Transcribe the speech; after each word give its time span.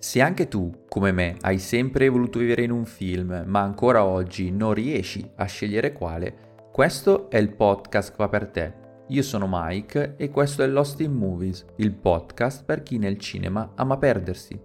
Se 0.00 0.20
anche 0.20 0.46
tu, 0.46 0.84
come 0.88 1.10
me, 1.10 1.36
hai 1.40 1.58
sempre 1.58 2.08
voluto 2.08 2.38
vivere 2.38 2.62
in 2.62 2.70
un 2.70 2.84
film, 2.84 3.42
ma 3.46 3.62
ancora 3.62 4.04
oggi 4.04 4.52
non 4.52 4.72
riesci 4.72 5.28
a 5.34 5.44
scegliere 5.46 5.92
quale, 5.92 6.68
questo 6.70 7.28
è 7.28 7.36
il 7.36 7.52
podcast 7.52 8.14
fa 8.14 8.28
per 8.28 8.46
te. 8.46 8.72
Io 9.08 9.22
sono 9.22 9.48
Mike 9.50 10.14
e 10.16 10.30
questo 10.30 10.62
è 10.62 10.68
Lost 10.68 11.00
in 11.00 11.12
Movies, 11.14 11.64
il 11.76 11.92
podcast 11.92 12.64
per 12.64 12.84
chi 12.84 12.98
nel 12.98 13.18
cinema 13.18 13.72
ama 13.74 13.98
perdersi. 13.98 14.60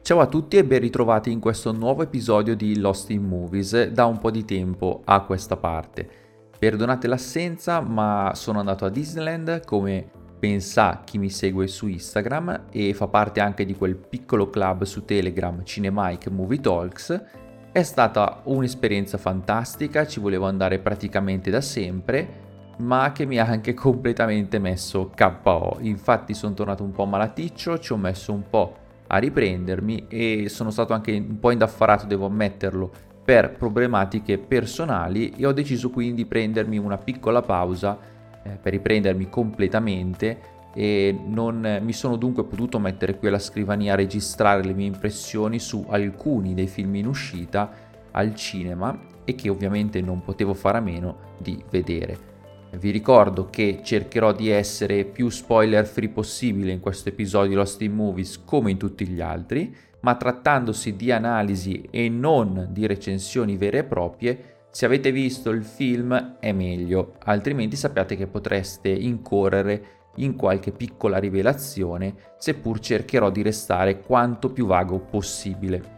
Ciao 0.00 0.20
a 0.20 0.26
tutti 0.26 0.56
e 0.56 0.64
ben 0.64 0.78
ritrovati 0.78 1.32
in 1.32 1.40
questo 1.40 1.72
nuovo 1.72 2.04
episodio 2.04 2.54
di 2.54 2.78
Lost 2.78 3.10
in 3.10 3.24
Movies 3.24 3.88
da 3.88 4.04
un 4.04 4.18
po' 4.18 4.30
di 4.30 4.44
tempo 4.44 5.02
a 5.04 5.24
questa 5.24 5.56
parte. 5.56 6.27
Perdonate 6.58 7.06
l'assenza, 7.06 7.80
ma 7.80 8.32
sono 8.34 8.58
andato 8.58 8.84
a 8.84 8.90
Disneyland 8.90 9.64
come 9.64 10.10
pensa 10.38 11.02
chi 11.04 11.18
mi 11.18 11.30
segue 11.30 11.66
su 11.66 11.86
Instagram 11.86 12.66
e 12.70 12.94
fa 12.94 13.06
parte 13.08 13.40
anche 13.40 13.64
di 13.64 13.74
quel 13.74 13.96
piccolo 13.96 14.50
club 14.50 14.84
su 14.84 15.04
Telegram 15.04 15.62
Cinemike 15.64 16.30
Movie 16.30 16.60
Talks. 16.60 17.24
È 17.70 17.82
stata 17.82 18.40
un'esperienza 18.44 19.18
fantastica, 19.18 20.06
ci 20.06 20.18
volevo 20.18 20.46
andare 20.46 20.80
praticamente 20.80 21.48
da 21.50 21.60
sempre, 21.60 22.46
ma 22.78 23.12
che 23.12 23.24
mi 23.24 23.38
ha 23.38 23.44
anche 23.44 23.74
completamente 23.74 24.58
messo 24.58 25.12
KO. 25.14 25.76
Infatti 25.82 26.34
sono 26.34 26.54
tornato 26.54 26.82
un 26.82 26.90
po' 26.90 27.04
malaticcio, 27.04 27.78
ci 27.78 27.92
ho 27.92 27.96
messo 27.96 28.32
un 28.32 28.42
po' 28.48 28.76
a 29.06 29.18
riprendermi 29.18 30.06
e 30.08 30.48
sono 30.48 30.70
stato 30.70 30.92
anche 30.92 31.12
un 31.12 31.38
po' 31.38 31.50
indaffarato, 31.50 32.06
devo 32.06 32.26
ammetterlo, 32.26 32.90
per 33.28 33.52
problematiche 33.52 34.38
personali 34.38 35.34
e 35.36 35.44
ho 35.44 35.52
deciso 35.52 35.90
quindi 35.90 36.22
di 36.22 36.24
prendermi 36.24 36.78
una 36.78 36.96
piccola 36.96 37.42
pausa 37.42 37.98
eh, 38.42 38.52
per 38.52 38.72
riprendermi 38.72 39.28
completamente 39.28 40.40
e 40.72 41.14
non 41.26 41.78
mi 41.82 41.92
sono 41.92 42.16
dunque 42.16 42.44
potuto 42.44 42.78
mettere 42.78 43.18
qui 43.18 43.28
alla 43.28 43.38
scrivania 43.38 43.92
a 43.92 43.96
registrare 43.96 44.64
le 44.64 44.72
mie 44.72 44.86
impressioni 44.86 45.58
su 45.58 45.84
alcuni 45.90 46.54
dei 46.54 46.68
film 46.68 46.94
in 46.94 47.06
uscita 47.06 47.70
al 48.12 48.34
cinema 48.34 48.98
e 49.26 49.34
che 49.34 49.50
ovviamente 49.50 50.00
non 50.00 50.22
potevo 50.22 50.54
fare 50.54 50.78
a 50.78 50.80
meno 50.80 51.34
di 51.36 51.62
vedere. 51.68 52.36
Vi 52.78 52.90
ricordo 52.90 53.50
che 53.50 53.80
cercherò 53.82 54.32
di 54.32 54.48
essere 54.48 55.04
più 55.04 55.28
spoiler 55.28 55.84
free 55.84 56.08
possibile 56.08 56.72
in 56.72 56.80
questo 56.80 57.10
episodio 57.10 57.50
di 57.50 57.54
Lost 57.56 57.82
in 57.82 57.92
Movies 57.92 58.42
come 58.42 58.70
in 58.70 58.78
tutti 58.78 59.06
gli 59.06 59.20
altri 59.20 59.74
ma 60.00 60.14
trattandosi 60.14 60.96
di 60.96 61.10
analisi 61.10 61.86
e 61.90 62.08
non 62.08 62.68
di 62.70 62.86
recensioni 62.86 63.56
vere 63.56 63.78
e 63.78 63.84
proprie, 63.84 64.56
se 64.70 64.86
avete 64.86 65.10
visto 65.10 65.50
il 65.50 65.64
film 65.64 66.36
è 66.38 66.52
meglio, 66.52 67.14
altrimenti 67.24 67.76
sappiate 67.76 68.16
che 68.16 68.26
potreste 68.26 68.88
incorrere 68.88 69.96
in 70.16 70.36
qualche 70.36 70.72
piccola 70.72 71.18
rivelazione, 71.18 72.14
seppur 72.38 72.80
cercherò 72.80 73.30
di 73.30 73.42
restare 73.42 74.00
quanto 74.00 74.50
più 74.50 74.66
vago 74.66 74.98
possibile. 74.98 75.96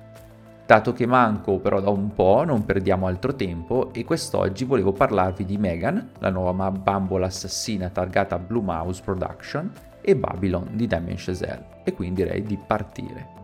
Dato 0.67 0.93
che 0.93 1.05
manco 1.05 1.59
però 1.59 1.81
da 1.81 1.91
un 1.91 2.15
po', 2.15 2.45
non 2.45 2.65
perdiamo 2.65 3.07
altro 3.07 3.35
tempo 3.35 3.93
e 3.93 4.05
quest'oggi 4.05 4.65
volevo 4.65 4.93
parlarvi 4.93 5.45
di 5.45 5.59
Megan, 5.59 6.13
la 6.21 6.31
nuova 6.31 6.71
bambola 6.71 7.27
assassina 7.27 7.89
targata 7.89 8.39
Blue 8.39 8.63
Mouse 8.63 9.03
Production, 9.03 9.73
e 10.01 10.17
Babylon 10.17 10.69
di 10.73 10.87
Damien 10.87 11.17
Chazelle. 11.19 11.83
E 11.85 11.93
quindi 11.93 12.23
direi 12.23 12.43
di 12.43 12.59
partire. 12.59 13.40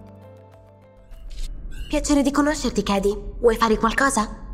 Piacere 1.89 2.23
di 2.23 2.33
conoscerti, 2.33 2.83
Cady. 2.83 3.17
Vuoi 3.39 3.55
fare 3.55 3.77
qualcosa? 3.77 4.45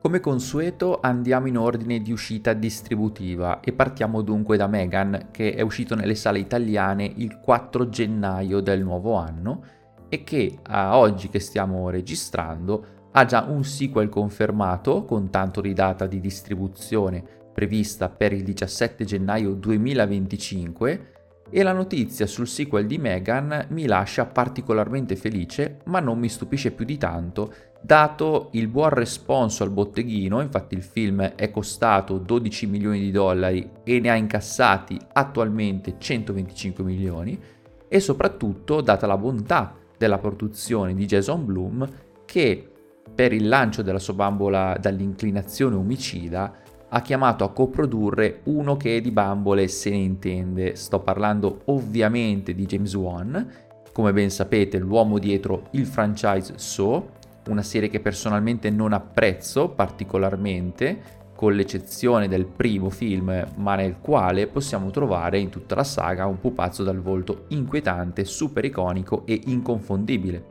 Come 0.00 0.20
consueto 0.20 1.00
andiamo 1.02 1.48
in 1.48 1.58
ordine 1.58 2.00
di 2.00 2.12
uscita 2.12 2.54
distributiva 2.54 3.60
e 3.60 3.74
partiamo 3.74 4.22
dunque 4.22 4.56
da 4.56 4.66
Megan 4.66 5.28
che 5.30 5.52
è 5.52 5.60
uscito 5.60 5.94
nelle 5.94 6.14
sale 6.14 6.38
italiane 6.38 7.12
il 7.16 7.40
4 7.40 7.90
gennaio 7.90 8.60
del 8.60 8.82
nuovo 8.82 9.12
anno 9.16 9.62
e 10.08 10.24
che 10.24 10.58
a 10.62 10.96
oggi 10.96 11.28
che 11.28 11.40
stiamo 11.40 11.90
registrando 11.90 13.10
ha 13.12 13.26
già 13.26 13.44
un 13.46 13.64
sequel 13.64 14.08
confermato 14.08 15.04
con 15.04 15.28
tanto 15.28 15.60
di 15.60 15.74
data 15.74 16.06
di 16.06 16.20
distribuzione 16.20 17.22
prevista 17.52 18.08
per 18.08 18.32
il 18.32 18.44
17 18.44 19.04
gennaio 19.04 19.52
2025 19.52 21.11
e 21.54 21.62
la 21.62 21.74
notizia 21.74 22.26
sul 22.26 22.48
sequel 22.48 22.86
di 22.86 22.96
Megan 22.96 23.66
mi 23.68 23.84
lascia 23.84 24.24
particolarmente 24.24 25.16
felice, 25.16 25.80
ma 25.84 26.00
non 26.00 26.18
mi 26.18 26.30
stupisce 26.30 26.70
più 26.70 26.86
di 26.86 26.96
tanto, 26.96 27.52
dato 27.82 28.48
il 28.52 28.68
buon 28.68 28.88
responso 28.88 29.62
al 29.62 29.70
botteghino, 29.70 30.40
infatti 30.40 30.74
il 30.74 30.82
film 30.82 31.20
è 31.20 31.50
costato 31.50 32.16
12 32.16 32.66
milioni 32.66 33.00
di 33.00 33.10
dollari 33.10 33.68
e 33.84 34.00
ne 34.00 34.08
ha 34.08 34.14
incassati 34.14 34.98
attualmente 35.12 35.96
125 35.98 36.82
milioni, 36.82 37.38
e 37.86 38.00
soprattutto 38.00 38.80
data 38.80 39.06
la 39.06 39.18
bontà 39.18 39.76
della 39.98 40.16
produzione 40.16 40.94
di 40.94 41.04
Jason 41.04 41.44
Bloom 41.44 41.86
che 42.24 42.66
per 43.14 43.34
il 43.34 43.46
lancio 43.46 43.82
della 43.82 43.98
sua 43.98 44.14
bambola 44.14 44.78
dall'inclinazione 44.80 45.76
omicida 45.76 46.61
ha 46.94 47.00
chiamato 47.00 47.44
a 47.44 47.52
coprodurre 47.52 48.40
uno 48.44 48.76
che 48.76 49.00
di 49.00 49.10
bambole 49.10 49.66
se 49.68 49.90
ne 49.90 49.96
intende. 49.96 50.76
Sto 50.76 51.00
parlando 51.00 51.62
ovviamente 51.66 52.54
di 52.54 52.66
James 52.66 52.94
Wan, 52.94 53.50
come 53.92 54.12
ben 54.12 54.30
sapete 54.30 54.78
l'uomo 54.78 55.18
dietro 55.18 55.68
il 55.72 55.86
franchise 55.86 56.54
So, 56.56 57.20
una 57.48 57.62
serie 57.62 57.88
che 57.88 58.00
personalmente 58.00 58.68
non 58.68 58.92
apprezzo 58.92 59.70
particolarmente, 59.70 61.20
con 61.34 61.54
l'eccezione 61.54 62.28
del 62.28 62.44
primo 62.44 62.90
film, 62.90 63.46
ma 63.56 63.74
nel 63.74 63.96
quale 63.98 64.46
possiamo 64.46 64.90
trovare 64.90 65.38
in 65.38 65.48
tutta 65.48 65.74
la 65.74 65.84
saga 65.84 66.26
un 66.26 66.38
pupazzo 66.38 66.84
dal 66.84 67.00
volto 67.00 67.46
inquietante, 67.48 68.24
super 68.24 68.64
iconico 68.66 69.24
e 69.24 69.40
inconfondibile. 69.46 70.44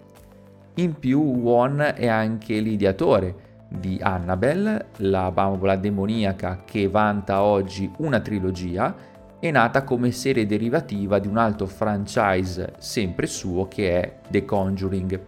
In 0.76 0.98
più 0.98 1.22
Won 1.22 1.94
è 1.96 2.08
anche 2.08 2.60
l'ideatore 2.60 3.51
di 3.72 3.98
Annabelle, 4.02 4.88
la 4.98 5.32
bambola 5.32 5.78
demoniaca 5.78 6.64
che 6.66 6.90
vanta 6.90 7.42
oggi 7.42 7.90
una 8.00 8.20
trilogia, 8.20 8.94
è 9.40 9.50
nata 9.50 9.84
come 9.84 10.12
serie 10.12 10.46
derivativa 10.46 11.18
di 11.18 11.28
un 11.28 11.38
altro 11.38 11.66
franchise 11.66 12.74
sempre 12.78 13.26
suo 13.28 13.68
che 13.68 14.02
è 14.02 14.20
The 14.30 14.44
Conjuring. 14.44 15.20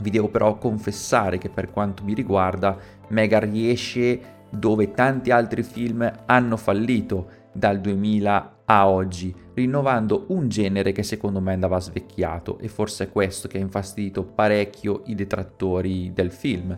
Vi 0.00 0.10
devo 0.10 0.28
però 0.28 0.58
confessare 0.58 1.38
che 1.38 1.48
per 1.48 1.70
quanto 1.70 2.02
mi 2.04 2.12
riguarda 2.12 2.76
Mega 3.08 3.38
riesce 3.38 4.38
dove 4.50 4.90
tanti 4.90 5.30
altri 5.30 5.62
film 5.62 6.10
hanno 6.26 6.56
fallito 6.56 7.38
dal 7.52 7.80
2000 7.80 8.58
a 8.64 8.88
oggi, 8.88 9.34
rinnovando 9.54 10.26
un 10.28 10.48
genere 10.48 10.92
che 10.92 11.02
secondo 11.02 11.40
me 11.40 11.52
andava 11.52 11.80
svecchiato 11.80 12.58
e 12.58 12.68
forse 12.68 13.04
è 13.04 13.10
questo 13.10 13.48
che 13.48 13.58
ha 13.58 13.60
infastidito 13.60 14.22
parecchio 14.22 15.02
i 15.06 15.14
detrattori 15.14 16.12
del 16.12 16.30
film 16.30 16.76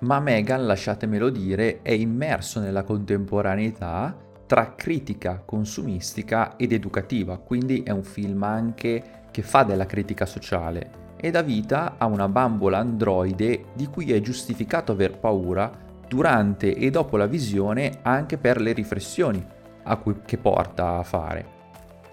ma 0.00 0.20
Megan, 0.20 0.66
lasciatemelo 0.66 1.28
dire, 1.28 1.82
è 1.82 1.92
immerso 1.92 2.60
nella 2.60 2.84
contemporaneità 2.84 4.16
tra 4.46 4.74
critica 4.74 5.42
consumistica 5.44 6.56
ed 6.56 6.72
educativa, 6.72 7.38
quindi 7.38 7.82
è 7.82 7.90
un 7.90 8.02
film 8.02 8.42
anche 8.42 9.26
che 9.30 9.42
fa 9.42 9.62
della 9.62 9.86
critica 9.86 10.26
sociale 10.26 10.98
e 11.16 11.30
dà 11.30 11.42
vita 11.42 11.94
a 11.98 12.06
una 12.06 12.28
bambola 12.28 12.78
androide 12.78 13.66
di 13.74 13.86
cui 13.86 14.10
è 14.12 14.20
giustificato 14.20 14.92
aver 14.92 15.18
paura 15.18 15.70
durante 16.08 16.74
e 16.74 16.90
dopo 16.90 17.16
la 17.16 17.26
visione 17.26 17.98
anche 18.02 18.38
per 18.38 18.60
le 18.60 18.72
riflessioni 18.72 19.44
a 19.84 19.96
cui, 19.96 20.16
che 20.24 20.38
porta 20.38 20.96
a 20.96 21.02
fare. 21.02 21.58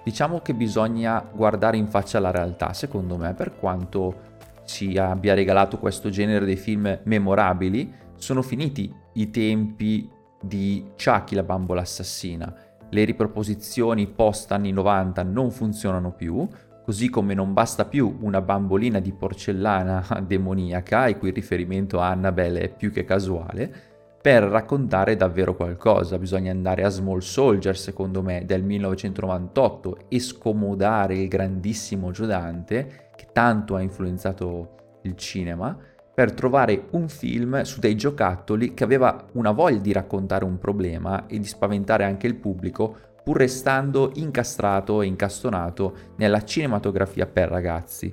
Diciamo 0.04 0.40
che 0.40 0.54
bisogna 0.54 1.24
guardare 1.34 1.78
in 1.78 1.88
faccia 1.88 2.20
la 2.20 2.32
realtà, 2.32 2.74
secondo 2.74 3.18
me, 3.18 3.34
per 3.34 3.56
quanto 3.56 4.27
ci 4.68 4.98
abbia 4.98 5.34
regalato 5.34 5.80
questo 5.80 6.10
genere 6.10 6.46
di 6.46 6.58
film 6.58 7.00
memorabili, 7.06 7.92
sono 8.18 8.42
finiti 8.42 8.94
i 9.14 9.32
tempi 9.32 10.10
di 10.42 10.92
Chucky 11.02 11.36
la 11.36 11.44
bambola 11.44 11.82
assassina. 11.82 12.54
Le 12.90 13.04
riproposizioni 13.04 14.08
post 14.08 14.52
anni 14.52 14.72
90 14.72 15.24
non 15.24 15.52
funzionano 15.52 16.12
più, 16.12 16.48
così 16.84 17.10
come 17.10 17.34
non 17.34 17.54
basta 17.54 17.86
più 17.86 18.18
una 18.22 18.42
bambolina 18.42 19.00
di 19.00 19.14
porcellana 19.14 20.06
demoniaca, 20.28 21.08
il 21.08 21.18
cui 21.18 21.32
riferimento 21.32 22.00
a 22.00 22.10
Annabelle 22.10 22.60
è 22.60 22.70
più 22.70 22.92
che 22.92 23.06
casuale, 23.06 23.96
per 24.22 24.44
raccontare 24.44 25.16
davvero 25.16 25.56
qualcosa. 25.56 26.18
Bisogna 26.18 26.52
andare 26.52 26.84
a 26.84 26.90
Small 26.90 27.20
Soldier, 27.20 27.78
secondo 27.78 28.22
me, 28.22 28.44
del 28.46 28.64
1998 28.64 30.00
e 30.10 30.20
scomodare 30.20 31.18
il 31.18 31.30
grandissimo 31.30 32.12
Giodante 32.12 33.07
tanto 33.38 33.76
ha 33.76 33.82
influenzato 33.82 34.98
il 35.04 35.16
cinema, 35.16 35.78
per 36.12 36.34
trovare 36.34 36.88
un 36.94 37.08
film 37.08 37.62
su 37.62 37.80
dei 37.80 37.96
giocattoli 37.96 38.74
che 38.74 38.84
aveva 38.84 39.28
una 39.34 39.52
voglia 39.52 39.78
di 39.78 39.92
raccontare 39.94 40.44
un 40.44 40.58
problema 40.58 41.28
e 41.28 41.38
di 41.38 41.46
spaventare 41.46 42.04
anche 42.04 42.26
il 42.26 42.34
pubblico, 42.34 42.96
pur 43.24 43.38
restando 43.38 44.10
incastrato 44.16 45.04
e 45.04 45.06
incastonato 45.06 45.96
nella 46.16 46.44
cinematografia 46.44 47.28
per 47.28 47.50
ragazzi. 47.50 48.12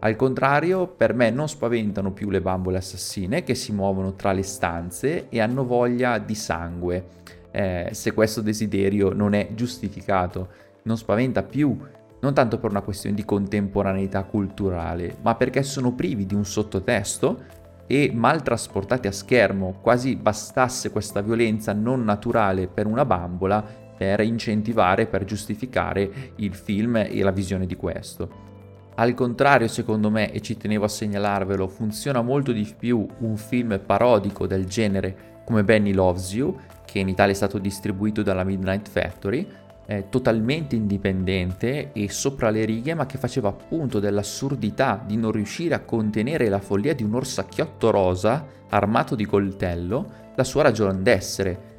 Al 0.00 0.16
contrario, 0.16 0.88
per 0.88 1.14
me 1.14 1.30
non 1.30 1.48
spaventano 1.48 2.12
più 2.12 2.28
le 2.28 2.40
bambole 2.40 2.78
assassine 2.78 3.44
che 3.44 3.54
si 3.54 3.72
muovono 3.72 4.14
tra 4.14 4.32
le 4.32 4.42
stanze 4.42 5.28
e 5.28 5.40
hanno 5.40 5.64
voglia 5.64 6.18
di 6.18 6.34
sangue. 6.34 7.06
eh, 7.52 7.90
se 7.92 8.12
questo 8.12 8.40
desiderio 8.40 9.12
non 9.12 9.34
è 9.34 9.50
giustificato. 9.54 10.48
Non 10.82 10.96
spaventa 10.96 11.44
più, 11.44 11.78
non 12.20 12.34
tanto 12.34 12.58
per 12.58 12.70
una 12.70 12.82
questione 12.82 13.14
di 13.14 13.24
contemporaneità 13.24 14.24
culturale, 14.24 15.16
ma 15.22 15.34
perché 15.34 15.62
sono 15.62 15.92
privi 15.92 16.26
di 16.26 16.34
un 16.34 16.44
sottotesto 16.44 17.56
e 17.86 18.10
mal 18.12 18.42
trasportati 18.42 19.06
a 19.06 19.12
schermo, 19.12 19.78
quasi 19.80 20.16
bastasse 20.16 20.90
questa 20.90 21.22
violenza 21.22 21.72
non 21.72 22.04
naturale 22.04 22.68
per 22.68 22.86
una 22.86 23.04
bambola 23.04 23.86
per 23.98 24.20
incentivare, 24.20 25.06
per 25.06 25.24
giustificare 25.24 26.32
il 26.36 26.54
film 26.54 26.96
e 26.96 27.20
la 27.22 27.32
visione 27.32 27.66
di 27.66 27.74
questo. 27.74 28.46
Al 28.94 29.14
contrario, 29.14 29.66
secondo 29.68 30.10
me, 30.10 30.32
e 30.32 30.40
ci 30.40 30.56
tenevo 30.56 30.84
a 30.84 30.88
segnalarvelo, 30.88 31.66
funziona 31.66 32.22
molto 32.22 32.52
di 32.52 32.72
più 32.76 33.06
un 33.18 33.36
film 33.36 33.80
parodico 33.84 34.46
del 34.46 34.66
genere 34.66 35.42
come 35.44 35.64
Benny 35.64 35.92
Loves 35.92 36.32
You, 36.32 36.56
che 36.84 37.00
in 37.00 37.08
Italia 37.08 37.32
è 37.32 37.36
stato 37.36 37.58
distribuito 37.58 38.22
dalla 38.22 38.44
Midnight 38.44 38.88
Factory, 38.88 39.46
eh, 39.90 40.10
totalmente 40.10 40.76
indipendente 40.76 41.92
e 41.92 42.10
sopra 42.10 42.50
le 42.50 42.66
righe, 42.66 42.92
ma 42.92 43.06
che 43.06 43.16
faceva 43.16 43.48
appunto 43.48 44.00
dell'assurdità 44.00 45.02
di 45.04 45.16
non 45.16 45.32
riuscire 45.32 45.74
a 45.74 45.80
contenere 45.80 46.50
la 46.50 46.60
follia 46.60 46.94
di 46.94 47.02
un 47.02 47.14
orsacchiotto 47.14 47.90
rosa 47.90 48.46
armato 48.68 49.14
di 49.14 49.24
coltello 49.24 50.26
la 50.36 50.44
sua 50.44 50.64
ragione 50.64 51.00
d'essere. 51.00 51.76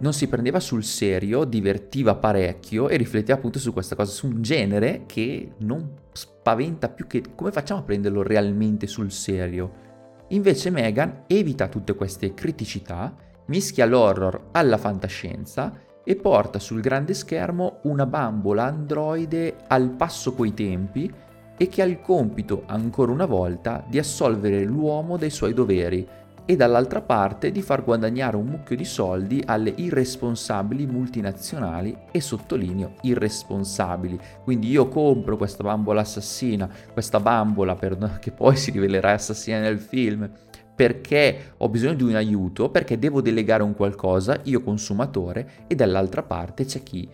Non 0.00 0.12
si 0.12 0.28
prendeva 0.28 0.60
sul 0.60 0.84
serio, 0.84 1.44
divertiva 1.44 2.14
parecchio 2.14 2.90
e 2.90 2.98
rifletteva 2.98 3.38
appunto 3.38 3.58
su 3.58 3.72
questa 3.72 3.96
cosa, 3.96 4.12
su 4.12 4.26
un 4.26 4.42
genere 4.42 5.04
che 5.06 5.52
non 5.60 5.94
spaventa 6.12 6.90
più 6.90 7.06
che 7.06 7.22
come 7.34 7.52
facciamo 7.52 7.80
a 7.80 7.84
prenderlo 7.84 8.22
realmente 8.22 8.86
sul 8.86 9.10
serio. 9.10 9.84
Invece 10.28 10.68
Megan 10.68 11.22
evita 11.26 11.68
tutte 11.68 11.94
queste 11.94 12.34
criticità, 12.34 13.16
mischia 13.46 13.86
l'horror 13.86 14.48
alla 14.52 14.76
fantascienza 14.76 15.84
e 16.08 16.14
porta 16.14 16.60
sul 16.60 16.80
grande 16.80 17.14
schermo 17.14 17.80
una 17.82 18.06
bambola 18.06 18.62
androide 18.62 19.56
al 19.66 19.90
passo 19.90 20.34
coi 20.34 20.54
tempi 20.54 21.12
e 21.56 21.68
che 21.68 21.82
ha 21.82 21.84
il 21.84 22.00
compito, 22.00 22.62
ancora 22.66 23.10
una 23.10 23.26
volta, 23.26 23.84
di 23.88 23.98
assolvere 23.98 24.62
l'uomo 24.62 25.16
dei 25.16 25.30
suoi 25.30 25.52
doveri 25.52 26.06
e 26.48 26.54
dall'altra 26.54 27.00
parte 27.00 27.50
di 27.50 27.60
far 27.60 27.82
guadagnare 27.82 28.36
un 28.36 28.46
mucchio 28.46 28.76
di 28.76 28.84
soldi 28.84 29.42
alle 29.44 29.72
irresponsabili 29.74 30.86
multinazionali 30.86 31.96
e 32.12 32.20
sottolineo 32.20 32.94
irresponsabili. 33.02 34.16
Quindi 34.44 34.68
io 34.68 34.86
compro 34.86 35.36
questa 35.36 35.64
bambola 35.64 36.02
assassina, 36.02 36.70
questa 36.92 37.18
bambola 37.18 37.74
per, 37.74 38.18
che 38.20 38.30
poi 38.30 38.54
si 38.54 38.70
rivelerà 38.70 39.14
assassina 39.14 39.58
nel 39.58 39.80
film, 39.80 40.30
perché 40.76 41.54
ho 41.56 41.68
bisogno 41.70 41.94
di 41.94 42.02
un 42.02 42.14
aiuto, 42.14 42.68
perché 42.70 42.98
devo 42.98 43.22
delegare 43.22 43.62
un 43.62 43.74
qualcosa, 43.74 44.40
io 44.44 44.62
consumatore, 44.62 45.64
e 45.66 45.74
dall'altra 45.74 46.22
parte 46.22 46.66
c'è 46.66 46.82
chi 46.82 47.08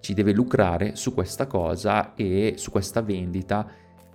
ci 0.00 0.12
deve 0.12 0.32
lucrare 0.32 0.94
su 0.94 1.14
questa 1.14 1.46
cosa 1.46 2.14
e 2.14 2.54
su 2.56 2.70
questa 2.70 3.00
vendita 3.00 3.66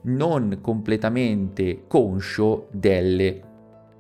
non 0.04 0.60
completamente 0.62 1.84
conscio 1.88 2.68
delle, 2.72 3.42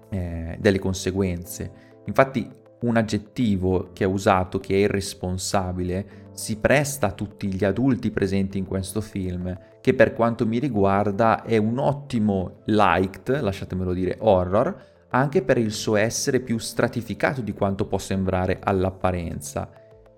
eh, 0.09 0.57
delle 0.59 0.79
conseguenze. 0.79 1.71
Infatti 2.05 2.47
un 2.81 2.97
aggettivo 2.97 3.89
che 3.93 4.03
è 4.03 4.07
usato, 4.07 4.59
che 4.59 4.75
è 4.75 4.77
irresponsabile, 4.77 6.29
si 6.33 6.57
presta 6.57 7.07
a 7.07 7.11
tutti 7.11 7.53
gli 7.53 7.65
adulti 7.65 8.09
presenti 8.09 8.57
in 8.57 8.65
questo 8.65 9.01
film, 9.01 9.55
che 9.81 9.93
per 9.93 10.13
quanto 10.13 10.47
mi 10.47 10.59
riguarda 10.59 11.43
è 11.43 11.57
un 11.57 11.77
ottimo 11.77 12.61
liked, 12.65 13.41
lasciatemelo 13.41 13.93
dire, 13.93 14.17
horror, 14.19 14.89
anche 15.11 15.41
per 15.41 15.57
il 15.57 15.71
suo 15.71 15.95
essere 15.95 16.39
più 16.39 16.57
stratificato 16.57 17.41
di 17.41 17.53
quanto 17.53 17.85
può 17.85 17.97
sembrare 17.97 18.59
all'apparenza. 18.61 19.69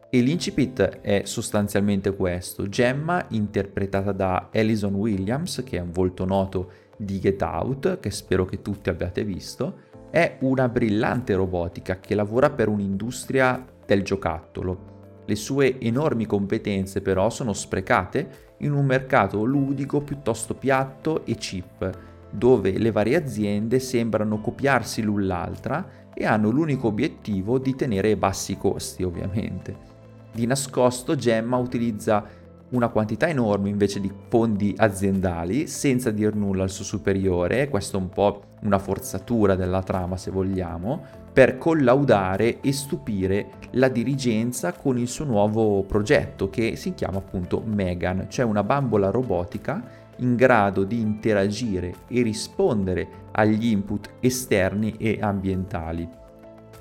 E 0.09 0.21
l'incipit 0.21 0.99
è 1.01 1.23
sostanzialmente 1.25 2.15
questo. 2.15 2.69
Gemma, 2.69 3.25
interpretata 3.29 4.11
da 4.11 4.49
Alison 4.53 4.93
Williams, 4.93 5.63
che 5.65 5.77
è 5.77 5.81
un 5.81 5.91
volto 5.91 6.25
noto 6.25 6.71
di 6.97 7.19
Get 7.19 7.41
Out, 7.41 7.99
che 7.99 8.11
spero 8.11 8.45
che 8.45 8.61
tutti 8.61 8.89
abbiate 8.89 9.23
visto, 9.23 9.91
è 10.11 10.37
una 10.41 10.69
brillante 10.69 11.33
robotica 11.33 11.99
che 11.99 12.13
lavora 12.13 12.51
per 12.51 12.67
un'industria 12.67 13.65
del 13.83 14.03
giocattolo. 14.03 14.91
Le 15.25 15.35
sue 15.35 15.79
enormi 15.79 16.27
competenze 16.27 17.01
però 17.01 17.31
sono 17.31 17.53
sprecate 17.53 18.51
in 18.59 18.73
un 18.73 18.85
mercato 18.85 19.43
ludico 19.43 20.01
piuttosto 20.01 20.53
piatto 20.53 21.25
e 21.25 21.35
cheap, 21.35 22.12
dove 22.33 22.77
le 22.77 22.91
varie 22.91 23.15
aziende 23.15 23.79
sembrano 23.79 24.39
copiarsi 24.39 25.01
l'un 25.01 25.27
l'altra 25.27 25.87
e 26.13 26.25
hanno 26.25 26.49
l'unico 26.49 26.87
obiettivo 26.87 27.59
di 27.59 27.75
tenere 27.75 28.17
bassi 28.17 28.57
costi, 28.57 29.03
ovviamente. 29.03 29.91
Di 30.31 30.47
nascosto 30.47 31.15
Gemma 31.15 31.57
utilizza 31.57 32.25
una 32.69 32.87
quantità 32.87 33.27
enorme 33.27 33.69
invece 33.69 33.99
di 33.99 34.11
fondi 34.29 34.73
aziendali 34.75 35.67
senza 35.67 36.09
dir 36.09 36.33
nulla 36.33 36.63
al 36.63 36.71
suo 36.71 36.83
superiore, 36.83 37.69
questo 37.69 37.97
è 37.97 37.99
un 37.99 38.09
po' 38.09 38.41
una 38.61 38.79
forzatura 38.79 39.55
della 39.55 39.83
trama 39.83 40.17
se 40.17 40.31
vogliamo, 40.31 41.21
per 41.31 41.57
collaudare 41.57 42.61
e 42.61 42.71
stupire 42.71 43.51
la 43.71 43.89
dirigenza 43.89 44.73
con 44.73 44.97
il 44.97 45.07
suo 45.07 45.25
nuovo 45.25 45.83
progetto 45.83 46.49
che 46.49 46.75
si 46.75 46.93
chiama 46.93 47.17
appunto 47.17 47.61
Megan, 47.63 48.25
cioè 48.29 48.45
una 48.45 48.63
bambola 48.63 49.09
robotica 49.09 50.01
in 50.17 50.35
grado 50.35 50.83
di 50.83 50.99
interagire 50.99 51.93
e 52.07 52.21
rispondere 52.21 53.07
agli 53.31 53.67
input 53.67 54.15
esterni 54.19 54.95
e 54.97 55.19
ambientali. 55.21 56.07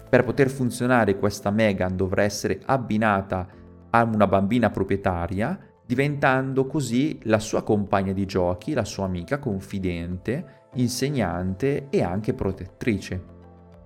Per 0.09 0.25
poter 0.25 0.51
funzionare 0.51 1.19
questa 1.19 1.51
Megan 1.51 1.97
dovrà 1.97 2.23
essere 2.23 2.61
abbinata 2.67 3.47
a 3.91 4.03
una 4.03 4.27
bambina 4.27 4.71
proprietaria, 4.71 5.59
diventando 5.87 6.67
così 6.67 7.19
la 7.25 7.39
sua 7.39 7.63
compagna 7.63 8.13
di 8.13 8.27
giochi, 8.27 8.75
la 8.75 8.85
sua 8.85 9.05
amica 9.05 9.39
confidente, 9.39 10.69
insegnante 10.75 11.89
e 11.91 12.03
anche 12.03 12.35
protettrice. 12.35 13.31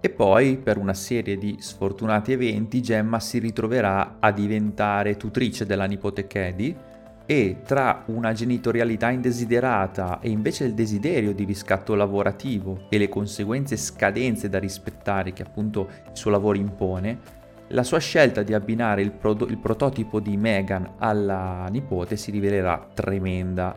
E 0.01 0.11
poi, 0.11 0.59
per 0.59 0.79
una 0.79 0.95
serie 0.95 1.37
di 1.37 1.57
sfortunati 1.59 2.33
eventi, 2.33 2.81
Gemma 2.81 3.19
si 3.19 3.39
ritroverà 3.39 4.19
a 4.21 4.31
diventare 4.31 5.17
tutrice 5.17 5.67
della 5.67 5.87
nipote 5.87 6.27
Cady, 6.27 6.77
e 7.27 7.59
tra 7.65 8.05
una 8.07 8.33
genitorialità 8.33 9.11
indesiderata 9.11 10.21
e 10.21 10.31
invece 10.31 10.65
il 10.65 10.75
desiderio 10.75 11.35
di 11.35 11.45
riscatto 11.45 11.97
lavorativo 11.97 12.87
e 12.89 12.99
le 12.99 13.09
conseguenze 13.09 13.77
scadenze 13.77 14.49
da 14.49 14.61
rispettare 14.61 15.33
che 15.33 15.43
appunto 15.43 15.89
il 16.09 16.17
suo 16.17 16.31
lavoro 16.31 16.57
impone, 16.57 17.19
la 17.71 17.83
sua 17.83 17.99
scelta 17.99 18.45
di 18.45 18.55
abbinare 18.55 19.03
il, 19.03 19.11
pro- 19.11 19.47
il 19.47 19.59
prototipo 19.59 20.21
di 20.21 20.37
Megan 20.37 20.95
alla 20.99 21.67
nipote 21.69 22.17
si 22.17 22.31
rivelerà 22.31 22.89
tremenda. 22.95 23.77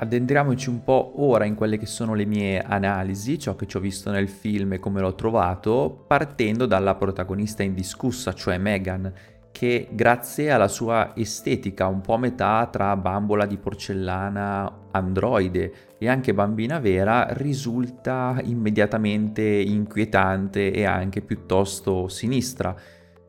Addentriamoci 0.00 0.68
un 0.68 0.84
po' 0.84 1.14
ora 1.16 1.44
in 1.44 1.56
quelle 1.56 1.78
che 1.78 1.86
sono 1.86 2.14
le 2.14 2.24
mie 2.24 2.60
analisi, 2.60 3.38
ciò 3.38 3.56
che 3.56 3.66
ci 3.66 3.78
ho 3.78 3.80
visto 3.80 4.10
nel 4.10 4.28
film 4.28 4.74
e 4.74 4.78
come 4.78 5.00
l'ho 5.00 5.14
trovato, 5.14 6.04
partendo 6.06 6.66
dalla 6.66 6.94
protagonista 6.94 7.64
indiscussa, 7.64 8.32
cioè 8.32 8.58
Megan, 8.58 9.12
che 9.58 9.88
grazie 9.90 10.52
alla 10.52 10.68
sua 10.68 11.16
estetica 11.16 11.88
un 11.88 12.00
po' 12.00 12.14
a 12.14 12.18
metà 12.18 12.68
tra 12.70 12.94
bambola 12.94 13.44
di 13.44 13.56
porcellana 13.56 14.90
androide 14.92 15.96
e 15.98 16.08
anche 16.08 16.32
bambina 16.32 16.78
vera 16.78 17.26
risulta 17.30 18.40
immediatamente 18.44 19.42
inquietante 19.42 20.70
e 20.70 20.84
anche 20.84 21.22
piuttosto 21.22 22.06
sinistra. 22.06 22.72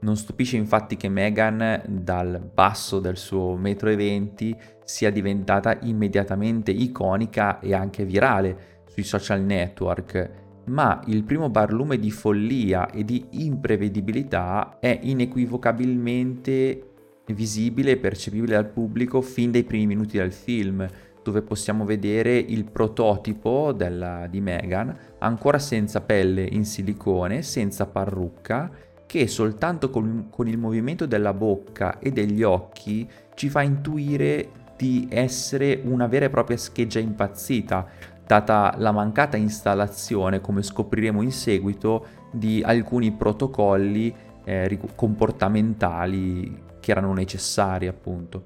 Non 0.01 0.15
stupisce 0.17 0.55
infatti 0.55 0.98
che 0.98 1.09
Meghan 1.09 1.81
dal 1.88 2.39
basso 2.53 3.00
del 3.00 3.17
suo 3.17 3.55
metro 3.55 3.89
e 3.89 3.95
venti 3.95 4.55
sia 4.83 5.09
diventata 5.09 5.79
immediatamente 5.81 6.69
iconica 6.69 7.59
e 7.59 7.74
anche 7.74 8.05
virale 8.05 8.83
sui 8.86 9.01
social 9.01 9.41
network 9.41 10.38
ma 10.69 11.01
il 11.07 11.23
primo 11.23 11.49
barlume 11.49 11.97
di 11.97 12.11
follia 12.11 12.89
e 12.89 13.03
di 13.03 13.25
imprevedibilità 13.31 14.77
è 14.79 14.99
inequivocabilmente 15.01 16.83
visibile 17.33 17.91
e 17.91 17.97
percepibile 17.97 18.53
dal 18.53 18.69
pubblico 18.69 19.21
fin 19.21 19.51
dai 19.51 19.63
primi 19.63 19.88
minuti 19.88 20.17
del 20.17 20.31
film, 20.31 20.88
dove 21.23 21.41
possiamo 21.41 21.85
vedere 21.85 22.38
il 22.38 22.65
prototipo 22.65 23.71
della, 23.71 24.27
di 24.27 24.41
Megan 24.41 24.95
ancora 25.19 25.59
senza 25.59 26.01
pelle 26.01 26.43
in 26.43 26.65
silicone, 26.65 27.41
senza 27.41 27.85
parrucca, 27.85 28.71
che 29.05 29.27
soltanto 29.27 29.89
con, 29.89 30.27
con 30.29 30.47
il 30.47 30.57
movimento 30.57 31.05
della 31.05 31.33
bocca 31.33 31.99
e 31.99 32.11
degli 32.11 32.43
occhi 32.43 33.09
ci 33.33 33.49
fa 33.49 33.63
intuire 33.63 34.51
di 34.77 35.07
essere 35.09 35.81
una 35.83 36.07
vera 36.07 36.25
e 36.25 36.29
propria 36.29 36.55
scheggia 36.55 36.99
impazzita, 36.99 37.88
data 38.29 38.75
la 38.77 38.91
mancata 38.91 39.38
installazione, 39.38 40.39
come 40.39 40.62
scopriremo 40.62 41.24
in 41.24 41.31
seguito, 41.31 42.05
di 42.31 42.62
alcuni 42.63 43.12
protocolli 43.12 44.13
eh, 44.43 44.79
comportamentali 44.93 46.62
che 46.79 46.91
erano 46.91 47.12
necessari 47.13 47.88
appunto. 47.88 48.43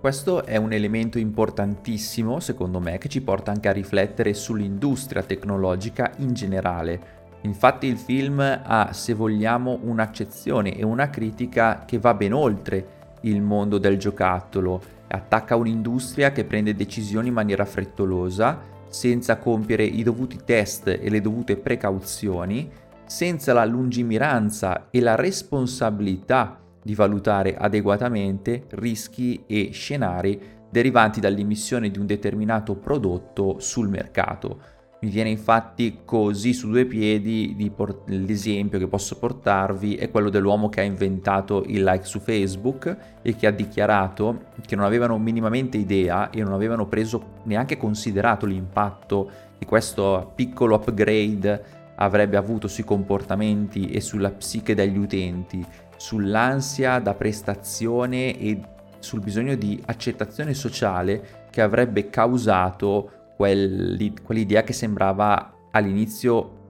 Questo 0.00 0.46
è 0.46 0.56
un 0.56 0.72
elemento 0.72 1.18
importantissimo, 1.18 2.40
secondo 2.40 2.80
me, 2.80 2.96
che 2.96 3.08
ci 3.08 3.20
porta 3.20 3.50
anche 3.50 3.68
a 3.68 3.72
riflettere 3.72 4.32
sull'industria 4.32 5.22
tecnologica 5.22 6.10
in 6.18 6.32
generale. 6.32 7.00
Infatti 7.42 7.86
il 7.86 7.98
film 7.98 8.40
ha, 8.40 8.88
se 8.94 9.12
vogliamo, 9.12 9.80
un'accezione 9.82 10.74
e 10.74 10.82
una 10.82 11.10
critica 11.10 11.84
che 11.84 11.98
va 11.98 12.14
ben 12.14 12.32
oltre 12.32 13.18
il 13.20 13.42
mondo 13.42 13.76
del 13.76 13.98
giocattolo, 13.98 14.80
attacca 15.08 15.56
un'industria 15.56 16.32
che 16.32 16.44
prende 16.44 16.74
decisioni 16.74 17.28
in 17.28 17.34
maniera 17.34 17.66
frettolosa, 17.66 18.72
senza 18.94 19.38
compiere 19.38 19.82
i 19.82 20.04
dovuti 20.04 20.38
test 20.44 20.86
e 20.86 21.10
le 21.10 21.20
dovute 21.20 21.56
precauzioni, 21.56 22.70
senza 23.04 23.52
la 23.52 23.64
lungimiranza 23.64 24.86
e 24.90 25.00
la 25.00 25.16
responsabilità 25.16 26.60
di 26.80 26.94
valutare 26.94 27.56
adeguatamente 27.56 28.66
rischi 28.70 29.42
e 29.48 29.70
scenari 29.72 30.40
derivanti 30.70 31.18
dall'immissione 31.18 31.90
di 31.90 31.98
un 31.98 32.06
determinato 32.06 32.76
prodotto 32.76 33.58
sul 33.58 33.88
mercato. 33.88 34.60
Mi 35.04 35.10
viene 35.10 35.28
infatti 35.28 35.98
così 36.06 36.54
su 36.54 36.70
due 36.70 36.86
piedi 36.86 37.70
port- 37.76 38.08
l'esempio 38.08 38.78
che 38.78 38.86
posso 38.86 39.18
portarvi 39.18 39.96
è 39.96 40.10
quello 40.10 40.30
dell'uomo 40.30 40.70
che 40.70 40.80
ha 40.80 40.84
inventato 40.84 41.62
il 41.66 41.84
like 41.84 42.06
su 42.06 42.20
Facebook 42.20 42.96
e 43.20 43.36
che 43.36 43.46
ha 43.46 43.50
dichiarato 43.50 44.44
che 44.64 44.74
non 44.74 44.86
avevano 44.86 45.18
minimamente 45.18 45.76
idea 45.76 46.30
e 46.30 46.42
non 46.42 46.54
avevano 46.54 46.86
preso 46.86 47.40
neanche 47.42 47.76
considerato 47.76 48.46
l'impatto 48.46 49.30
che 49.58 49.66
questo 49.66 50.32
piccolo 50.34 50.76
upgrade 50.76 51.64
avrebbe 51.96 52.38
avuto 52.38 52.66
sui 52.66 52.84
comportamenti 52.84 53.90
e 53.90 54.00
sulla 54.00 54.30
psiche 54.30 54.74
degli 54.74 54.96
utenti, 54.96 55.62
sull'ansia 55.98 56.98
da 56.98 57.12
prestazione 57.12 58.38
e 58.38 58.58
sul 59.00 59.20
bisogno 59.20 59.54
di 59.54 59.78
accettazione 59.84 60.54
sociale 60.54 61.42
che 61.50 61.60
avrebbe 61.60 62.08
causato 62.08 63.23
quell'idea 63.36 64.62
che 64.62 64.72
sembrava 64.72 65.68
all'inizio 65.70 66.62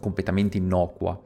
completamente 0.00 0.58
innocua. 0.58 1.20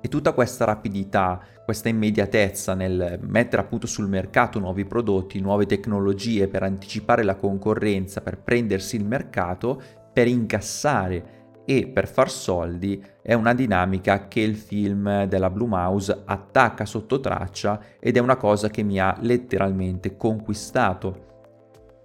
E 0.00 0.08
tutta 0.08 0.32
questa 0.32 0.64
rapidità, 0.64 1.40
questa 1.64 1.88
immediatezza 1.88 2.74
nel 2.74 3.18
mettere 3.22 3.62
appunto 3.62 3.86
sul 3.86 4.08
mercato 4.08 4.60
nuovi 4.60 4.84
prodotti, 4.84 5.40
nuove 5.40 5.66
tecnologie 5.66 6.46
per 6.46 6.62
anticipare 6.62 7.24
la 7.24 7.34
concorrenza, 7.34 8.20
per 8.20 8.38
prendersi 8.38 8.94
il 8.94 9.04
mercato, 9.04 9.82
per 10.12 10.28
incassare 10.28 11.36
e 11.64 11.86
per 11.86 12.08
far 12.08 12.30
soldi 12.30 13.04
è 13.20 13.34
una 13.34 13.52
dinamica 13.52 14.26
che 14.26 14.40
il 14.40 14.56
film 14.56 15.26
della 15.26 15.50
Blue 15.50 15.68
Mouse 15.68 16.22
attacca 16.24 16.86
sotto 16.86 17.20
traccia 17.20 17.78
ed 18.00 18.16
è 18.16 18.20
una 18.20 18.36
cosa 18.36 18.70
che 18.70 18.82
mi 18.82 18.98
ha 18.98 19.14
letteralmente 19.20 20.16
conquistato 20.16 21.26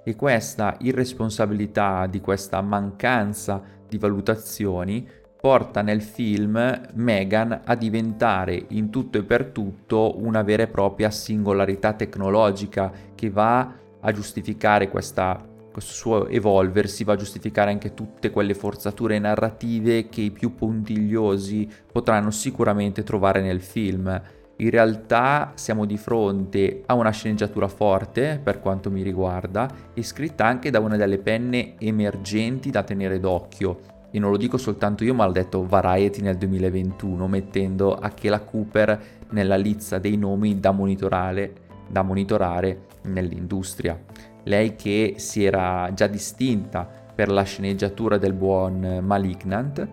e 0.03 0.15
questa 0.15 0.75
irresponsabilità 0.79 2.07
di 2.07 2.19
questa 2.21 2.61
mancanza 2.61 3.61
di 3.87 3.97
valutazioni 3.97 5.07
porta 5.43 5.81
nel 5.81 6.01
film 6.01 6.81
Megan 6.93 7.63
a 7.65 7.75
diventare 7.75 8.65
in 8.69 8.89
tutto 8.89 9.17
e 9.17 9.23
per 9.23 9.47
tutto 9.47 10.13
una 10.17 10.41
vera 10.41 10.63
e 10.63 10.67
propria 10.67 11.11
singolarità 11.11 11.91
tecnologica 11.93 12.89
che 13.13 13.29
va 13.29 13.73
a 13.99 14.11
giustificare 14.13 14.89
questa, 14.89 15.45
questo 15.71 15.91
suo 15.91 16.27
evolversi, 16.29 17.03
va 17.03 17.13
a 17.13 17.17
giustificare 17.17 17.71
anche 17.71 17.93
tutte 17.93 18.29
quelle 18.29 18.53
forzature 18.53 19.19
narrative 19.19 20.07
che 20.07 20.21
i 20.21 20.31
più 20.31 20.55
puntigliosi 20.55 21.69
potranno 21.91 22.31
sicuramente 22.31 23.03
trovare 23.03 23.41
nel 23.41 23.61
film 23.61 24.21
in 24.57 24.69
realtà 24.69 25.51
siamo 25.55 25.85
di 25.85 25.97
fronte 25.97 26.83
a 26.85 26.93
una 26.93 27.09
sceneggiatura 27.09 27.67
forte 27.67 28.39
per 28.41 28.59
quanto 28.59 28.91
mi 28.91 29.01
riguarda 29.01 29.67
e 29.93 30.03
scritta 30.03 30.45
anche 30.45 30.69
da 30.69 30.79
una 30.79 30.95
delle 30.95 31.17
penne 31.17 31.73
emergenti 31.79 32.69
da 32.69 32.83
tenere 32.83 33.19
d'occhio. 33.19 33.79
E 34.11 34.19
non 34.19 34.29
lo 34.29 34.37
dico 34.37 34.57
soltanto 34.57 35.03
io, 35.03 35.15
ma 35.15 35.25
l'ha 35.25 35.31
detto 35.31 35.65
Variety 35.65 36.21
nel 36.21 36.37
2021, 36.37 37.27
mettendo 37.27 37.95
Achela 37.95 38.41
Cooper 38.41 39.01
nella 39.31 39.55
lista 39.55 39.97
dei 39.97 40.17
nomi 40.17 40.59
da 40.59 40.69
monitorare, 40.69 41.53
da 41.89 42.03
monitorare 42.03 42.85
nell'industria. 43.05 43.99
Lei 44.43 44.75
che 44.75 45.15
si 45.17 45.43
era 45.43 45.89
già 45.95 46.05
distinta 46.05 46.87
per 47.15 47.31
la 47.31 47.41
sceneggiatura 47.41 48.17
del 48.19 48.33
buon 48.33 48.99
Malignant 49.01 49.87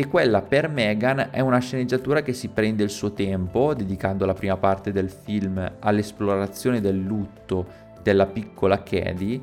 e 0.00 0.08
quella 0.08 0.40
per 0.40 0.70
Megan 0.70 1.28
è 1.30 1.40
una 1.40 1.58
sceneggiatura 1.58 2.22
che 2.22 2.32
si 2.32 2.48
prende 2.48 2.82
il 2.82 2.88
suo 2.88 3.12
tempo, 3.12 3.74
dedicando 3.74 4.24
la 4.24 4.32
prima 4.32 4.56
parte 4.56 4.92
del 4.92 5.10
film 5.10 5.72
all'esplorazione 5.78 6.80
del 6.80 6.98
lutto 6.98 7.66
della 8.02 8.24
piccola 8.24 8.82
Cady 8.82 9.42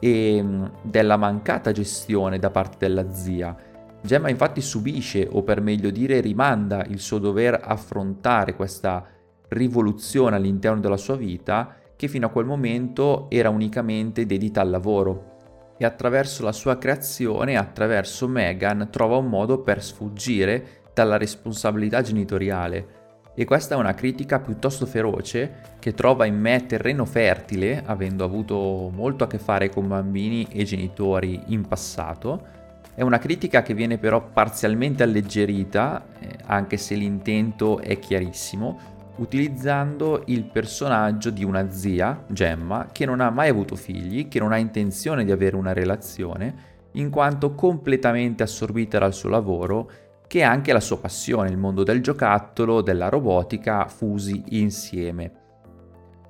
e 0.00 0.42
mm, 0.42 0.64
della 0.80 1.18
mancata 1.18 1.72
gestione 1.72 2.38
da 2.38 2.48
parte 2.48 2.76
della 2.78 3.12
zia. 3.12 3.54
Gemma 4.00 4.30
infatti 4.30 4.62
subisce, 4.62 5.28
o 5.30 5.42
per 5.42 5.60
meglio 5.60 5.90
dire 5.90 6.20
rimanda, 6.20 6.86
il 6.86 7.00
suo 7.00 7.18
dover 7.18 7.60
affrontare 7.62 8.56
questa 8.56 9.04
rivoluzione 9.48 10.36
all'interno 10.36 10.80
della 10.80 10.96
sua 10.96 11.16
vita 11.16 11.74
che 11.94 12.08
fino 12.08 12.28
a 12.28 12.30
quel 12.30 12.46
momento 12.46 13.26
era 13.28 13.50
unicamente 13.50 14.24
dedita 14.24 14.62
al 14.62 14.70
lavoro 14.70 15.36
e 15.78 15.84
attraverso 15.84 16.42
la 16.42 16.52
sua 16.52 16.76
creazione, 16.76 17.56
attraverso 17.56 18.26
Megan, 18.28 18.88
trova 18.90 19.16
un 19.16 19.28
modo 19.28 19.60
per 19.60 19.82
sfuggire 19.82 20.82
dalla 20.92 21.16
responsabilità 21.16 22.02
genitoriale. 22.02 22.96
E 23.34 23.44
questa 23.44 23.76
è 23.76 23.78
una 23.78 23.94
critica 23.94 24.40
piuttosto 24.40 24.84
feroce 24.84 25.76
che 25.78 25.94
trova 25.94 26.26
in 26.26 26.36
me 26.36 26.66
terreno 26.66 27.04
fertile, 27.04 27.84
avendo 27.86 28.24
avuto 28.24 28.90
molto 28.92 29.22
a 29.22 29.28
che 29.28 29.38
fare 29.38 29.68
con 29.68 29.86
bambini 29.86 30.48
e 30.50 30.64
genitori 30.64 31.40
in 31.46 31.64
passato. 31.68 32.56
È 32.96 33.02
una 33.02 33.18
critica 33.18 33.62
che 33.62 33.74
viene 33.74 33.96
però 33.98 34.20
parzialmente 34.20 35.04
alleggerita, 35.04 36.04
eh, 36.18 36.36
anche 36.46 36.76
se 36.78 36.96
l'intento 36.96 37.78
è 37.78 38.00
chiarissimo, 38.00 38.97
utilizzando 39.18 40.22
il 40.26 40.44
personaggio 40.44 41.30
di 41.30 41.44
una 41.44 41.70
zia, 41.70 42.24
Gemma, 42.28 42.88
che 42.92 43.04
non 43.04 43.20
ha 43.20 43.30
mai 43.30 43.48
avuto 43.48 43.76
figli, 43.76 44.28
che 44.28 44.38
non 44.38 44.52
ha 44.52 44.56
intenzione 44.56 45.24
di 45.24 45.32
avere 45.32 45.56
una 45.56 45.72
relazione, 45.72 46.76
in 46.92 47.10
quanto 47.10 47.54
completamente 47.54 48.42
assorbita 48.42 48.98
dal 48.98 49.14
suo 49.14 49.28
lavoro, 49.28 49.90
che 50.26 50.40
è 50.40 50.42
anche 50.42 50.72
la 50.72 50.80
sua 50.80 50.98
passione, 50.98 51.50
il 51.50 51.56
mondo 51.56 51.82
del 51.82 52.02
giocattolo, 52.02 52.80
della 52.80 53.08
robotica, 53.08 53.86
fusi 53.86 54.42
insieme. 54.48 55.32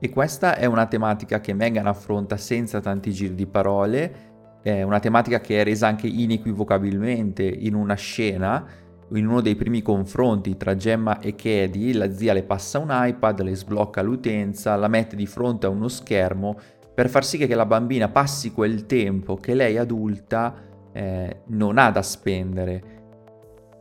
E 0.01 0.11
questa 0.11 0.57
è 0.57 0.65
una 0.65 0.87
tematica 0.87 1.41
che 1.41 1.55
Megan 1.55 1.87
affronta 1.87 2.37
senza 2.37 2.81
tanti 2.81 3.13
giri 3.13 3.35
di 3.35 3.47
parole, 3.47 4.27
è 4.63 4.83
una 4.83 5.01
tematica 5.01 5.41
che 5.41 5.61
è 5.61 5.65
resa 5.65 5.87
anche 5.89 6.07
inequivocabilmente 6.07 7.43
in 7.43 7.75
una 7.75 7.95
scena 7.95 8.65
in 9.13 9.27
uno 9.27 9.41
dei 9.41 9.57
primi 9.57 9.83
confronti 9.83 10.57
tra 10.57 10.77
Gemma 10.77 11.19
e 11.21 11.35
Cady, 11.35 11.93
la 11.93 12.13
zia 12.13 12.33
le 12.33 12.43
passa 12.43 12.79
un 12.79 12.89
iPad, 12.91 13.41
le 13.43 13.55
sblocca 13.55 14.03
l'utenza, 14.03 14.77
la 14.77 14.89
mette 14.89 15.17
di 15.17 15.27
fronte 15.27 15.67
a 15.67 15.71
uno 15.71 15.89
schermo 15.89 16.57
per 16.99 17.09
far 17.09 17.25
sì 17.25 17.39
che 17.39 17.55
la 17.55 17.65
bambina 17.65 18.09
passi 18.09 18.51
quel 18.51 18.85
tempo 18.85 19.37
che 19.37 19.55
lei 19.55 19.79
adulta 19.79 20.53
eh, 20.93 21.43
non 21.47 21.79
ha 21.79 21.93
da 21.93 22.03
spendere. 22.03 22.97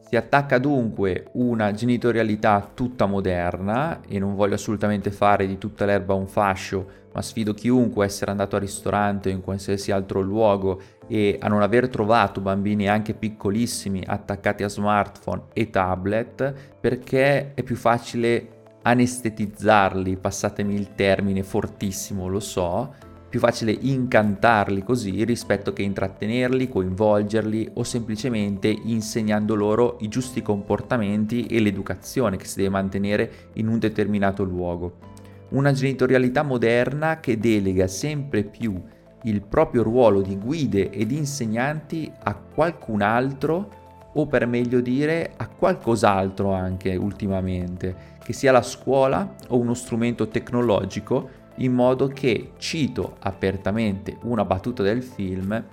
Si 0.08 0.16
attacca 0.16 0.60
dunque 0.60 1.30
una 1.34 1.72
genitorialità 1.72 2.70
tutta 2.74 3.08
moderna 3.08 4.02
e 4.08 4.20
non 4.20 4.36
voglio 4.36 4.54
assolutamente 4.54 5.10
fare 5.10 5.48
di 5.48 5.58
tutta 5.58 5.86
l'erba 5.86 6.14
un 6.14 6.28
fascio, 6.28 6.88
ma 7.12 7.24
sfido 7.24 7.56
chiunque 7.56 8.04
a 8.04 8.08
essere 8.08 8.30
andato 8.30 8.56
al 8.56 8.62
ristorante 8.62 9.30
o 9.30 9.32
in 9.32 9.42
qualsiasi 9.42 9.92
altro 9.92 10.22
luogo 10.22 10.80
e 11.08 11.38
a 11.40 11.48
non 11.48 11.62
aver 11.62 11.90
trovato 11.90 12.42
bambini 12.42 12.88
anche 12.88 13.14
piccolissimi 13.14 14.04
attaccati 14.06 14.64
a 14.64 14.70
smartphone 14.70 15.44
e 15.54 15.70
tablet 15.70 16.54
perché 16.80 17.54
è 17.54 17.64
più 17.64 17.76
facile 17.76 18.56
anestetizzarli, 18.82 20.18
passatemi 20.18 20.74
il 20.74 20.96
termine 20.96 21.44
fortissimo, 21.44 22.28
lo 22.28 22.40
so, 22.40 22.94
più 23.30 23.40
facile 23.40 23.72
incantarli 23.78 24.84
così 24.84 25.26
rispetto 25.26 25.74
che 25.74 25.82
intrattenerli, 25.82 26.70
coinvolgerli 26.70 27.72
o 27.74 27.84
semplicemente 27.84 28.70
insegnando 28.70 29.54
loro 29.56 29.98
i 30.00 30.08
giusti 30.08 30.42
comportamenti 30.42 31.46
e 31.46 31.60
l'educazione 31.60 32.38
che 32.38 32.46
si 32.46 32.58
deve 32.58 32.70
mantenere 32.70 33.32
in 33.54 33.68
un 33.68 33.80
determinato 33.80 34.44
luogo. 34.44 35.16
Una 35.50 35.74
genitorialità 35.74 36.44
moderna 36.44 37.20
che 37.20 37.38
delega 37.38 37.88
sempre 37.88 38.44
più 38.44 38.82
il 39.28 39.42
proprio 39.42 39.84
ruolo 39.84 40.22
di 40.22 40.38
guide 40.38 40.90
ed 40.90 41.12
insegnanti 41.12 42.12
a 42.24 42.34
qualcun 42.34 43.02
altro 43.02 43.86
o 44.14 44.26
per 44.26 44.48
meglio 44.48 44.82
dire 44.82 45.34
a 45.38 45.48
qualcos'altro 45.48 46.52
anche 46.52 46.96
ultimamente, 46.96 48.16
che 48.24 48.34
sia 48.34 48.52
la 48.52 48.64
scuola 48.64 49.36
o 49.50 49.58
uno 49.58 49.74
strumento 49.74 50.28
tecnologico, 50.28 51.30
in 51.58 51.74
modo 51.74 52.08
che, 52.08 52.52
cito 52.58 53.18
apertamente 53.20 54.18
una 54.24 54.44
battuta 54.44 54.82
del 54.82 55.04
film, 55.04 55.64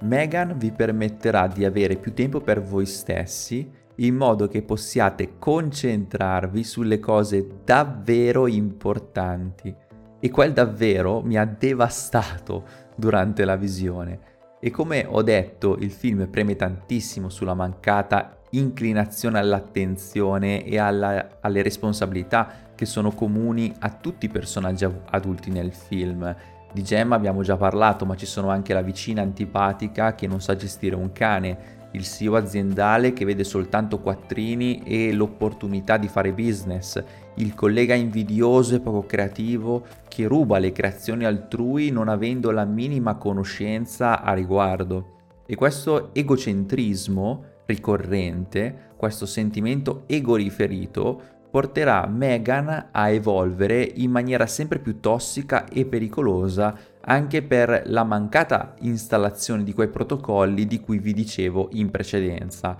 Megan 0.00 0.56
vi 0.58 0.72
permetterà 0.72 1.46
di 1.46 1.64
avere 1.64 1.96
più 1.96 2.12
tempo 2.12 2.40
per 2.40 2.62
voi 2.62 2.86
stessi 2.86 3.70
in 3.96 4.14
modo 4.14 4.46
che 4.46 4.62
possiate 4.62 5.38
concentrarvi 5.38 6.62
sulle 6.64 7.00
cose 7.00 7.60
davvero 7.64 8.46
importanti 8.46 9.74
e 10.18 10.30
quel 10.30 10.52
davvero 10.52 11.22
mi 11.22 11.36
ha 11.36 11.44
devastato 11.46 12.84
durante 12.96 13.44
la 13.44 13.56
visione. 13.56 14.34
E 14.58 14.70
come 14.70 15.06
ho 15.08 15.22
detto, 15.22 15.76
il 15.76 15.90
film 15.90 16.26
preme 16.28 16.56
tantissimo 16.56 17.28
sulla 17.28 17.54
mancata 17.54 18.38
inclinazione 18.50 19.38
all'attenzione 19.38 20.64
e 20.64 20.78
alla, 20.78 21.38
alle 21.40 21.62
responsabilità 21.62 22.64
che 22.74 22.86
sono 22.86 23.10
comuni 23.10 23.72
a 23.80 23.90
tutti 23.90 24.26
i 24.26 24.30
personaggi 24.30 24.86
adulti 25.10 25.50
nel 25.50 25.72
film. 25.72 26.34
Di 26.72 26.82
Gemma 26.82 27.16
abbiamo 27.16 27.42
già 27.42 27.56
parlato, 27.56 28.04
ma 28.04 28.16
ci 28.16 28.26
sono 28.26 28.50
anche 28.50 28.74
la 28.74 28.82
vicina 28.82 29.22
antipatica 29.22 30.14
che 30.14 30.26
non 30.26 30.40
sa 30.40 30.56
gestire 30.56 30.94
un 30.94 31.12
cane, 31.12 31.74
il 31.92 32.04
CEO 32.04 32.36
aziendale 32.36 33.12
che 33.12 33.24
vede 33.24 33.44
soltanto 33.44 34.00
quattrini 34.00 34.82
e 34.84 35.12
l'opportunità 35.12 35.96
di 35.96 36.08
fare 36.08 36.32
business, 36.32 37.02
il 37.36 37.54
collega 37.54 37.94
invidioso 37.94 38.74
e 38.74 38.80
poco 38.80 39.04
creativo 39.06 39.84
che 40.08 40.26
ruba 40.26 40.58
le 40.58 40.72
creazioni 40.72 41.24
altrui 41.24 41.90
non 41.90 42.08
avendo 42.08 42.50
la 42.50 42.64
minima 42.64 43.16
conoscenza 43.16 44.22
a 44.22 44.32
riguardo. 44.32 45.14
E 45.46 45.54
questo 45.54 46.14
egocentrismo 46.14 47.44
ricorrente, 47.66 48.92
questo 48.96 49.26
sentimento 49.26 50.04
ego-riferito, 50.06 51.34
porterà 51.50 52.06
Meghan 52.06 52.88
a 52.92 53.08
evolvere 53.08 53.82
in 53.82 54.10
maniera 54.10 54.46
sempre 54.46 54.78
più 54.78 55.00
tossica 55.00 55.66
e 55.68 55.86
pericolosa 55.86 56.76
anche 57.00 57.42
per 57.42 57.84
la 57.86 58.04
mancata 58.04 58.74
installazione 58.80 59.62
di 59.62 59.72
quei 59.72 59.88
protocolli 59.88 60.66
di 60.66 60.80
cui 60.80 60.98
vi 60.98 61.12
dicevo 61.12 61.68
in 61.72 61.90
precedenza. 61.90 62.76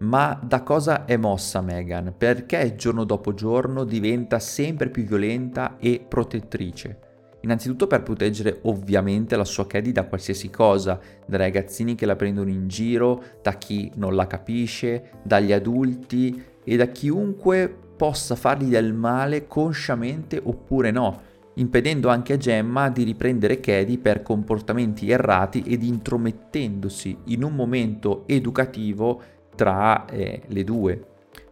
Ma 0.00 0.38
da 0.42 0.62
cosa 0.62 1.04
è 1.04 1.18
mossa 1.18 1.60
Meghan? 1.60 2.14
Perché 2.16 2.74
giorno 2.74 3.04
dopo 3.04 3.34
giorno 3.34 3.84
diventa 3.84 4.38
sempre 4.38 4.88
più 4.88 5.04
violenta 5.04 5.76
e 5.78 6.02
protettrice? 6.06 7.08
Innanzitutto 7.42 7.86
per 7.86 8.02
proteggere 8.02 8.60
ovviamente 8.62 9.36
la 9.36 9.44
sua 9.44 9.66
Caddy 9.66 9.92
da 9.92 10.04
qualsiasi 10.04 10.48
cosa, 10.48 10.98
dai 11.26 11.38
ragazzini 11.38 11.94
che 11.96 12.06
la 12.06 12.16
prendono 12.16 12.48
in 12.48 12.66
giro, 12.66 13.22
da 13.42 13.52
chi 13.54 13.92
non 13.96 14.14
la 14.14 14.26
capisce, 14.26 15.20
dagli 15.22 15.52
adulti 15.52 16.42
e 16.64 16.76
da 16.76 16.86
chiunque 16.86 17.74
possa 17.96 18.36
fargli 18.36 18.70
del 18.70 18.94
male 18.94 19.46
consciamente 19.46 20.40
oppure 20.42 20.90
no, 20.90 21.20
impedendo 21.54 22.08
anche 22.08 22.32
a 22.32 22.38
Gemma 22.38 22.88
di 22.88 23.02
riprendere 23.02 23.60
Cady 23.60 23.98
per 23.98 24.22
comportamenti 24.22 25.10
errati 25.10 25.60
ed 25.60 25.82
intromettendosi 25.82 27.18
in 27.26 27.44
un 27.44 27.54
momento 27.54 28.24
educativo 28.26 29.20
tra 29.60 30.06
eh, 30.06 30.40
le 30.46 30.64
due. 30.64 31.04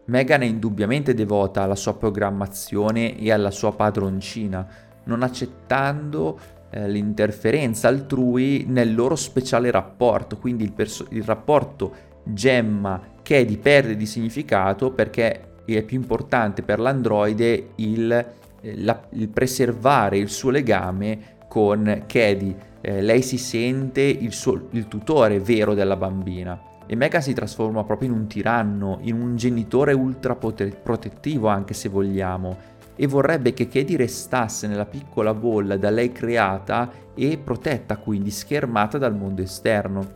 Megan 0.05 0.41
è 0.41 0.45
indubbiamente 0.45 1.13
devota 1.13 1.61
alla 1.61 1.75
sua 1.75 1.93
programmazione 1.93 3.15
e 3.15 3.31
alla 3.31 3.51
sua 3.51 3.71
padroncina, 3.71 4.67
non 5.03 5.21
accettando 5.21 6.39
eh, 6.71 6.89
l'interferenza 6.89 7.87
altrui 7.87 8.65
nel 8.67 8.95
loro 8.95 9.15
speciale 9.15 9.69
rapporto, 9.69 10.37
quindi 10.37 10.63
il, 10.63 10.71
perso- 10.71 11.05
il 11.09 11.21
rapporto 11.21 12.07
Gemma 12.23 12.99
che 13.21 13.45
perde 13.61 13.95
di 13.95 14.07
significato 14.07 14.89
perché 14.89 15.61
è 15.65 15.83
più 15.83 15.97
importante 15.97 16.63
per 16.63 16.79
l'androide 16.79 17.73
il, 17.75 18.11
eh, 18.11 18.81
la, 18.81 18.99
il 19.11 19.29
preservare 19.29 20.17
il 20.17 20.29
suo 20.29 20.49
legame 20.49 21.37
con 21.47 22.05
Cady. 22.07 22.55
Eh, 22.81 23.03
lei 23.03 23.21
si 23.21 23.37
sente 23.37 24.01
il, 24.01 24.33
suo, 24.33 24.69
il 24.71 24.87
tutore 24.87 25.39
vero 25.39 25.75
della 25.75 25.95
bambina 25.95 26.68
e 26.91 26.95
Mega 26.95 27.21
si 27.21 27.33
trasforma 27.33 27.83
proprio 27.83 28.09
in 28.09 28.15
un 28.15 28.25
tiranno, 28.25 28.97
in 29.01 29.21
un 29.21 29.35
genitore 29.35 29.93
ultra 29.93 30.35
protettivo 30.35 31.47
anche 31.47 31.75
se 31.75 31.87
vogliamo 31.87 32.57
e 32.95 33.05
vorrebbe 33.05 33.53
che 33.53 33.67
Cady 33.67 33.95
restasse 33.95 34.65
nella 34.65 34.87
piccola 34.87 35.35
bolla 35.35 35.77
da 35.77 35.91
lei 35.91 36.11
creata 36.11 36.91
e 37.13 37.37
protetta, 37.37 37.97
quindi 37.97 38.31
schermata 38.31 38.97
dal 38.97 39.15
mondo 39.15 39.43
esterno. 39.43 40.13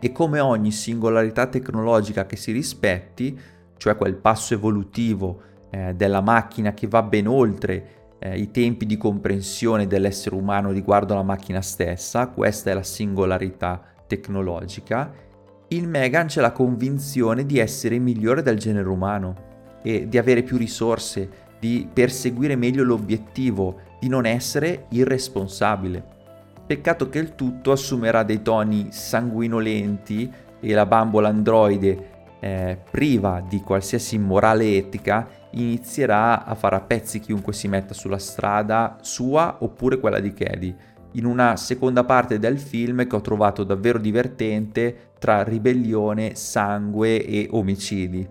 E 0.00 0.10
come 0.10 0.40
ogni 0.40 0.72
singolarità 0.72 1.48
tecnologica 1.48 2.24
che 2.24 2.36
si 2.36 2.50
rispetti, 2.50 3.38
cioè 3.76 3.94
quel 3.94 4.14
passo 4.14 4.54
evolutivo 4.54 5.42
eh, 5.68 5.92
della 5.94 6.22
macchina 6.22 6.72
che 6.72 6.86
va 6.86 7.02
ben 7.02 7.28
oltre 7.28 8.16
eh, 8.20 8.38
i 8.38 8.50
tempi 8.50 8.86
di 8.86 8.96
comprensione 8.96 9.86
dell'essere 9.86 10.34
umano 10.34 10.70
riguardo 10.70 11.12
alla 11.12 11.22
macchina 11.22 11.60
stessa, 11.60 12.28
questa 12.28 12.70
è 12.70 12.74
la 12.74 12.82
singolarità 12.82 13.82
tecnologica, 14.06 15.12
il 15.68 15.88
Megan 15.88 16.26
c'è 16.26 16.40
la 16.40 16.52
convinzione 16.52 17.46
di 17.46 17.58
essere 17.58 17.98
migliore 17.98 18.42
del 18.42 18.58
genere 18.58 18.88
umano 18.88 19.52
e 19.82 20.08
di 20.08 20.18
avere 20.18 20.42
più 20.42 20.56
risorse, 20.56 21.28
di 21.58 21.88
perseguire 21.92 22.56
meglio 22.56 22.84
l'obiettivo, 22.84 23.80
di 23.98 24.08
non 24.08 24.26
essere 24.26 24.86
irresponsabile. 24.90 26.12
Peccato 26.66 27.08
che 27.08 27.18
il 27.18 27.34
tutto 27.34 27.72
assumerà 27.72 28.22
dei 28.22 28.42
toni 28.42 28.88
sanguinolenti 28.90 30.30
e 30.60 30.72
la 30.72 30.86
bambola 30.86 31.28
androide, 31.28 32.12
eh, 32.40 32.78
priva 32.90 33.42
di 33.46 33.60
qualsiasi 33.60 34.18
morale 34.18 34.76
etica, 34.76 35.26
inizierà 35.52 36.44
a 36.44 36.54
fare 36.54 36.76
a 36.76 36.80
pezzi 36.80 37.20
chiunque 37.20 37.52
si 37.52 37.68
metta 37.68 37.94
sulla 37.94 38.18
strada 38.18 38.98
sua 39.00 39.56
oppure 39.60 39.98
quella 39.98 40.20
di 40.20 40.32
Cady. 40.32 40.76
In 41.16 41.26
una 41.26 41.56
seconda 41.56 42.02
parte 42.02 42.40
del 42.40 42.58
film 42.58 43.06
che 43.06 43.14
ho 43.14 43.20
trovato 43.20 43.62
davvero 43.62 43.98
divertente 43.98 45.12
tra 45.18 45.44
ribellione, 45.44 46.34
sangue 46.34 47.24
e 47.24 47.46
omicidi. 47.50 48.26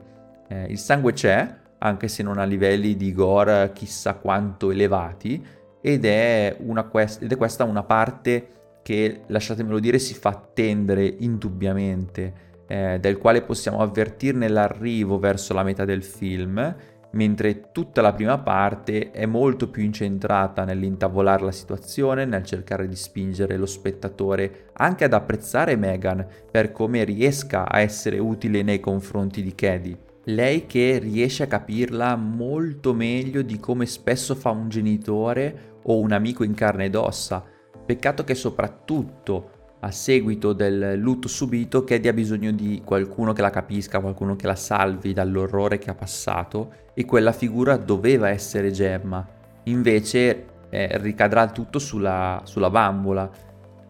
Eh, 0.49 0.65
il 0.65 0.77
sangue 0.77 1.13
c'è, 1.13 1.55
anche 1.77 2.07
se 2.09 2.23
non 2.23 2.37
a 2.37 2.43
livelli 2.43 2.97
di 2.97 3.13
gore 3.13 3.71
chissà 3.73 4.15
quanto 4.15 4.69
elevati, 4.69 5.43
ed 5.81 6.03
è, 6.03 6.57
quest- 6.89 7.23
ed 7.23 7.31
è 7.31 7.37
questa 7.37 7.63
una 7.63 7.83
parte 7.83 8.49
che, 8.83 9.21
lasciatemelo 9.27 9.79
dire, 9.79 9.97
si 9.97 10.13
fa 10.13 10.29
attendere 10.29 11.05
indubbiamente, 11.05 12.33
eh, 12.67 12.97
del 12.99 13.17
quale 13.17 13.43
possiamo 13.43 13.79
avvertirne 13.79 14.49
l'arrivo 14.49 15.19
verso 15.19 15.53
la 15.53 15.63
metà 15.63 15.85
del 15.85 16.03
film, 16.03 16.75
mentre 17.13 17.71
tutta 17.71 18.01
la 18.01 18.13
prima 18.13 18.39
parte 18.39 19.11
è 19.11 19.25
molto 19.25 19.69
più 19.69 19.83
incentrata 19.83 20.65
nell'intavolare 20.65 21.43
la 21.43 21.51
situazione, 21.51 22.25
nel 22.25 22.43
cercare 22.43 22.87
di 22.87 22.95
spingere 22.95 23.57
lo 23.57 23.65
spettatore 23.65 24.69
anche 24.73 25.03
ad 25.03 25.13
apprezzare 25.13 25.75
Megan 25.75 26.25
per 26.49 26.71
come 26.71 27.03
riesca 27.03 27.69
a 27.69 27.79
essere 27.79 28.19
utile 28.19 28.61
nei 28.63 28.79
confronti 28.79 29.41
di 29.43 29.53
Cady. 29.53 29.97
Lei 30.25 30.65
che 30.65 30.99
riesce 30.99 31.43
a 31.43 31.47
capirla 31.47 32.15
molto 32.15 32.93
meglio 32.93 33.41
di 33.41 33.59
come 33.59 33.85
spesso 33.85 34.35
fa 34.35 34.51
un 34.51 34.69
genitore 34.69 35.79
o 35.83 35.99
un 35.99 36.13
amico 36.13 36.43
in 36.43 36.53
carne 36.53 36.85
ed 36.85 36.95
ossa. 36.95 37.43
Peccato 37.85 38.23
che 38.23 38.33
soprattutto 38.33 39.49
a 39.81 39.91
seguito 39.91 40.53
del 40.53 40.97
lutto 40.97 41.27
subito 41.27 41.83
Cady 41.83 42.07
ha 42.07 42.13
bisogno 42.13 42.51
di 42.53 42.81
qualcuno 42.85 43.33
che 43.33 43.41
la 43.41 43.49
capisca, 43.49 43.99
qualcuno 43.99 44.37
che 44.37 44.47
la 44.47 44.55
salvi 44.55 45.11
dall'orrore 45.11 45.77
che 45.77 45.89
ha 45.89 45.95
passato 45.95 46.82
e 46.93 47.05
quella 47.05 47.31
figura 47.31 47.77
doveva 47.77 48.29
essere 48.29 48.71
Gemma. 48.71 49.25
Invece 49.63 50.45
eh, 50.69 50.97
ricadrà 50.99 51.47
tutto 51.47 51.79
sulla, 51.79 52.41
sulla 52.43 52.69
bambola. 52.69 53.29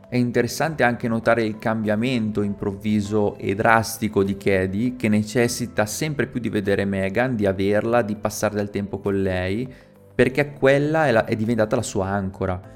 È 0.08 0.16
interessante 0.16 0.84
anche 0.84 1.08
notare 1.08 1.44
il 1.44 1.58
cambiamento 1.58 2.42
improvviso 2.42 3.36
e 3.38 3.56
drastico 3.56 4.24
di 4.24 4.38
Cady 4.38 4.96
che 4.96 5.10
necessita 5.10 5.86
sempre 5.86 6.28
più 6.28 6.40
di 6.40 6.50
vedere 6.50 6.86
Megan, 6.86 7.36
di 7.36 7.48
averla, 7.48 8.04
di 8.04 8.16
passare 8.16 8.56
del 8.56 8.70
tempo 8.70 9.00
con 9.00 9.22
lei 9.22 9.68
perché 10.14 10.54
quella 10.54 11.08
è, 11.08 11.12
la, 11.12 11.26
è 11.26 11.36
diventata 11.36 11.76
la 11.76 11.82
sua 11.82 12.08
ancora. 12.08 12.73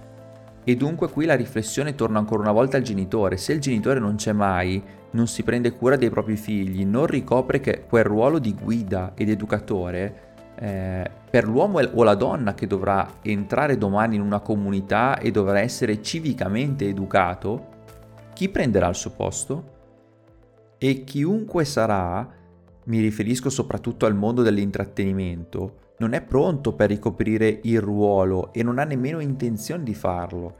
E 0.69 0.75
dunque 0.75 1.09
qui 1.09 1.23
la 1.23 1.35
riflessione 1.37 1.95
torna 1.95 2.19
ancora 2.19 2.41
una 2.41 2.51
volta 2.51 2.75
al 2.75 2.83
genitore. 2.83 3.37
Se 3.37 3.53
il 3.53 3.61
genitore 3.61 4.01
non 4.01 4.15
c'è 4.15 4.33
mai, 4.33 4.83
non 5.11 5.25
si 5.25 5.43
prende 5.43 5.71
cura 5.71 5.95
dei 5.95 6.09
propri 6.09 6.35
figli, 6.35 6.83
non 6.83 7.05
ricopre 7.05 7.85
quel 7.87 8.03
ruolo 8.03 8.37
di 8.37 8.53
guida 8.53 9.13
ed 9.15 9.29
educatore, 9.29 10.35
eh, 10.59 11.09
per 11.29 11.47
l'uomo 11.47 11.79
o 11.79 12.03
la 12.03 12.15
donna 12.15 12.53
che 12.53 12.67
dovrà 12.67 13.19
entrare 13.21 13.77
domani 13.77 14.15
in 14.15 14.21
una 14.21 14.41
comunità 14.41 15.19
e 15.19 15.31
dovrà 15.31 15.61
essere 15.61 16.01
civicamente 16.01 16.85
educato, 16.85 17.67
chi 18.33 18.49
prenderà 18.49 18.89
il 18.89 18.95
suo 18.95 19.11
posto? 19.11 19.75
E 20.77 21.05
chiunque 21.05 21.63
sarà, 21.63 22.29
mi 22.83 22.99
riferisco 22.99 23.49
soprattutto 23.49 24.05
al 24.05 24.15
mondo 24.15 24.41
dell'intrattenimento, 24.41 25.75
non 25.99 26.13
è 26.13 26.21
pronto 26.21 26.73
per 26.73 26.89
ricoprire 26.89 27.59
il 27.63 27.81
ruolo 27.81 28.53
e 28.53 28.61
non 28.61 28.77
ha 28.77 28.83
nemmeno 28.83 29.19
intenzione 29.19 29.83
di 29.83 29.95
farlo, 29.95 30.55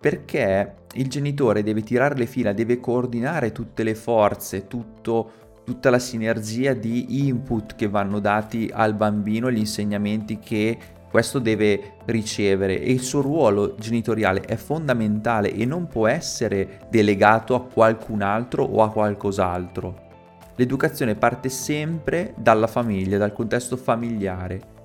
perché 0.00 0.74
il 0.94 1.08
genitore 1.08 1.62
deve 1.62 1.82
tirare 1.82 2.16
le 2.16 2.26
fila, 2.26 2.52
deve 2.52 2.80
coordinare 2.80 3.52
tutte 3.52 3.82
le 3.84 3.94
forze, 3.94 4.66
tutto, 4.66 5.30
tutta 5.64 5.90
la 5.90 5.98
sinergia 5.98 6.72
di 6.72 7.26
input 7.28 7.76
che 7.76 7.88
vanno 7.88 8.18
dati 8.18 8.68
al 8.72 8.94
bambino, 8.94 9.50
gli 9.50 9.58
insegnamenti 9.58 10.38
che 10.38 10.78
questo 11.08 11.38
deve 11.38 11.96
ricevere. 12.06 12.80
E 12.80 12.90
il 12.90 13.00
suo 13.00 13.20
ruolo 13.20 13.76
genitoriale 13.76 14.40
è 14.40 14.56
fondamentale 14.56 15.52
e 15.52 15.64
non 15.66 15.86
può 15.86 16.08
essere 16.08 16.80
delegato 16.90 17.54
a 17.54 17.62
qualcun 17.62 18.22
altro 18.22 18.64
o 18.64 18.82
a 18.82 18.90
qualcos'altro. 18.90 20.08
L'educazione 20.56 21.14
parte 21.14 21.48
sempre 21.48 22.34
dalla 22.36 22.66
famiglia, 22.66 23.18
dal 23.18 23.32
contesto 23.32 23.76
familiare 23.76 24.78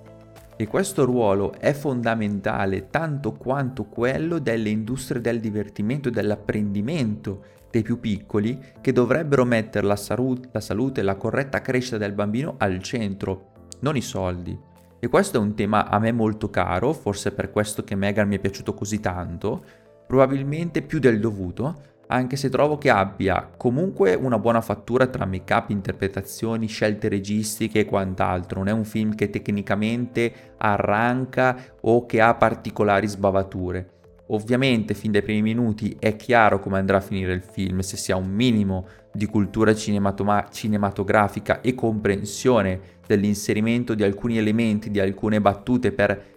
e 0.57 0.67
questo 0.67 1.03
ruolo 1.03 1.53
è 1.53 1.73
fondamentale 1.73 2.89
tanto 2.89 3.33
quanto 3.33 3.85
quello 3.85 4.39
delle 4.39 4.69
industrie 4.69 5.19
del 5.19 5.39
divertimento 5.39 6.07
e 6.07 6.11
dell'apprendimento 6.11 7.43
dei 7.69 7.81
più 7.81 7.99
piccoli 7.99 8.57
che 8.79 8.93
dovrebbero 8.93 9.43
mettere 9.43 9.85
la, 9.85 9.97
saru- 9.97 10.47
la 10.51 10.61
salute 10.61 11.01
e 11.01 11.03
la 11.03 11.15
corretta 11.15 11.61
crescita 11.61 11.97
del 11.97 12.13
bambino 12.13 12.55
al 12.57 12.81
centro, 12.81 13.51
non 13.79 13.97
i 13.97 14.01
soldi. 14.01 14.57
E 14.97 15.07
questo 15.09 15.37
è 15.37 15.41
un 15.41 15.55
tema 15.55 15.89
a 15.89 15.99
me 15.99 16.13
molto 16.13 16.49
caro, 16.49 16.93
forse 16.93 17.33
per 17.33 17.51
questo 17.51 17.83
che 17.83 17.95
Megan 17.95 18.27
mi 18.27 18.37
è 18.37 18.39
piaciuto 18.39 18.73
così 18.73 19.01
tanto, 19.01 19.63
probabilmente 20.07 20.81
più 20.81 20.99
del 20.99 21.19
dovuto, 21.19 21.94
anche 22.07 22.35
se 22.35 22.49
trovo 22.49 22.77
che 22.77 22.89
abbia 22.89 23.49
comunque 23.57 24.13
una 24.13 24.39
buona 24.39 24.61
fattura 24.61 25.07
tra 25.07 25.25
make-up, 25.25 25.69
interpretazioni, 25.69 26.67
scelte 26.67 27.07
registiche 27.07 27.79
e 27.79 27.85
quant'altro. 27.85 28.59
Non 28.59 28.67
è 28.67 28.71
un 28.71 28.85
film 28.85 29.15
che 29.15 29.29
tecnicamente 29.29 30.53
arranca 30.57 31.57
o 31.81 32.05
che 32.05 32.21
ha 32.21 32.35
particolari 32.35 33.07
sbavature. 33.07 33.89
Ovviamente 34.27 34.95
fin 34.95 35.11
dai 35.11 35.21
primi 35.21 35.43
minuti 35.43 35.95
è 35.99 36.15
chiaro 36.15 36.59
come 36.59 36.79
andrà 36.79 36.97
a 36.97 37.01
finire 37.01 37.33
il 37.33 37.43
film, 37.43 37.79
se 37.81 37.95
si 37.95 38.11
ha 38.11 38.15
un 38.15 38.29
minimo 38.29 38.87
di 39.13 39.27
cultura 39.27 39.75
cinematoma- 39.75 40.47
cinematografica 40.51 41.61
e 41.61 41.75
comprensione 41.75 42.79
dell'inserimento 43.05 43.93
di 43.93 44.03
alcuni 44.03 44.37
elementi, 44.37 44.89
di 44.89 44.99
alcune 44.99 45.39
battute 45.39 45.91
per 45.91 46.35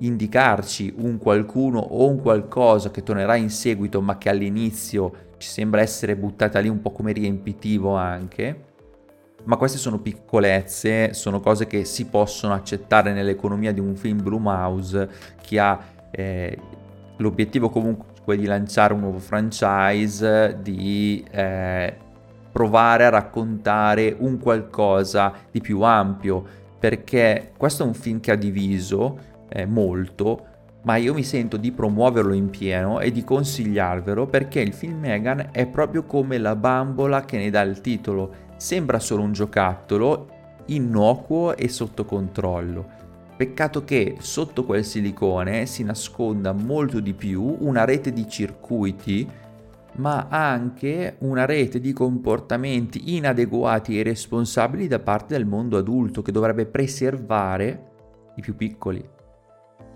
indicarci 0.00 0.92
un 0.98 1.18
qualcuno 1.18 1.78
o 1.78 2.08
un 2.08 2.20
qualcosa 2.20 2.90
che 2.90 3.02
tornerà 3.02 3.36
in 3.36 3.50
seguito 3.50 4.00
ma 4.00 4.18
che 4.18 4.28
all'inizio 4.28 5.28
ci 5.38 5.48
sembra 5.48 5.80
essere 5.80 6.16
buttata 6.16 6.58
lì 6.58 6.68
un 6.68 6.80
po' 6.80 6.92
come 6.92 7.12
riempitivo 7.12 7.94
anche. 7.94 8.68
Ma 9.44 9.56
queste 9.56 9.78
sono 9.78 9.98
piccolezze, 9.98 11.14
sono 11.14 11.40
cose 11.40 11.66
che 11.66 11.84
si 11.86 12.06
possono 12.06 12.52
accettare 12.52 13.12
nell'economia 13.12 13.72
di 13.72 13.80
un 13.80 13.96
film 13.96 14.22
Blumhouse 14.22 15.08
che 15.40 15.58
ha 15.58 15.80
eh, 16.10 16.58
l'obiettivo 17.16 17.70
comunque 17.70 18.36
di 18.36 18.44
lanciare 18.44 18.92
un 18.92 19.00
nuovo 19.00 19.18
franchise, 19.18 20.58
di 20.60 21.24
eh, 21.30 21.96
provare 22.52 23.06
a 23.06 23.08
raccontare 23.08 24.14
un 24.18 24.38
qualcosa 24.38 25.32
di 25.50 25.60
più 25.60 25.80
ampio, 25.82 26.44
perché 26.78 27.52
questo 27.56 27.82
è 27.82 27.86
un 27.86 27.94
film 27.94 28.20
che 28.20 28.32
ha 28.32 28.36
diviso, 28.36 29.18
eh, 29.50 29.66
molto, 29.66 30.46
ma 30.82 30.96
io 30.96 31.12
mi 31.12 31.22
sento 31.22 31.56
di 31.56 31.72
promuoverlo 31.72 32.32
in 32.32 32.48
pieno 32.48 33.00
e 33.00 33.10
di 33.10 33.22
consigliarvelo 33.22 34.26
perché 34.26 34.60
il 34.60 34.72
film 34.72 35.00
Megan 35.00 35.48
è 35.52 35.66
proprio 35.66 36.04
come 36.04 36.38
la 36.38 36.56
bambola 36.56 37.24
che 37.24 37.36
ne 37.36 37.50
dà 37.50 37.60
il 37.60 37.80
titolo. 37.80 38.48
Sembra 38.56 38.98
solo 38.98 39.22
un 39.22 39.32
giocattolo, 39.32 40.28
innocuo 40.66 41.56
e 41.56 41.68
sotto 41.68 42.04
controllo. 42.04 42.98
Peccato 43.36 43.84
che 43.84 44.16
sotto 44.20 44.64
quel 44.64 44.84
silicone 44.84 45.66
si 45.66 45.82
nasconda 45.82 46.52
molto 46.52 47.00
di 47.00 47.14
più 47.14 47.56
una 47.60 47.84
rete 47.84 48.12
di 48.12 48.28
circuiti, 48.28 49.28
ma 49.96 50.28
anche 50.28 51.16
una 51.20 51.46
rete 51.46 51.80
di 51.80 51.92
comportamenti 51.92 53.16
inadeguati 53.16 53.96
e 53.96 54.00
irresponsabili 54.00 54.86
da 54.88 54.98
parte 54.98 55.34
del 55.34 55.46
mondo 55.46 55.78
adulto 55.78 56.22
che 56.22 56.32
dovrebbe 56.32 56.66
preservare 56.66 57.88
i 58.36 58.40
più 58.40 58.54
piccoli. 58.54 59.18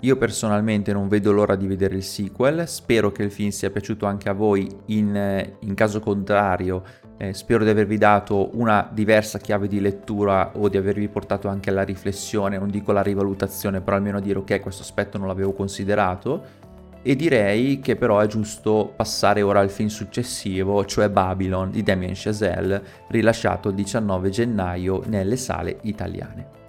Io 0.05 0.17
personalmente 0.17 0.93
non 0.93 1.09
vedo 1.09 1.33
l'ora 1.33 1.57
di 1.57 1.67
vedere 1.67 1.95
il 1.95 2.03
sequel, 2.03 2.69
spero 2.69 3.11
che 3.11 3.23
il 3.23 3.31
film 3.31 3.49
sia 3.49 3.71
piaciuto 3.71 4.05
anche 4.05 4.29
a 4.29 4.35
voi, 4.35 4.69
in, 4.87 5.55
in 5.61 5.75
caso 5.75 5.99
contrario 6.01 6.83
eh, 7.17 7.33
spero 7.33 7.65
di 7.65 7.71
avervi 7.71 7.97
dato 7.97 8.51
una 8.59 8.87
diversa 8.93 9.39
chiave 9.39 9.67
di 9.67 9.81
lettura 9.81 10.53
o 10.57 10.69
di 10.69 10.77
avervi 10.77 11.09
portato 11.09 11.49
anche 11.49 11.71
alla 11.71 11.85
riflessione, 11.85 12.59
non 12.59 12.69
dico 12.69 12.91
alla 12.91 13.03
rivalutazione, 13.03 13.81
però 13.81 13.97
almeno 13.97 14.21
dire 14.21 14.41
ok 14.41 14.61
questo 14.61 14.83
aspetto 14.83 15.17
non 15.17 15.27
l'avevo 15.27 15.55
considerato 15.55 16.63
e 17.01 17.17
direi 17.17 17.81
che 17.81 17.97
però 17.97 18.19
è 18.19 18.27
giusto 18.27 18.93
passare 18.95 19.41
ora 19.41 19.61
al 19.61 19.71
film 19.71 19.89
successivo, 19.89 20.85
cioè 20.85 21.09
Babylon 21.09 21.71
di 21.71 21.83
Damien 21.83 22.13
Chazelle, 22.15 22.83
rilasciato 23.09 23.71
il 23.71 23.75
19 23.75 24.29
gennaio 24.29 25.03
nelle 25.07 25.37
sale 25.37 25.79
italiane. 25.83 26.64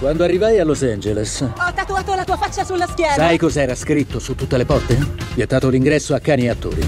Quando 0.00 0.24
arrivai 0.24 0.58
a 0.58 0.64
Los 0.64 0.82
Angeles... 0.82 1.42
Ho 1.42 1.72
tatuato 1.74 2.14
la 2.14 2.24
tua 2.24 2.38
faccia 2.38 2.64
sulla 2.64 2.86
schiena! 2.86 3.12
Sai 3.12 3.36
cos'era 3.36 3.74
scritto 3.74 4.18
su 4.18 4.34
tutte 4.34 4.56
le 4.56 4.64
porte? 4.64 4.96
Vietato 5.34 5.68
l'ingresso 5.68 6.14
a 6.14 6.20
cani 6.20 6.44
e 6.44 6.48
attori. 6.48 6.80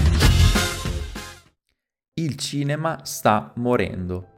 Il 2.15 2.35
cinema 2.37 3.01
sta 3.03 3.51
morendo. 3.57 4.29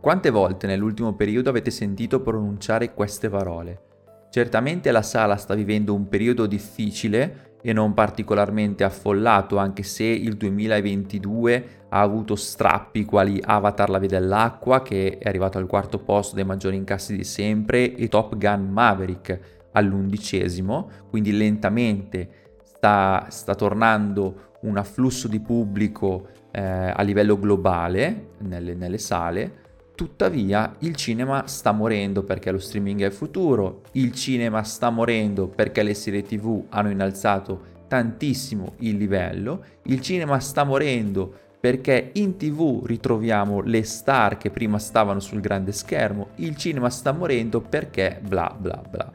Quante 0.00 0.30
volte 0.30 0.66
nell'ultimo 0.66 1.14
periodo 1.14 1.48
avete 1.48 1.70
sentito 1.70 2.20
pronunciare 2.20 2.92
queste 2.92 3.28
parole? 3.28 3.82
Certamente 4.30 4.90
la 4.90 5.02
sala 5.02 5.36
sta 5.36 5.54
vivendo 5.54 5.94
un 5.94 6.08
periodo 6.08 6.46
difficile 6.46 7.47
e 7.60 7.72
non 7.72 7.94
particolarmente 7.94 8.84
affollato, 8.84 9.56
anche 9.56 9.82
se 9.82 10.04
il 10.04 10.36
2022 10.36 11.64
ha 11.90 12.00
avuto 12.00 12.36
strappi 12.36 13.04
quali 13.04 13.40
Avatar 13.42 13.90
la 13.90 13.98
via 13.98 14.08
dell'acqua, 14.08 14.82
che 14.82 15.18
è 15.18 15.28
arrivato 15.28 15.58
al 15.58 15.66
quarto 15.66 15.98
posto 15.98 16.34
dei 16.34 16.44
maggiori 16.44 16.76
incassi 16.76 17.16
di 17.16 17.24
sempre, 17.24 17.94
e 17.94 18.08
Top 18.08 18.36
Gun 18.36 18.68
Maverick 18.70 19.56
all'undicesimo, 19.72 20.90
quindi 21.10 21.36
lentamente 21.36 22.56
sta, 22.62 23.26
sta 23.28 23.54
tornando 23.54 24.46
un 24.62 24.76
afflusso 24.76 25.28
di 25.28 25.40
pubblico 25.40 26.28
eh, 26.50 26.60
a 26.62 27.02
livello 27.02 27.38
globale 27.38 28.30
nelle, 28.38 28.74
nelle 28.74 28.98
sale. 28.98 29.66
Tuttavia 29.98 30.76
il 30.78 30.94
cinema 30.94 31.48
sta 31.48 31.72
morendo 31.72 32.22
perché 32.22 32.52
lo 32.52 32.60
streaming 32.60 33.02
è 33.02 33.06
il 33.06 33.12
futuro, 33.12 33.82
il 33.94 34.12
cinema 34.12 34.62
sta 34.62 34.90
morendo 34.90 35.48
perché 35.48 35.82
le 35.82 35.92
serie 35.92 36.22
tv 36.22 36.66
hanno 36.68 36.90
innalzato 36.90 37.62
tantissimo 37.88 38.74
il 38.78 38.96
livello, 38.96 39.60
il 39.86 40.00
cinema 40.00 40.38
sta 40.38 40.62
morendo 40.62 41.34
perché 41.58 42.10
in 42.12 42.36
tv 42.36 42.84
ritroviamo 42.84 43.60
le 43.60 43.82
star 43.82 44.36
che 44.36 44.50
prima 44.50 44.78
stavano 44.78 45.18
sul 45.18 45.40
grande 45.40 45.72
schermo, 45.72 46.28
il 46.36 46.54
cinema 46.54 46.90
sta 46.90 47.10
morendo 47.10 47.60
perché 47.60 48.20
bla 48.22 48.54
bla 48.56 48.80
bla. 48.88 49.12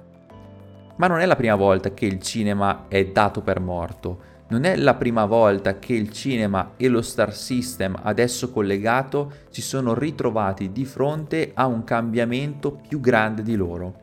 Ma 0.97 1.07
non 1.07 1.21
è 1.21 1.25
la 1.25 1.37
prima 1.37 1.55
volta 1.55 1.93
che 1.93 2.05
il 2.05 2.21
cinema 2.21 2.87
è 2.89 3.05
dato 3.05 3.39
per 3.39 3.61
morto, 3.61 4.31
non 4.49 4.65
è 4.65 4.75
la 4.75 4.93
prima 4.95 5.25
volta 5.25 5.79
che 5.79 5.93
il 5.93 6.11
cinema 6.11 6.73
e 6.77 6.87
lo 6.87 7.01
star 7.01 7.33
system 7.33 7.97
adesso 8.03 8.51
collegato 8.51 9.31
si 9.49 9.61
sono 9.61 9.93
ritrovati 9.93 10.71
di 10.71 10.85
fronte 10.85 11.51
a 11.53 11.65
un 11.65 11.83
cambiamento 11.83 12.79
più 12.87 12.99
grande 12.99 13.41
di 13.41 13.55
loro. 13.55 14.01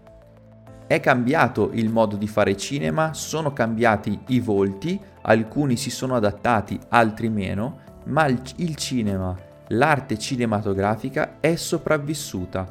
È 0.86 0.98
cambiato 0.98 1.70
il 1.74 1.88
modo 1.88 2.16
di 2.16 2.26
fare 2.26 2.56
cinema, 2.56 3.14
sono 3.14 3.52
cambiati 3.52 4.18
i 4.28 4.40
volti, 4.40 4.98
alcuni 5.22 5.76
si 5.76 5.88
sono 5.88 6.16
adattati, 6.16 6.80
altri 6.88 7.28
meno, 7.28 7.78
ma 8.06 8.26
il, 8.26 8.74
cinema, 8.74 9.36
l'arte 9.68 10.18
cinematografica 10.18 11.36
è 11.38 11.54
sopravvissuta. 11.54 12.66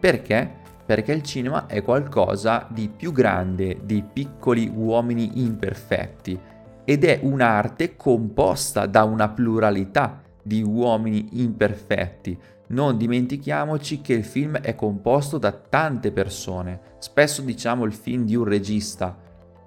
Perché? 0.00 0.50
Perché 0.86 1.12
il 1.12 1.22
cinema 1.22 1.66
è 1.66 1.82
qualcosa 1.82 2.66
di 2.70 2.88
più 2.88 3.12
grande 3.12 3.80
di 3.84 4.02
piccoli 4.02 4.72
uomini 4.74 5.42
imperfetti 5.42 6.40
ed 6.88 7.04
è 7.04 7.20
un'arte 7.22 7.96
composta 7.96 8.86
da 8.86 9.04
una 9.04 9.28
pluralità 9.28 10.22
di 10.42 10.62
uomini 10.62 11.42
imperfetti. 11.42 12.38
Non 12.68 12.96
dimentichiamoci 12.96 14.00
che 14.00 14.14
il 14.14 14.24
film 14.24 14.56
è 14.56 14.74
composto 14.74 15.36
da 15.36 15.52
tante 15.52 16.12
persone. 16.12 16.80
Spesso 16.96 17.42
diciamo 17.42 17.84
il 17.84 17.92
film 17.92 18.24
di 18.24 18.34
un 18.36 18.44
regista, 18.44 19.14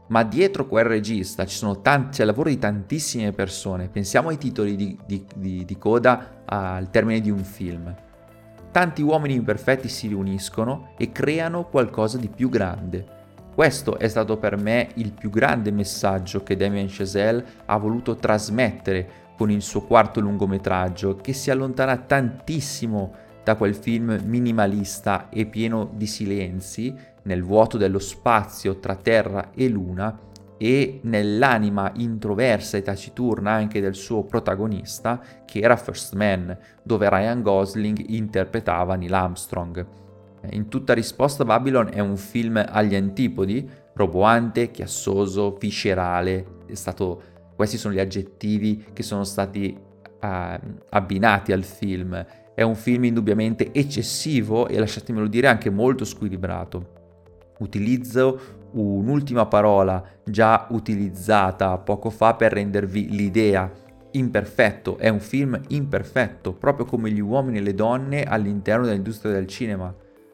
ma 0.07 0.23
dietro 0.23 0.65
quel 0.65 0.85
regista 0.85 1.45
tanti, 1.79 2.15
c'è 2.15 2.21
il 2.21 2.27
lavoro 2.29 2.49
di 2.49 2.57
tantissime 2.57 3.31
persone. 3.33 3.87
Pensiamo 3.87 4.29
ai 4.29 4.39
titoli 4.39 4.75
di, 4.75 4.97
di, 5.05 5.23
di, 5.35 5.63
di 5.63 5.77
coda 5.77 6.41
al 6.43 6.89
termine 6.89 7.21
di 7.21 7.29
un 7.29 7.43
film. 7.43 7.95
Tanti 8.71 9.03
uomini 9.03 9.35
imperfetti 9.35 9.89
si 9.89 10.07
riuniscono 10.07 10.93
e 10.97 11.11
creano 11.11 11.67
qualcosa 11.67 12.17
di 12.17 12.29
più 12.29 12.49
grande. 12.49 13.20
Questo 13.53 13.99
è 13.99 14.07
stato 14.07 14.37
per 14.37 14.55
me 14.55 14.89
il 14.95 15.11
più 15.11 15.29
grande 15.29 15.71
messaggio 15.71 16.41
che 16.41 16.55
Damien 16.55 16.87
Chazelle 16.89 17.43
ha 17.65 17.77
voluto 17.77 18.15
trasmettere 18.15 19.19
con 19.37 19.51
il 19.51 19.61
suo 19.61 19.81
quarto 19.81 20.19
lungometraggio, 20.19 21.17
che 21.17 21.33
si 21.33 21.51
allontana 21.51 21.97
tantissimo 21.97 23.13
da 23.43 23.55
quel 23.55 23.75
film 23.75 24.21
minimalista 24.23 25.29
e 25.29 25.45
pieno 25.47 25.89
di 25.93 26.07
silenzi, 26.07 26.95
nel 27.23 27.43
vuoto 27.43 27.77
dello 27.77 27.99
spazio 27.99 28.79
tra 28.79 28.95
terra 28.95 29.51
e 29.53 29.67
luna, 29.67 30.17
e 30.57 30.99
nell'anima 31.03 31.91
introversa 31.95 32.77
e 32.77 32.83
taciturna 32.83 33.51
anche 33.51 33.81
del 33.81 33.95
suo 33.95 34.23
protagonista, 34.23 35.19
che 35.43 35.59
era 35.59 35.75
First 35.75 36.13
Man, 36.13 36.55
dove 36.83 37.09
Ryan 37.09 37.41
Gosling 37.41 38.01
interpretava 38.09 38.95
Neil 38.95 39.13
Armstrong. 39.13 40.00
In 40.49 40.67
tutta 40.69 40.93
risposta 40.93 41.45
Babylon 41.45 41.89
è 41.93 41.99
un 41.99 42.17
film 42.17 42.63
agli 42.67 42.95
antipodi, 42.95 43.69
roboante, 43.93 44.71
chiassoso, 44.71 45.55
viscerale, 45.59 46.59
stato, 46.71 47.21
questi 47.55 47.77
sono 47.77 47.93
gli 47.93 47.99
aggettivi 47.99 48.85
che 48.91 49.03
sono 49.03 49.23
stati 49.23 49.77
uh, 49.77 50.27
abbinati 50.89 51.51
al 51.51 51.63
film. 51.63 52.25
È 52.53 52.63
un 52.63 52.75
film 52.75 53.05
indubbiamente 53.05 53.71
eccessivo 53.71 54.67
e 54.67 54.79
lasciatemelo 54.79 55.27
dire 55.27 55.47
anche 55.47 55.69
molto 55.69 56.05
squilibrato. 56.05 56.99
Utilizzo 57.59 58.59
un'ultima 58.71 59.45
parola 59.45 60.03
già 60.23 60.67
utilizzata 60.69 61.77
poco 61.77 62.09
fa 62.09 62.33
per 62.33 62.53
rendervi 62.53 63.09
l'idea. 63.09 63.71
Imperfetto, 64.13 64.97
è 64.97 65.07
un 65.07 65.19
film 65.19 65.59
imperfetto, 65.69 66.53
proprio 66.53 66.85
come 66.85 67.11
gli 67.11 67.21
uomini 67.21 67.59
e 67.59 67.61
le 67.61 67.75
donne 67.75 68.23
all'interno 68.23 68.85
dell'industria 68.85 69.31
del 69.31 69.47
cinema. 69.47 69.93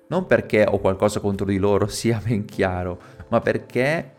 Non 0.10 0.26
perché 0.26 0.65
ho 0.67 0.80
qualcosa 0.80 1.20
contro 1.20 1.46
di 1.46 1.58
loro, 1.58 1.88
sia 1.88 2.22
ben 2.24 2.46
chiaro, 2.46 3.00
ma 3.30 3.41
perché 3.41 4.13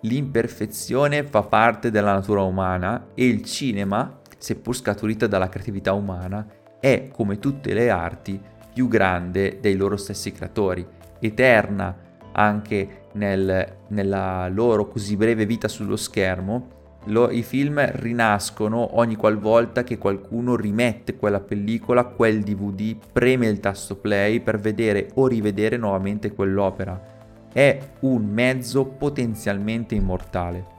l'imperfezione 0.00 1.24
fa 1.24 1.42
parte 1.42 1.90
della 1.90 2.12
natura 2.12 2.42
umana 2.42 3.08
e 3.14 3.26
il 3.26 3.42
cinema, 3.44 4.20
seppur 4.38 4.74
scaturito 4.74 5.26
dalla 5.26 5.48
creatività 5.48 5.92
umana, 5.92 6.46
è, 6.80 7.08
come 7.12 7.38
tutte 7.38 7.74
le 7.74 7.90
arti, 7.90 8.40
più 8.72 8.88
grande 8.88 9.58
dei 9.60 9.74
loro 9.74 9.96
stessi 9.96 10.32
creatori, 10.32 10.86
eterna 11.20 11.96
anche 12.32 13.04
nel, 13.12 13.76
nella 13.88 14.48
loro 14.48 14.88
così 14.88 15.16
breve 15.16 15.46
vita 15.46 15.68
sullo 15.68 15.96
schermo, 15.96 16.75
lo, 17.06 17.30
i 17.30 17.42
film 17.42 17.84
rinascono 17.92 18.98
ogni 18.98 19.16
qualvolta 19.16 19.84
che 19.84 19.98
qualcuno 19.98 20.56
rimette 20.56 21.16
quella 21.16 21.40
pellicola, 21.40 22.04
quel 22.04 22.42
DVD, 22.42 22.96
preme 23.12 23.46
il 23.46 23.60
tasto 23.60 23.96
play 23.96 24.40
per 24.40 24.58
vedere 24.58 25.10
o 25.14 25.26
rivedere 25.26 25.76
nuovamente 25.76 26.32
quell'opera. 26.32 27.14
È 27.52 27.78
un 28.00 28.26
mezzo 28.26 28.84
potenzialmente 28.84 29.94
immortale. 29.94 30.74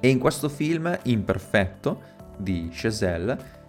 E 0.00 0.08
in 0.08 0.18
questo 0.18 0.48
film 0.48 0.98
imperfetto 1.04 2.12
di 2.36 2.68
Chazelle 2.72 3.62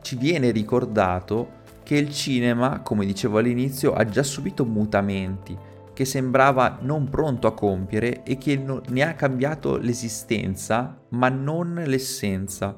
ci 0.00 0.16
viene 0.16 0.50
ricordato 0.50 1.60
che 1.82 1.96
il 1.96 2.10
cinema, 2.10 2.80
come 2.80 3.04
dicevo 3.04 3.38
all'inizio, 3.38 3.92
ha 3.92 4.04
già 4.04 4.22
subito 4.22 4.64
mutamenti 4.64 5.56
che 5.92 6.04
sembrava 6.04 6.78
non 6.80 7.08
pronto 7.08 7.46
a 7.46 7.54
compiere 7.54 8.22
e 8.22 8.38
che 8.38 8.56
ne 8.56 9.02
ha 9.02 9.14
cambiato 9.14 9.76
l'esistenza, 9.76 11.02
ma 11.10 11.28
non 11.28 11.82
l'essenza. 11.86 12.76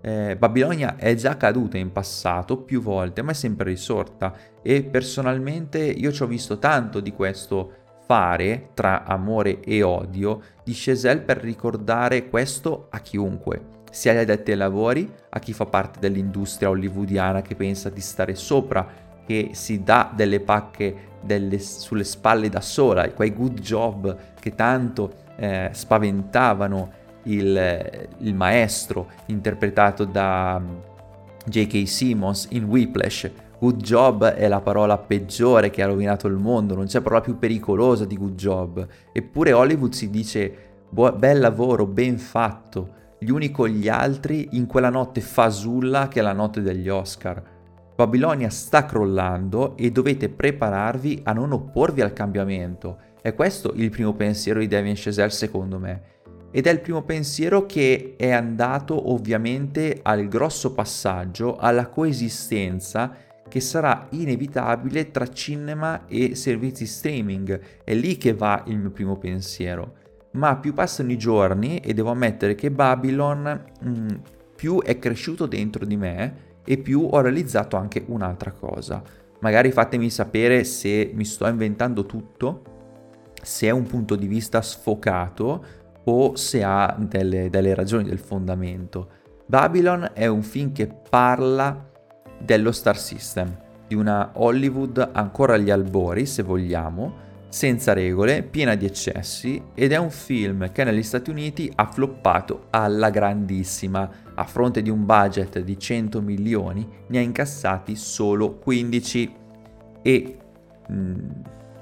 Eh, 0.00 0.36
Babilonia 0.36 0.96
è 0.96 1.14
già 1.14 1.36
caduta 1.36 1.78
in 1.78 1.92
passato 1.92 2.58
più 2.58 2.80
volte, 2.80 3.22
ma 3.22 3.30
è 3.30 3.34
sempre 3.34 3.70
risorta 3.70 4.34
e 4.62 4.82
personalmente 4.82 5.78
io 5.78 6.12
ci 6.12 6.22
ho 6.22 6.26
visto 6.26 6.58
tanto 6.58 7.00
di 7.00 7.12
questo 7.12 7.80
fare 8.04 8.70
tra 8.74 9.04
amore 9.04 9.60
e 9.60 9.82
odio 9.82 10.40
di 10.64 10.72
Chazelle 10.74 11.22
per 11.22 11.38
ricordare 11.38 12.28
questo 12.28 12.88
a 12.90 12.98
chiunque, 12.98 13.80
sia 13.90 14.12
agli 14.12 14.18
addetti 14.18 14.50
ai 14.50 14.56
lavori, 14.56 15.10
a 15.30 15.38
chi 15.38 15.52
fa 15.52 15.66
parte 15.66 16.00
dell'industria 16.00 16.68
hollywoodiana 16.68 17.42
che 17.42 17.54
pensa 17.54 17.88
di 17.90 18.00
stare 18.00 18.34
sopra, 18.34 18.86
che 19.26 19.50
si 19.52 19.82
dà 19.82 20.10
delle 20.14 20.40
pacche 20.40 21.10
delle, 21.22 21.58
sulle 21.58 22.04
spalle 22.04 22.48
da 22.48 22.60
sola, 22.60 23.08
quei 23.10 23.32
good 23.32 23.60
job 23.60 24.16
che 24.38 24.54
tanto 24.54 25.12
eh, 25.36 25.70
spaventavano 25.72 27.00
il, 27.24 28.08
il, 28.18 28.34
maestro 28.34 29.08
interpretato 29.26 30.04
da 30.04 30.58
mm, 30.58 30.78
J.K. 31.46 31.88
Simmons 31.88 32.48
in 32.50 32.64
Whiplash. 32.64 33.30
Good 33.58 33.80
job 33.80 34.24
è 34.24 34.48
la 34.48 34.60
parola 34.60 34.98
peggiore 34.98 35.70
che 35.70 35.82
ha 35.82 35.86
rovinato 35.86 36.26
il 36.26 36.34
mondo, 36.34 36.74
non 36.74 36.86
c'è 36.86 37.00
parola 37.00 37.20
più 37.20 37.38
pericolosa 37.38 38.04
di 38.04 38.16
good 38.16 38.34
job. 38.34 38.84
Eppure 39.12 39.52
Hollywood 39.52 39.92
si 39.92 40.10
dice 40.10 40.70
bel 40.88 41.38
lavoro, 41.38 41.86
ben 41.86 42.18
fatto, 42.18 43.00
gli 43.20 43.30
uni 43.30 43.52
con 43.52 43.68
gli 43.68 43.88
altri 43.88 44.48
in 44.52 44.66
quella 44.66 44.90
notte 44.90 45.20
fasulla 45.20 46.08
che 46.08 46.18
è 46.18 46.22
la 46.22 46.32
notte 46.32 46.60
degli 46.60 46.88
Oscar. 46.88 47.51
Babilonia 47.94 48.48
sta 48.48 48.86
crollando 48.86 49.76
e 49.76 49.90
dovete 49.90 50.30
prepararvi 50.30 51.20
a 51.24 51.32
non 51.32 51.52
opporvi 51.52 52.00
al 52.00 52.12
cambiamento. 52.12 52.98
È 53.20 53.34
questo 53.34 53.72
il 53.74 53.90
primo 53.90 54.14
pensiero 54.14 54.60
di 54.60 54.66
Damien 54.66 54.94
Chazelle 54.96 55.30
secondo 55.30 55.78
me. 55.78 56.10
Ed 56.50 56.66
è 56.66 56.70
il 56.70 56.80
primo 56.80 57.02
pensiero 57.02 57.66
che 57.66 58.14
è 58.16 58.30
andato 58.30 59.10
ovviamente 59.12 60.00
al 60.02 60.26
grosso 60.26 60.72
passaggio, 60.72 61.56
alla 61.56 61.88
coesistenza 61.88 63.14
che 63.48 63.60
sarà 63.60 64.06
inevitabile 64.10 65.10
tra 65.10 65.28
cinema 65.28 66.06
e 66.06 66.34
servizi 66.34 66.86
streaming. 66.86 67.60
È 67.84 67.94
lì 67.94 68.16
che 68.16 68.32
va 68.32 68.64
il 68.66 68.78
mio 68.78 68.90
primo 68.90 69.18
pensiero. 69.18 69.96
Ma 70.32 70.56
più 70.56 70.72
passano 70.72 71.12
i 71.12 71.18
giorni 71.18 71.78
e 71.78 71.92
devo 71.92 72.10
ammettere 72.10 72.54
che 72.54 72.70
Babylon 72.70 73.64
mh, 73.80 73.88
mm, 73.88 74.08
più 74.56 74.80
è 74.80 74.98
cresciuto 74.98 75.44
dentro 75.44 75.84
di 75.84 75.96
me 75.96 76.50
e 76.64 76.78
più 76.78 77.08
ho 77.10 77.20
realizzato 77.20 77.76
anche 77.76 78.04
un'altra 78.06 78.52
cosa. 78.52 79.02
Magari 79.40 79.72
fatemi 79.72 80.10
sapere 80.10 80.64
se 80.64 81.10
mi 81.14 81.24
sto 81.24 81.46
inventando 81.46 82.06
tutto, 82.06 82.62
se 83.42 83.66
è 83.66 83.70
un 83.70 83.86
punto 83.86 84.14
di 84.14 84.26
vista 84.26 84.62
sfocato 84.62 85.64
o 86.04 86.36
se 86.36 86.62
ha 86.62 86.96
delle, 86.98 87.50
delle 87.50 87.74
ragioni 87.74 88.04
del 88.04 88.18
fondamento. 88.18 89.08
Babylon 89.46 90.10
è 90.14 90.26
un 90.26 90.42
film 90.42 90.72
che 90.72 90.86
parla 90.86 91.90
dello 92.38 92.72
Star 92.72 92.96
System, 92.96 93.56
di 93.86 93.94
una 93.94 94.30
Hollywood 94.34 95.10
ancora 95.12 95.54
agli 95.54 95.70
albori, 95.70 96.24
se 96.26 96.42
vogliamo, 96.42 97.30
senza 97.52 97.92
regole, 97.92 98.42
piena 98.42 98.74
di 98.76 98.86
eccessi 98.86 99.62
ed 99.74 99.92
è 99.92 99.98
un 99.98 100.08
film 100.08 100.72
che 100.72 100.84
negli 100.84 101.02
Stati 101.02 101.28
Uniti 101.28 101.70
ha 101.74 101.84
floppato 101.84 102.68
alla 102.70 103.10
grandissima. 103.10 104.08
A 104.34 104.44
fronte 104.44 104.80
di 104.80 104.88
un 104.88 105.04
budget 105.04 105.58
di 105.58 105.78
100 105.78 106.22
milioni 106.22 106.88
ne 107.08 107.18
ha 107.18 107.20
incassati 107.20 107.94
solo 107.94 108.54
15 108.54 109.34
e 110.00 110.38
mh, 110.88 111.16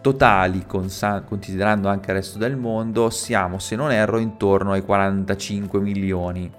totali, 0.00 0.66
consa- 0.66 1.20
considerando 1.20 1.86
anche 1.86 2.10
il 2.10 2.16
resto 2.16 2.38
del 2.38 2.56
mondo, 2.56 3.08
siamo 3.08 3.60
se 3.60 3.76
non 3.76 3.92
erro 3.92 4.18
intorno 4.18 4.72
ai 4.72 4.82
45 4.82 5.78
milioni. 5.78 6.50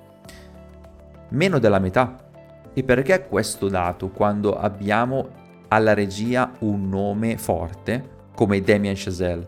Meno 1.31 1.59
della 1.59 1.79
metà. 1.79 2.15
E 2.73 2.83
perché 2.83 3.27
questo 3.27 3.67
dato 3.67 4.07
quando 4.07 4.57
abbiamo 4.57 5.27
alla 5.67 5.93
regia 5.93 6.49
un 6.59 6.87
nome 6.87 7.37
forte? 7.37 8.19
Come 8.35 8.61
Damien 8.61 8.95
Chazelle, 8.95 9.47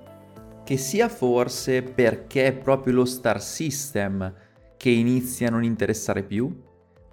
che 0.63 0.77
sia 0.77 1.09
forse 1.09 1.83
perché 1.83 2.45
è 2.45 2.53
proprio 2.53 2.93
lo 2.93 3.05
star 3.05 3.41
system 3.41 4.33
che 4.77 4.89
inizia 4.89 5.47
a 5.47 5.51
non 5.51 5.63
interessare 5.63 6.23
più? 6.23 6.53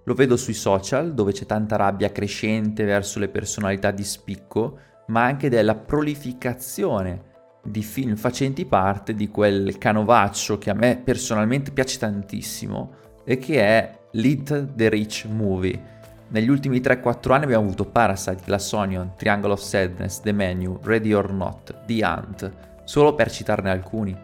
Lo 0.05 0.15
vedo 0.15 0.37
sui 0.37 0.55
social, 0.55 1.15
dove 1.15 1.33
c'è 1.33 1.47
tanta 1.47 1.77
rabbia 1.77 2.11
crescente 2.11 2.85
verso 2.85 3.19
le 3.19 3.29
personalità 3.29 3.91
di 3.91 4.05
spicco, 4.05 4.79
ma 5.09 5.25
anche 5.25 5.49
della 5.49 5.75
prolificazione 5.75 7.29
di 7.63 7.83
film 7.83 8.17
facenti 8.17 8.65
parte 8.65 9.15
di 9.15 9.29
quel 9.29 9.77
canovaccio 9.79 10.59
che 10.59 10.71
a 10.71 10.75
me 10.75 11.01
personalmente 11.05 11.73
piace 11.73 11.99
tantissimo 11.99 12.93
e 13.25 13.39
che 13.39 13.61
è 13.61 13.99
Lead 14.13 14.75
the 14.75 14.89
Rich 14.89 15.27
Movie 15.27 15.99
negli 16.31 16.49
ultimi 16.49 16.79
3-4 16.79 17.33
anni 17.33 17.45
abbiamo 17.45 17.65
avuto 17.65 17.85
Parasite, 17.85 18.43
Glass 18.45 18.73
Onion, 18.73 19.13
Triangle 19.17 19.53
of 19.53 19.61
Sadness, 19.61 20.21
The 20.21 20.33
Menu, 20.33 20.79
Ready 20.83 21.13
or 21.13 21.33
Not, 21.33 21.85
The 21.87 22.05
Hunt, 22.05 22.53
solo 22.85 23.15
per 23.15 23.31
citarne 23.31 23.71
alcuni. 23.71 24.17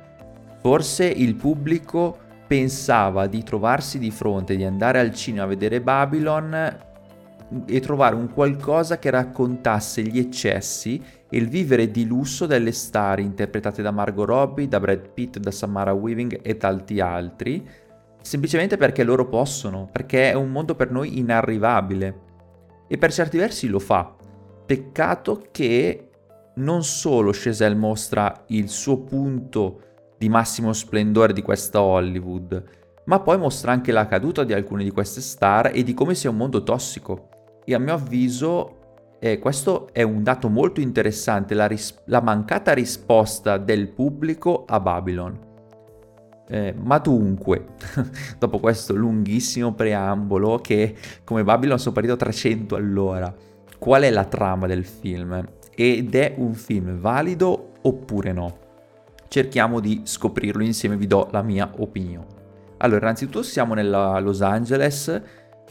Forse 0.60 1.04
il 1.04 1.34
pubblico 1.34 2.16
pensava 2.46 3.26
di 3.26 3.42
trovarsi 3.42 3.98
di 3.98 4.12
fronte, 4.12 4.56
di 4.56 4.64
andare 4.64 5.00
al 5.00 5.12
cinema 5.14 5.44
a 5.44 5.48
vedere 5.48 5.80
Babylon 5.80 6.78
e 7.66 7.80
trovare 7.80 8.14
un 8.14 8.32
qualcosa 8.32 8.98
che 8.98 9.10
raccontasse 9.10 10.02
gli 10.02 10.18
eccessi 10.18 11.02
e 11.28 11.36
il 11.36 11.48
vivere 11.48 11.90
di 11.90 12.04
lusso 12.04 12.46
delle 12.46 12.72
star 12.72 13.18
interpretate 13.18 13.82
da 13.82 13.90
Margot 13.90 14.26
Robbie, 14.26 14.68
da 14.68 14.78
Brad 14.78 15.08
Pitt, 15.08 15.38
da 15.38 15.50
Samara 15.50 15.92
Weaving 15.92 16.38
e 16.42 16.56
tanti 16.56 17.00
altri, 17.00 17.68
semplicemente 18.26 18.76
perché 18.76 19.04
loro 19.04 19.28
possono, 19.28 19.88
perché 19.90 20.30
è 20.30 20.34
un 20.34 20.50
mondo 20.50 20.74
per 20.74 20.90
noi 20.90 21.18
inarrivabile. 21.18 22.24
E 22.88 22.98
per 22.98 23.12
certi 23.12 23.38
versi 23.38 23.68
lo 23.68 23.78
fa. 23.78 24.16
Peccato 24.66 25.46
che 25.52 26.10
non 26.56 26.82
solo 26.82 27.30
Chazelle 27.32 27.76
mostra 27.76 28.44
il 28.48 28.68
suo 28.68 28.98
punto 28.98 29.80
di 30.18 30.28
massimo 30.28 30.72
splendore 30.72 31.32
di 31.32 31.42
questa 31.42 31.80
Hollywood, 31.80 32.64
ma 33.04 33.20
poi 33.20 33.38
mostra 33.38 33.70
anche 33.70 33.92
la 33.92 34.06
caduta 34.06 34.42
di 34.42 34.52
alcune 34.52 34.82
di 34.82 34.90
queste 34.90 35.20
star 35.20 35.70
e 35.72 35.84
di 35.84 35.94
come 35.94 36.16
sia 36.16 36.30
un 36.30 36.36
mondo 36.36 36.64
tossico. 36.64 37.28
E 37.64 37.74
a 37.74 37.78
mio 37.78 37.94
avviso 37.94 38.78
eh, 39.20 39.38
questo 39.38 39.92
è 39.92 40.02
un 40.02 40.24
dato 40.24 40.48
molto 40.48 40.80
interessante, 40.80 41.54
la, 41.54 41.66
ris- 41.66 42.02
la 42.06 42.20
mancata 42.20 42.72
risposta 42.72 43.56
del 43.56 43.88
pubblico 43.88 44.64
a 44.66 44.80
Babylon. 44.80 45.45
Eh, 46.48 46.74
ma 46.76 46.98
dunque, 46.98 47.66
dopo 48.38 48.58
questo 48.58 48.94
lunghissimo 48.94 49.74
preambolo 49.74 50.58
che 50.58 50.94
come 51.24 51.42
Babylon 51.42 51.78
sono 51.78 51.94
partito 51.94 52.14
a 52.14 52.18
300 52.18 52.76
all'ora, 52.76 53.34
qual 53.78 54.02
è 54.02 54.10
la 54.10 54.24
trama 54.24 54.66
del 54.66 54.84
film? 54.84 55.44
Ed 55.74 56.14
è 56.14 56.34
un 56.36 56.54
film 56.54 56.98
valido 56.98 57.72
oppure 57.82 58.32
no? 58.32 58.58
Cerchiamo 59.28 59.80
di 59.80 60.02
scoprirlo 60.04 60.62
insieme, 60.62 60.96
vi 60.96 61.06
do 61.06 61.28
la 61.32 61.42
mia 61.42 61.70
opinione. 61.78 62.34
Allora, 62.78 63.00
innanzitutto 63.00 63.42
siamo 63.42 63.74
nella 63.74 64.18
Los 64.20 64.40
Angeles 64.40 65.20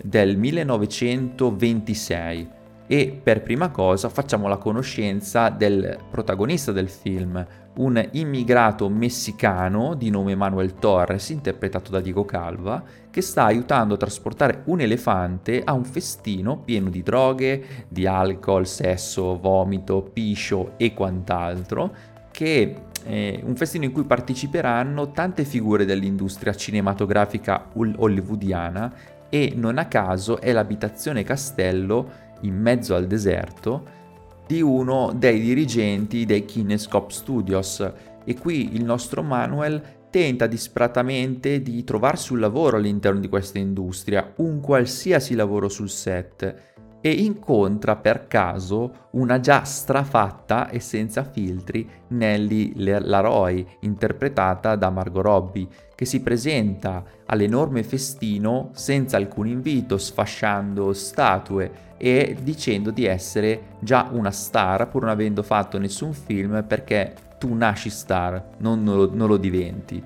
del 0.01 0.37
1926. 0.37 2.49
E 2.87 3.19
per 3.21 3.41
prima 3.41 3.69
cosa 3.69 4.09
facciamo 4.09 4.47
la 4.47 4.57
conoscenza 4.57 5.49
del 5.49 5.97
protagonista 6.09 6.71
del 6.71 6.89
film, 6.89 7.45
un 7.77 8.07
immigrato 8.11 8.87
messicano 8.89 9.95
di 9.95 10.09
nome 10.09 10.35
Manuel 10.35 10.75
Torres, 10.75 11.29
interpretato 11.29 11.91
da 11.91 11.99
Diego 11.99 12.25
Calva, 12.25 12.83
che 13.09 13.21
sta 13.21 13.45
aiutando 13.45 13.95
a 13.95 13.97
trasportare 13.97 14.61
un 14.65 14.81
elefante 14.81 15.61
a 15.63 15.73
un 15.73 15.83
festino 15.83 16.59
pieno 16.59 16.89
di 16.89 17.01
droghe, 17.01 17.85
di 17.87 18.05
alcol, 18.05 18.67
sesso, 18.67 19.37
vomito, 19.39 20.01
piscio 20.13 20.73
e 20.77 20.93
quant'altro, 20.93 21.93
che 22.31 22.75
è 23.03 23.39
un 23.43 23.55
festino 23.55 23.85
in 23.85 23.91
cui 23.91 24.03
parteciperanno 24.03 25.11
tante 25.11 25.43
figure 25.43 25.85
dell'industria 25.85 26.55
cinematografica 26.55 27.69
hollywoodiana 27.73 28.93
e 29.29 29.53
non 29.55 29.77
a 29.77 29.85
caso 29.85 30.39
è 30.39 30.51
l'abitazione 30.51 31.23
castello 31.23 32.23
in 32.45 32.59
mezzo 32.59 32.95
al 32.95 33.07
deserto 33.07 34.03
di 34.47 34.61
uno 34.61 35.11
dei 35.15 35.39
dirigenti 35.39 36.25
dei 36.25 36.45
Kinescope 36.45 37.11
Studios. 37.11 37.91
E 38.23 38.37
qui 38.37 38.75
il 38.75 38.83
nostro 38.83 39.21
Manuel 39.21 39.81
tenta 40.09 40.47
disperatamente 40.47 41.61
di 41.61 41.83
trovarsi 41.83 42.33
un 42.33 42.39
lavoro 42.39 42.77
all'interno 42.77 43.19
di 43.19 43.27
questa 43.27 43.59
industria, 43.59 44.33
un 44.37 44.61
qualsiasi 44.61 45.35
lavoro 45.35 45.67
sul 45.67 45.89
set 45.89 46.73
e 47.01 47.11
incontra 47.11 47.97
per 47.97 48.25
caso 48.25 49.09
una 49.11 49.39
già 49.39 49.63
strafatta 49.63 50.69
e 50.69 50.79
senza 50.79 51.23
filtri 51.23 51.87
Nelly 52.07 52.71
Laroy, 52.75 53.63
interpretata 53.81 54.75
da 54.75 54.89
Margot 54.89 55.23
Robbie, 55.23 55.67
che 55.95 56.05
si 56.05 56.21
presenta 56.21 57.03
all'enorme 57.25 57.83
festino 57.83 58.69
senza 58.73 59.17
alcun 59.17 59.47
invito, 59.47 59.97
sfasciando 59.97 60.93
statue 60.93 61.83
e 61.97 62.35
dicendo 62.41 62.91
di 62.91 63.05
essere 63.05 63.77
già 63.79 64.09
una 64.11 64.31
star 64.31 64.89
pur 64.89 65.03
non 65.03 65.11
avendo 65.11 65.41
fatto 65.41 65.77
nessun 65.77 66.13
film 66.13 66.63
perché 66.67 67.15
tu 67.39 67.53
nasci 67.53 67.89
star, 67.89 68.51
non 68.57 68.83
lo, 68.83 69.13
non 69.13 69.27
lo 69.27 69.37
diventi. 69.37 70.03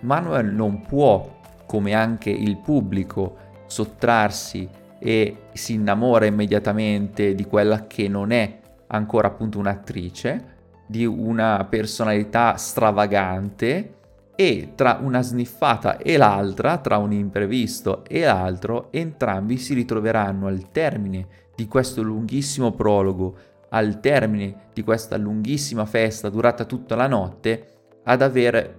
Manuel 0.00 0.52
non 0.52 0.82
può, 0.82 1.40
come 1.66 1.94
anche 1.94 2.30
il 2.30 2.56
pubblico, 2.58 3.36
sottrarsi 3.66 4.68
e 4.98 5.36
si 5.52 5.74
innamora 5.74 6.26
immediatamente 6.26 7.34
di 7.34 7.44
quella 7.44 7.86
che 7.86 8.08
non 8.08 8.30
è 8.30 8.58
ancora 8.88 9.28
appunto 9.28 9.58
un'attrice, 9.58 10.50
di 10.86 11.04
una 11.06 11.66
personalità 11.68 12.56
stravagante 12.56 13.94
e 14.34 14.72
tra 14.74 14.98
una 15.02 15.22
sniffata 15.22 15.98
e 15.98 16.16
l'altra, 16.16 16.78
tra 16.78 16.96
un 16.96 17.12
imprevisto 17.12 18.04
e 18.04 18.24
l'altro, 18.24 18.90
entrambi 18.90 19.56
si 19.58 19.74
ritroveranno 19.74 20.46
al 20.46 20.70
termine 20.70 21.26
di 21.54 21.66
questo 21.66 22.02
lunghissimo 22.02 22.72
prologo, 22.72 23.36
al 23.70 24.00
termine 24.00 24.68
di 24.72 24.82
questa 24.82 25.16
lunghissima 25.16 25.84
festa 25.84 26.28
durata 26.28 26.64
tutta 26.64 26.94
la 26.94 27.06
notte, 27.06 27.66
ad 28.04 28.22
aver 28.22 28.78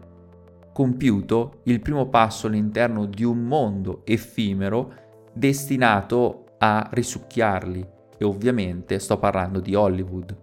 compiuto 0.73 1.61
il 1.63 1.79
primo 1.79 2.07
passo 2.09 2.47
all'interno 2.47 3.05
di 3.05 3.23
un 3.23 3.43
mondo 3.43 4.01
effimero 4.05 4.93
destinato 5.31 6.45
a 6.57 6.89
risucchiarli 6.91 7.87
e 8.17 8.25
ovviamente 8.25 8.99
sto 8.99 9.17
parlando 9.17 9.59
di 9.59 9.75
Hollywood. 9.75 10.42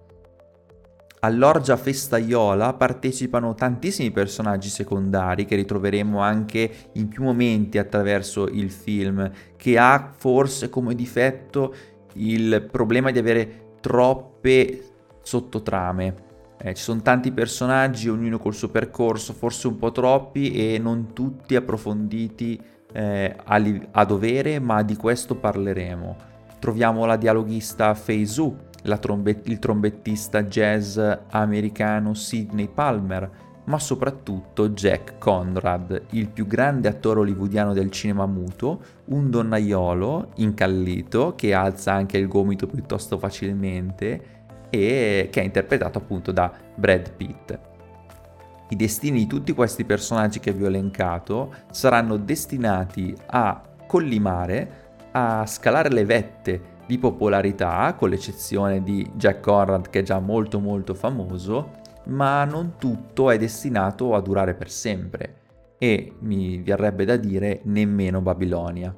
All'orgia 1.23 1.77
festaiola 1.77 2.73
partecipano 2.73 3.55
tantissimi 3.55 4.11
personaggi 4.11 4.71
secondari 4.71 5.45
che 5.45 5.55
ritroveremo 5.55 6.19
anche 6.19 6.71
in 6.95 7.09
più 7.09 7.25
momenti 7.25 7.77
attraverso 7.77 8.47
il 8.47 8.71
film, 8.71 9.31
che 9.57 9.77
ha 9.77 10.13
forse 10.17 10.71
come 10.71 10.95
difetto 10.95 11.75
il 12.15 12.67
problema 12.71 13.11
di 13.11 13.19
avere 13.19 13.75
troppe 13.81 14.83
sottotrame. 15.23 16.29
Eh, 16.59 16.75
ci 16.75 16.83
sono 16.83 17.03
tanti 17.03 17.33
personaggi, 17.33 18.09
ognuno 18.09 18.39
col 18.39 18.55
suo 18.55 18.69
percorso, 18.69 19.35
forse 19.35 19.67
un 19.67 19.77
po' 19.77 19.93
troppi 19.93 20.53
e 20.53 20.79
non 20.79 21.13
tutti 21.13 21.55
approfonditi 21.55 22.59
eh, 22.93 23.37
a, 23.45 23.57
li- 23.57 23.89
a, 23.91 24.05
dovere, 24.07 24.59
ma 24.59 24.83
di 24.83 24.97
questo 24.97 25.35
parleremo. 25.35 26.17
Troviamo 26.59 27.05
la 27.05 27.17
dialoghista 27.17 27.95
Fei 27.95 28.27
Zhu, 28.27 28.57
trombe- 28.99 29.41
il 29.45 29.59
trombettista 29.59 30.45
jazz 30.45 30.99
americano 31.31 32.15
Sidney 32.15 32.69
Palmer, 32.69 33.31
ma 33.65 33.79
soprattutto 33.79 34.71
Jack 34.71 35.19
Conrad, 35.19 36.07
il 36.11 36.29
più 36.29 36.47
grande 36.47 36.89
attore 36.89 37.21
hollywoodiano 37.21 37.73
del 37.73 37.91
cinema 37.91 38.27
muto, 38.27 38.81
un 39.07 39.31
donnaiolo 39.31 40.33
incallito 40.37 41.35
che 41.37 41.55
alza 41.55 41.93
anche 41.93 42.19
il 42.19 42.27
gomito 42.27 42.67
piuttosto 42.67 43.19
facilmente 43.19 44.39
e 44.71 45.29
che 45.31 45.41
è 45.41 45.45
interpretato 45.45 45.99
appunto 45.99 46.33
da 46.33 46.53
Brad 46.75 47.13
Pitt. 47.13 47.59
I 48.71 48.77
destini 48.77 49.19
di 49.19 49.27
tutti 49.27 49.53
questi 49.53 49.85
personaggi 49.85 50.39
che 50.39 50.53
vi 50.53 50.65
ho 50.65 50.69
elencato 50.69 51.53
saranno 51.71 52.17
destinati 52.17 53.15
a 53.27 53.61
collimare, 53.87 54.89
a 55.11 55.45
scalare 55.45 55.91
le 55.91 56.05
vette 56.05 56.70
di 56.91 56.99
popolarità, 56.99 57.95
con 57.97 58.09
l'eccezione 58.09 58.83
di 58.83 59.09
Jack 59.15 59.39
Conrad 59.39 59.91
che 59.91 60.01
è 60.01 60.03
già 60.03 60.19
molto 60.19 60.59
molto 60.59 60.93
famoso, 60.93 61.79
ma 62.07 62.45
non 62.45 62.75
tutto 62.79 63.31
è 63.31 63.39
destinato 63.39 64.17
a 64.17 64.21
durare 64.21 64.55
per 64.55 64.69
sempre 64.69 65.37
e 65.79 66.15
mi 66.19 66.61
verrebbe 66.61 67.05
da 67.05 67.15
dire 67.15 67.61
nemmeno 67.63 68.21
Babilonia. 68.21 68.93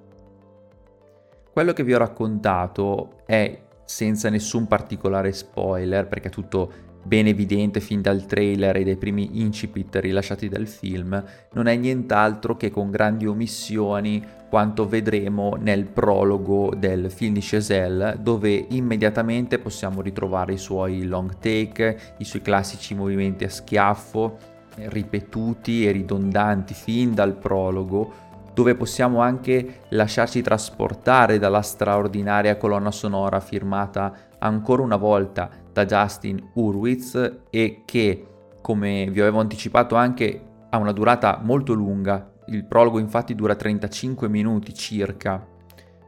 Quello 1.52 1.74
che 1.74 1.85
vi 1.85 1.92
ho 1.92 1.98
raccontato 1.98 3.18
è 3.26 3.61
senza 3.85 4.31
nessun 4.31 4.66
particolare 4.66 5.31
spoiler 5.33 6.09
perché 6.09 6.28
è 6.28 6.31
tutto 6.33 6.72
ben 7.02 7.26
evidente 7.26 7.80
fin 7.80 8.00
dal 8.00 8.26
trailer 8.26 8.76
e 8.76 8.84
dai 8.84 8.96
primi 8.96 9.40
incipit 9.40 9.96
rilasciati 9.96 10.48
dal 10.48 10.66
film, 10.66 11.22
non 11.52 11.66
è 11.66 11.76
nient'altro 11.76 12.56
che 12.56 12.70
con 12.70 12.90
grandi 12.90 13.26
omissioni 13.26 14.24
quanto 14.48 14.86
vedremo 14.86 15.56
nel 15.58 15.86
prologo 15.86 16.74
del 16.76 17.10
film 17.10 17.34
di 17.34 17.40
Chazelle, 17.42 18.18
dove 18.20 18.66
immediatamente 18.68 19.58
possiamo 19.58 20.02
ritrovare 20.02 20.52
i 20.52 20.58
suoi 20.58 21.04
long 21.04 21.38
take, 21.38 22.14
i 22.18 22.24
suoi 22.24 22.42
classici 22.42 22.94
movimenti 22.94 23.44
a 23.44 23.50
schiaffo, 23.50 24.36
ripetuti 24.74 25.86
e 25.86 25.92
ridondanti 25.92 26.74
fin 26.74 27.14
dal 27.14 27.34
prologo, 27.34 28.12
dove 28.54 28.74
possiamo 28.74 29.20
anche 29.20 29.80
lasciarci 29.88 30.42
trasportare 30.42 31.38
dalla 31.38 31.62
straordinaria 31.62 32.56
colonna 32.56 32.90
sonora 32.90 33.40
firmata 33.40 34.14
ancora 34.42 34.83
una 34.83 34.96
volta 34.96 35.50
da 35.72 35.85
Justin 35.85 36.50
Hurwitz 36.55 37.40
e 37.50 37.83
che, 37.85 38.26
come 38.61 39.09
vi 39.11 39.20
avevo 39.20 39.40
anticipato, 39.40 39.94
anche 39.94 40.40
ha 40.70 40.78
una 40.78 40.92
durata 40.92 41.40
molto 41.42 41.72
lunga. 41.72 42.31
Il 42.46 42.64
prologo 42.64 42.98
infatti 42.98 43.35
dura 43.35 43.55
35 43.55 44.28
minuti 44.28 44.74
circa. 44.74 45.46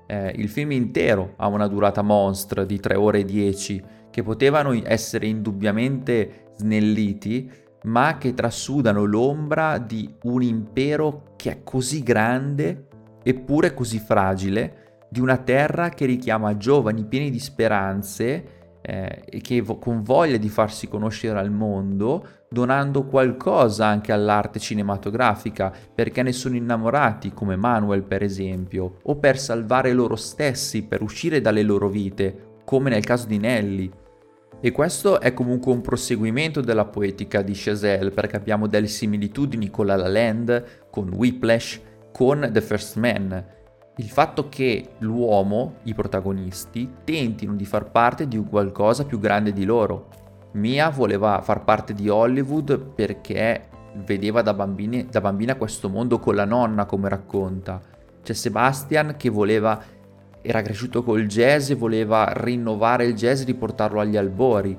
Eh, 0.06 0.32
il 0.36 0.48
film 0.48 0.72
intero 0.72 1.34
ha 1.36 1.46
una 1.46 1.66
durata 1.66 2.02
monstra 2.02 2.64
di 2.64 2.78
3 2.78 2.94
ore 2.94 3.20
e 3.20 3.24
10 3.24 3.84
che 4.10 4.22
potevano 4.22 4.78
essere 4.84 5.26
indubbiamente 5.26 6.50
snelliti, 6.56 7.50
ma 7.84 8.16
che 8.18 8.34
trasudano 8.34 9.04
l'ombra 9.04 9.78
di 9.78 10.12
un 10.22 10.42
impero 10.42 11.34
che 11.36 11.50
è 11.50 11.62
così 11.62 12.02
grande 12.02 12.86
eppure 13.22 13.74
così 13.74 13.98
fragile, 13.98 14.83
di 15.14 15.20
una 15.20 15.36
terra 15.36 15.90
che 15.90 16.06
richiama 16.06 16.56
giovani 16.56 17.04
pieni 17.04 17.30
di 17.30 17.38
speranze 17.38 18.78
eh, 18.82 19.22
e 19.24 19.40
che 19.40 19.60
vo- 19.62 19.78
con 19.78 20.02
voglia 20.02 20.38
di 20.38 20.48
farsi 20.48 20.88
conoscere 20.88 21.38
al 21.38 21.52
mondo, 21.52 22.26
donando 22.50 23.04
qualcosa 23.04 23.86
anche 23.86 24.10
all'arte 24.10 24.58
cinematografica, 24.58 25.72
perché 25.94 26.24
ne 26.24 26.32
sono 26.32 26.56
innamorati, 26.56 27.32
come 27.32 27.54
Manuel 27.54 28.02
per 28.02 28.24
esempio, 28.24 28.96
o 29.02 29.14
per 29.14 29.38
salvare 29.38 29.92
loro 29.92 30.16
stessi, 30.16 30.82
per 30.82 31.00
uscire 31.00 31.40
dalle 31.40 31.62
loro 31.62 31.88
vite, 31.88 32.56
come 32.64 32.90
nel 32.90 33.04
caso 33.04 33.28
di 33.28 33.38
Nelly. 33.38 33.88
E 34.60 34.72
questo 34.72 35.20
è 35.20 35.32
comunque 35.32 35.70
un 35.70 35.80
proseguimento 35.80 36.60
della 36.60 36.86
poetica 36.86 37.40
di 37.40 37.52
Chazelle, 37.54 38.10
perché 38.10 38.34
abbiamo 38.34 38.66
delle 38.66 38.88
similitudini 38.88 39.70
con 39.70 39.86
La 39.86 39.94
La 39.94 40.08
Land, 40.08 40.88
con 40.90 41.08
Whiplash, 41.14 41.80
con 42.10 42.48
The 42.50 42.60
First 42.60 42.96
Man, 42.96 43.62
il 43.96 44.08
fatto 44.08 44.48
che 44.48 44.94
l'uomo, 44.98 45.76
i 45.84 45.94
protagonisti, 45.94 46.90
tentino 47.04 47.54
di 47.54 47.64
far 47.64 47.90
parte 47.90 48.26
di 48.26 48.36
un 48.36 48.48
qualcosa 48.48 49.04
più 49.04 49.20
grande 49.20 49.52
di 49.52 49.64
loro. 49.64 50.08
Mia 50.52 50.88
voleva 50.88 51.40
far 51.42 51.62
parte 51.62 51.94
di 51.94 52.08
Hollywood 52.08 52.76
perché 52.76 53.68
vedeva 54.04 54.42
da, 54.42 54.52
bambini, 54.52 55.06
da 55.06 55.20
bambina 55.20 55.54
questo 55.54 55.88
mondo 55.88 56.18
con 56.18 56.34
la 56.34 56.44
nonna, 56.44 56.86
come 56.86 57.08
racconta. 57.08 57.80
C'è 58.20 58.32
Sebastian 58.32 59.14
che 59.16 59.28
voleva, 59.28 59.80
era 60.42 60.62
cresciuto 60.62 61.04
col 61.04 61.26
jazz 61.26 61.70
e 61.70 61.76
voleva 61.76 62.32
rinnovare 62.32 63.04
il 63.04 63.14
jazz 63.14 63.42
e 63.42 63.44
riportarlo 63.44 64.00
agli 64.00 64.16
albori. 64.16 64.76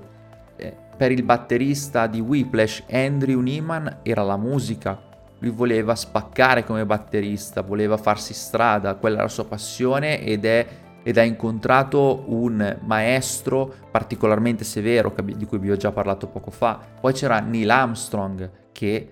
Eh, 0.57 0.75
per 0.97 1.11
il 1.11 1.23
batterista 1.23 2.07
di 2.07 2.19
Whiplash, 2.19 2.83
Andrew 2.89 3.39
Neiman, 3.39 3.99
era 4.03 4.23
la 4.23 4.37
musica 4.37 5.13
lui 5.39 5.51
voleva 5.51 5.95
spaccare 5.95 6.63
come 6.63 6.85
batterista, 6.85 7.61
voleva 7.61 7.97
farsi 7.97 8.33
strada, 8.33 8.95
quella 8.95 9.15
era 9.15 9.25
la 9.25 9.29
sua 9.29 9.45
passione 9.45 10.21
ed 10.21 10.45
è 10.45 10.67
ed 11.07 11.19
ha 11.19 11.23
incontrato 11.23 12.23
un 12.29 12.79
maestro 12.81 13.71
particolarmente 13.91 14.63
severo 14.63 15.13
di 15.23 15.45
cui 15.45 15.59
vi 15.59 15.69
ho 15.69 15.75
già 15.75 15.91
parlato 15.91 16.25
poco 16.25 16.49
fa. 16.49 16.79
Poi 16.99 17.13
c'era 17.13 17.39
Neil 17.41 17.69
Armstrong 17.69 18.49
che 18.71 19.11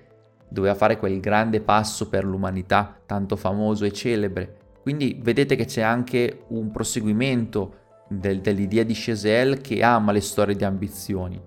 doveva 0.50 0.74
fare 0.74 0.98
quel 0.98 1.20
grande 1.20 1.62
passo 1.62 2.10
per 2.10 2.26
l'umanità, 2.26 2.98
tanto 3.06 3.36
famoso 3.36 3.86
e 3.86 3.92
celebre. 3.92 4.58
Quindi 4.82 5.20
vedete 5.22 5.56
che 5.56 5.66
c'è 5.66 5.82
anche 5.82 6.46
un 6.48 6.72
proseguimento 6.72 7.76
del, 8.08 8.42
dell'idea 8.42 8.82
di 8.82 8.94
Chazelle 8.96 9.62
che 9.62 9.84
ama 9.84 10.12
le 10.12 10.22
storie 10.22 10.56
di 10.56 10.64
ambizioni. 10.64 11.40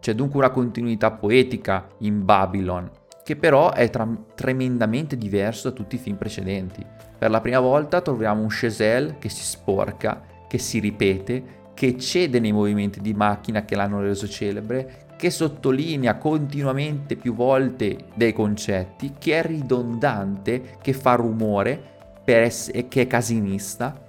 C'è 0.00 0.14
dunque 0.14 0.38
una 0.38 0.50
continuità 0.50 1.10
poetica 1.12 1.86
in 1.98 2.24
Babylon, 2.24 2.90
che 3.22 3.36
però 3.36 3.72
è 3.72 3.88
tra- 3.90 4.08
tremendamente 4.34 5.16
diverso 5.16 5.68
da 5.68 5.74
tutti 5.74 5.94
i 5.94 5.98
film 5.98 6.16
precedenti. 6.16 6.84
Per 7.18 7.30
la 7.30 7.40
prima 7.40 7.60
volta 7.60 8.00
troviamo 8.00 8.42
un 8.42 8.48
Chazelle 8.50 9.16
che 9.18 9.28
si 9.28 9.42
sporca, 9.42 10.22
che 10.48 10.58
si 10.58 10.80
ripete, 10.80 11.60
che 11.74 11.96
cede 11.96 12.40
nei 12.40 12.52
movimenti 12.52 13.00
di 13.00 13.14
macchina 13.14 13.64
che 13.64 13.76
l'hanno 13.76 14.00
reso 14.00 14.28
celebre, 14.28 15.06
che 15.16 15.30
sottolinea 15.30 16.16
continuamente 16.16 17.16
più 17.16 17.34
volte 17.34 18.06
dei 18.14 18.32
concetti, 18.32 19.14
che 19.18 19.38
è 19.38 19.42
ridondante, 19.46 20.78
che 20.82 20.92
fa 20.92 21.14
rumore, 21.14 21.90
essere, 22.24 22.88
che 22.88 23.02
è 23.02 23.06
casinista, 23.06 24.04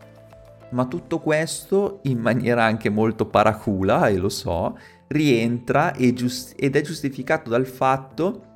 ma 0.71 0.85
tutto 0.85 1.19
questo 1.19 1.99
in 2.03 2.17
maniera 2.17 2.63
anche 2.63 2.89
molto 2.89 3.27
paracula, 3.27 4.07
e 4.07 4.17
lo 4.17 4.29
so, 4.29 4.77
rientra 5.07 5.93
giust- 6.13 6.55
ed 6.57 6.75
è 6.75 6.81
giustificato 6.81 7.49
dal 7.49 7.67
fatto 7.67 8.52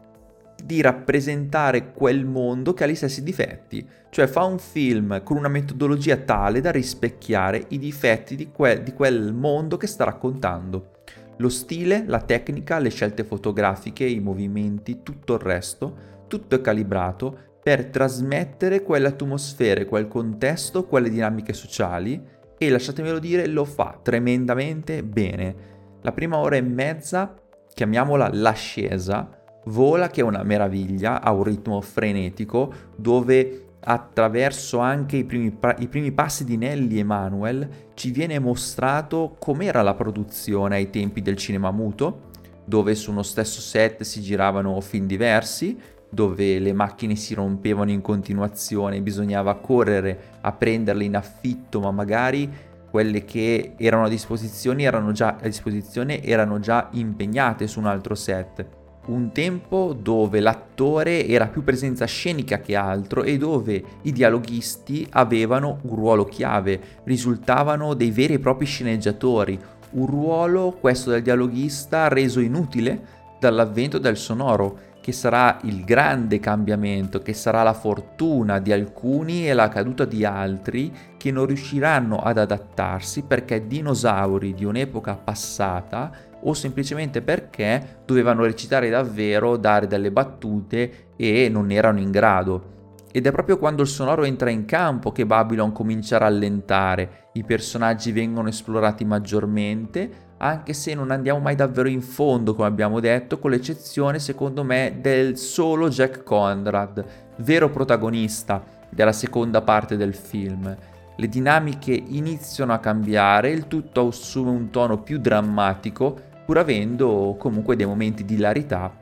di 0.64 0.82
rappresentare 0.82 1.92
quel 1.92 2.26
mondo 2.26 2.74
che 2.74 2.84
ha 2.84 2.88
gli 2.88 2.96
stessi 2.96 3.24
difetti, 3.24 3.88
cioè 4.10 4.28
fa 4.28 4.44
un 4.44 4.60
film 4.60 5.24
con 5.24 5.38
una 5.38 5.48
metodologia 5.48 6.18
tale 6.18 6.62
da 6.62 6.72
rispecchiare 6.72 7.66
i 7.70 7.78
difetti 7.78 8.36
di, 8.36 8.52
que- 8.52 8.84
di 8.84 8.94
quel 8.94 9.34
mondo 9.34 9.78
che 9.78 9.88
sta 9.88 10.04
raccontando. 10.04 10.92
Lo 11.38 11.50
stile, 11.50 12.04
la 12.08 12.22
tecnica, 12.22 12.80
le 12.80 12.90
scelte 12.90 13.24
fotografiche, 13.24 14.06
i 14.06 14.20
movimenti, 14.20 15.04
tutto 15.04 15.36
il 15.36 15.40
resto, 15.40 15.96
tutto 16.28 16.56
è 16.56 16.62
calibrato 16.62 17.46
per 17.62 17.88
trasmettere 17.88 18.82
quelle 18.82 19.08
atmosfere, 19.08 19.86
quel 19.86 20.08
contesto, 20.08 20.86
quelle 20.86 21.10
dinamiche 21.10 21.54
sociali 21.54 22.36
e 22.58 22.70
lasciatemelo 22.70 23.20
dire 23.20 23.46
lo 23.46 23.66
fa 23.66 24.00
tremendamente 24.02 25.04
bene. 25.04 25.56
La 26.02 26.12
prima 26.12 26.38
ora 26.38 26.56
e 26.56 26.62
mezza, 26.62 27.36
chiamiamola 27.74 28.30
l'ascesa, 28.34 29.37
vola 29.68 30.10
che 30.10 30.22
è 30.22 30.24
una 30.24 30.44
meraviglia, 30.44 31.22
ha 31.22 31.32
un 31.32 31.44
ritmo 31.44 31.80
frenetico 31.82 32.74
dove 32.96 33.64
attraverso 33.80 34.80
anche 34.80 35.18
i 35.18 35.24
primi, 35.24 35.58
i 35.78 35.88
primi 35.88 36.12
passi 36.12 36.44
di 36.44 36.58
Nelly 36.58 37.00
e 37.00 37.04
Manuel 37.04 37.70
ci 37.94 38.12
viene 38.12 38.38
mostrato 38.40 39.36
com'era 39.40 39.82
la 39.82 39.94
produzione 39.94 40.76
ai 40.76 40.90
tempi 40.90 41.22
del 41.22 41.38
cinema 41.38 41.72
muto, 41.72 42.26
dove 42.66 42.96
su 42.96 43.12
uno 43.12 43.24
stesso 43.24 43.62
set 43.62 44.04
si 44.04 44.22
giravano 44.22 44.80
film 44.82 45.06
diversi, 45.06 45.78
dove 46.10 46.60
le 46.60 46.74
macchine 46.74 47.16
si 47.16 47.34
rompevano 47.34 47.92
in 47.92 48.02
continuazione, 48.02 49.02
bisognava 49.02 49.56
correre 49.56 50.36
a 50.42 50.52
prenderle 50.52 51.06
in 51.06 51.16
affitto, 51.16 51.80
ma 51.80 51.92
magari 51.92 52.50
quelle 52.90 53.24
che 53.24 53.74
erano 53.78 54.06
a 54.06 54.10
disposizione 54.10 54.84
erano 54.84 55.12
già, 55.12 55.38
a 55.42 55.46
disposizione 55.46 56.22
erano 56.24 56.60
già 56.60 56.90
impegnate 56.92 57.68
su 57.68 57.80
un 57.80 57.86
altro 57.86 58.16
set. 58.16 58.77
Un 59.08 59.32
tempo 59.32 59.96
dove 59.98 60.42
l'attore 60.42 61.26
era 61.26 61.48
più 61.48 61.64
presenza 61.64 62.06
scenica 62.06 62.60
che 62.60 62.76
altro 62.76 63.24
e 63.24 63.38
dove 63.38 63.82
i 64.02 64.12
dialoghisti 64.12 65.08
avevano 65.12 65.80
un 65.84 65.96
ruolo 65.96 66.26
chiave, 66.26 66.80
risultavano 67.06 67.94
dei 67.94 68.12
veri 68.12 68.34
e 68.34 68.40
propri 68.40 68.66
sceneggiatori, 68.66 69.58
un 69.92 70.06
ruolo, 70.06 70.76
questo 70.78 71.12
del 71.12 71.22
dialoghista, 71.22 72.10
reso 72.10 72.42
inutile 72.42 73.16
dall'avvento 73.40 73.98
del 73.98 74.18
sonoro, 74.18 74.80
che 75.00 75.14
sarà 75.14 75.58
il 75.64 75.86
grande 75.86 76.42
cambiamento, 76.42 77.22
che 77.22 77.32
sarà 77.32 77.64
la 77.64 77.72
fortuna 77.72 78.60
di 78.60 78.74
alcuni 78.74 79.48
e 79.48 79.54
la 79.54 79.70
caduta 79.70 80.04
di 80.04 80.26
altri 80.26 80.92
che 81.16 81.32
non 81.32 81.46
riusciranno 81.46 82.18
ad 82.18 82.38
adattarsi 82.38 83.22
perché 83.22 83.68
dinosauri 83.68 84.54
di 84.54 84.66
un'epoca 84.66 85.16
passata 85.16 86.12
o 86.42 86.54
semplicemente 86.54 87.22
perché 87.22 88.02
dovevano 88.06 88.44
recitare 88.44 88.90
davvero, 88.90 89.58
dare 89.58 89.88
delle 89.88 90.12
battute 90.12 91.10
e 91.16 91.50
non 91.50 91.72
erano 91.72 92.00
in 92.00 92.12
grado. 92.12 92.76
Ed 93.12 93.26
è 93.26 93.32
proprio 93.32 93.58
quando 93.58 93.82
il 93.82 93.88
sonoro 93.88 94.26
entra 94.26 94.50
in 94.50 94.66
campo 94.66 95.12
che 95.12 95.26
Babylon 95.26 95.72
comincia 95.72 96.18
a 96.18 96.20
rallentare, 96.20 97.30
i 97.34 97.44
personaggi 97.44 98.12
vengono 98.12 98.50
esplorati 98.50 99.06
maggiormente, 99.06 100.26
anche 100.38 100.74
se 100.74 100.94
non 100.94 101.10
andiamo 101.10 101.40
mai 101.40 101.56
davvero 101.56 101.88
in 101.88 102.02
fondo, 102.02 102.54
come 102.54 102.68
abbiamo 102.68 103.00
detto, 103.00 103.40
con 103.40 103.52
l'eccezione, 103.52 104.20
secondo 104.20 104.64
me, 104.64 104.98
del 105.02 105.38
solo 105.38 105.90
Jack 105.90 106.22
Conrad, 106.24 107.04
vero 107.38 107.70
protagonista 107.70 108.64
della 108.90 109.14
seconda 109.14 109.62
parte 109.62 109.98
del 109.98 110.14
film. 110.14 110.78
Le 111.16 111.28
dinamiche 111.28 111.94
iniziano 111.94 112.74
a 112.74 112.78
cambiare, 112.78 113.50
il 113.50 113.68
tutto 113.68 114.08
assume 114.08 114.52
un 114.52 114.70
tono 114.70 115.02
più 115.02 115.18
drammatico, 115.18 116.26
pur 116.48 116.60
avendo 116.60 117.36
comunque 117.38 117.76
dei 117.76 117.86
momenti 117.86 118.24
di 118.24 118.36
hilarità 118.36 118.98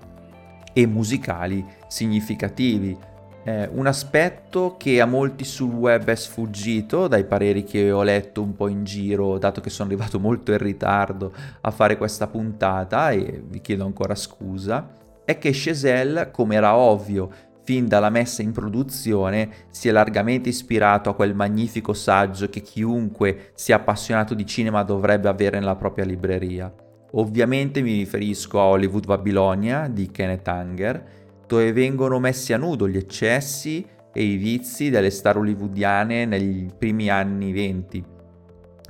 e 0.73 0.87
musicali 0.87 1.63
significativi. 1.87 2.97
Eh, 3.43 3.69
un 3.71 3.85
aspetto 3.85 4.77
che 4.79 4.99
a 4.99 5.05
molti 5.05 5.43
sul 5.43 5.71
web 5.71 6.05
è 6.05 6.15
sfuggito 6.15 7.07
dai 7.07 7.23
pareri 7.23 7.63
che 7.63 7.91
ho 7.91 8.01
letto 8.01 8.41
un 8.41 8.55
po' 8.55 8.67
in 8.67 8.83
giro, 8.83 9.37
dato 9.37 9.61
che 9.61 9.69
sono 9.69 9.89
arrivato 9.89 10.19
molto 10.19 10.53
in 10.53 10.57
ritardo 10.57 11.31
a 11.61 11.69
fare 11.69 11.97
questa 11.97 12.25
puntata 12.25 13.11
e 13.11 13.43
vi 13.47 13.61
chiedo 13.61 13.85
ancora 13.85 14.15
scusa, 14.15 14.89
è 15.23 15.37
che 15.37 15.51
Chazelle, 15.53 16.31
come 16.31 16.55
era 16.55 16.75
ovvio 16.75 17.29
fin 17.61 17.87
dalla 17.87 18.09
messa 18.09 18.41
in 18.41 18.53
produzione, 18.53 19.67
si 19.69 19.87
è 19.87 19.91
largamente 19.91 20.49
ispirato 20.49 21.11
a 21.11 21.15
quel 21.15 21.35
magnifico 21.35 21.93
saggio 21.93 22.49
che 22.49 22.61
chiunque 22.61 23.51
sia 23.53 23.75
appassionato 23.75 24.33
di 24.33 24.47
cinema 24.47 24.81
dovrebbe 24.81 25.29
avere 25.29 25.59
nella 25.59 25.75
propria 25.75 26.05
libreria. 26.05 26.73
Ovviamente 27.17 27.81
mi 27.81 27.93
riferisco 27.93 28.59
a 28.59 28.65
Hollywood 28.65 29.05
Babilonia 29.05 29.87
di 29.87 30.11
Kenneth 30.11 30.47
Anger, 30.49 31.03
dove 31.47 31.71
vengono 31.71 32.19
messi 32.19 32.51
a 32.51 32.57
nudo 32.57 32.89
gli 32.89 32.97
eccessi 32.97 33.85
e 34.11 34.23
i 34.23 34.35
vizi 34.35 34.89
delle 34.89 35.09
star 35.09 35.37
hollywoodiane 35.37 36.25
negli 36.25 36.67
primi 36.77 37.09
anni 37.09 37.53
venti. 37.53 38.03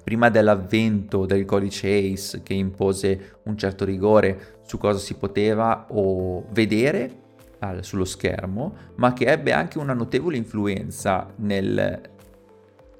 Prima 0.03 0.29
dell'avvento 0.29 1.25
del 1.25 1.45
codice 1.45 1.87
ACE 1.87 2.41
che 2.41 2.53
impose 2.53 3.39
un 3.43 3.57
certo 3.57 3.85
rigore 3.85 4.59
su 4.65 4.77
cosa 4.77 4.99
si 4.99 5.15
poteva 5.15 5.87
o 5.89 6.45
vedere 6.51 7.23
sullo 7.81 8.05
schermo, 8.05 8.75
ma 8.97 9.13
che 9.13 9.25
ebbe 9.25 9.51
anche 9.51 9.79
una 9.79 9.93
notevole 9.93 10.37
influenza 10.37 11.31
nel, 11.37 11.99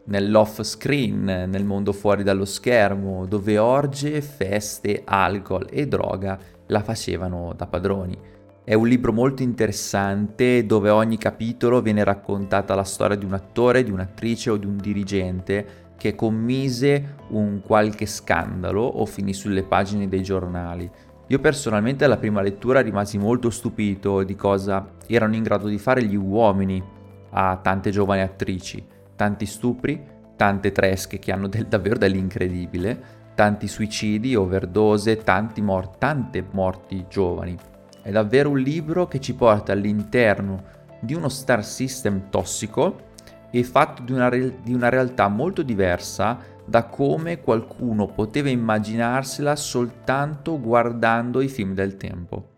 nell'off 0.05 0.61
screen, 0.61 1.23
nel 1.23 1.65
mondo 1.65 1.91
fuori 1.91 2.23
dallo 2.23 2.45
schermo, 2.45 3.25
dove 3.25 3.57
orge, 3.57 4.21
feste, 4.21 5.01
alcol 5.05 5.67
e 5.69 5.87
droga 5.87 6.37
la 6.67 6.81
facevano 6.81 7.53
da 7.55 7.67
padroni. 7.67 8.17
È 8.63 8.73
un 8.73 8.87
libro 8.87 9.13
molto 9.13 9.43
interessante 9.43 10.65
dove 10.65 10.89
ogni 10.89 11.17
capitolo 11.17 11.81
viene 11.81 12.03
raccontata 12.03 12.73
la 12.73 12.83
storia 12.83 13.15
di 13.15 13.25
un 13.25 13.33
attore, 13.33 13.83
di 13.83 13.91
un'attrice 13.91 14.49
o 14.49 14.57
di 14.57 14.65
un 14.65 14.77
dirigente 14.77 15.83
che 15.97 16.15
commise 16.15 17.15
un 17.29 17.61
qualche 17.63 18.05
scandalo 18.05 18.81
o 18.81 19.05
finì 19.05 19.33
sulle 19.33 19.63
pagine 19.63 20.07
dei 20.07 20.23
giornali. 20.23 20.89
Io 21.27 21.39
personalmente 21.39 22.05
alla 22.05 22.17
prima 22.17 22.41
lettura 22.41 22.81
rimasi 22.81 23.17
molto 23.17 23.49
stupito 23.49 24.23
di 24.23 24.35
cosa 24.35 24.87
erano 25.07 25.35
in 25.35 25.43
grado 25.43 25.67
di 25.67 25.77
fare 25.77 26.03
gli 26.03 26.15
uomini 26.15 26.83
a 27.31 27.57
tante 27.61 27.89
giovani 27.89 28.21
attrici, 28.21 28.83
tanti 29.15 29.45
stupri, 29.45 30.03
tante 30.35 30.71
tresche 30.71 31.19
che 31.19 31.31
hanno 31.31 31.47
del, 31.47 31.65
davvero 31.65 31.97
dell'incredibile, 31.97 33.23
tanti 33.35 33.67
suicidi, 33.67 34.35
overdose, 34.35 35.21
mor- 35.61 35.97
tante 35.97 36.45
morti 36.51 37.05
giovani. 37.09 37.57
È 38.01 38.11
davvero 38.11 38.49
un 38.49 38.59
libro 38.59 39.07
che 39.07 39.19
ci 39.19 39.33
porta 39.33 39.71
all'interno 39.71 40.63
di 40.99 41.13
uno 41.13 41.29
star 41.29 41.63
system 41.63 42.29
tossico 42.29 43.13
e 43.51 43.63
fatto 43.63 44.01
di 44.01 44.11
una, 44.11 44.29
re- 44.29 44.59
di 44.61 44.73
una 44.73 44.89
realtà 44.89 45.27
molto 45.27 45.61
diversa 45.61 46.37
da 46.65 46.85
come 46.85 47.41
qualcuno 47.41 48.07
poteva 48.07 48.49
immaginarsela 48.49 49.55
soltanto 49.55 50.59
guardando 50.59 51.41
i 51.41 51.47
film 51.47 51.73
del 51.73 51.95
tempo. 51.97 52.53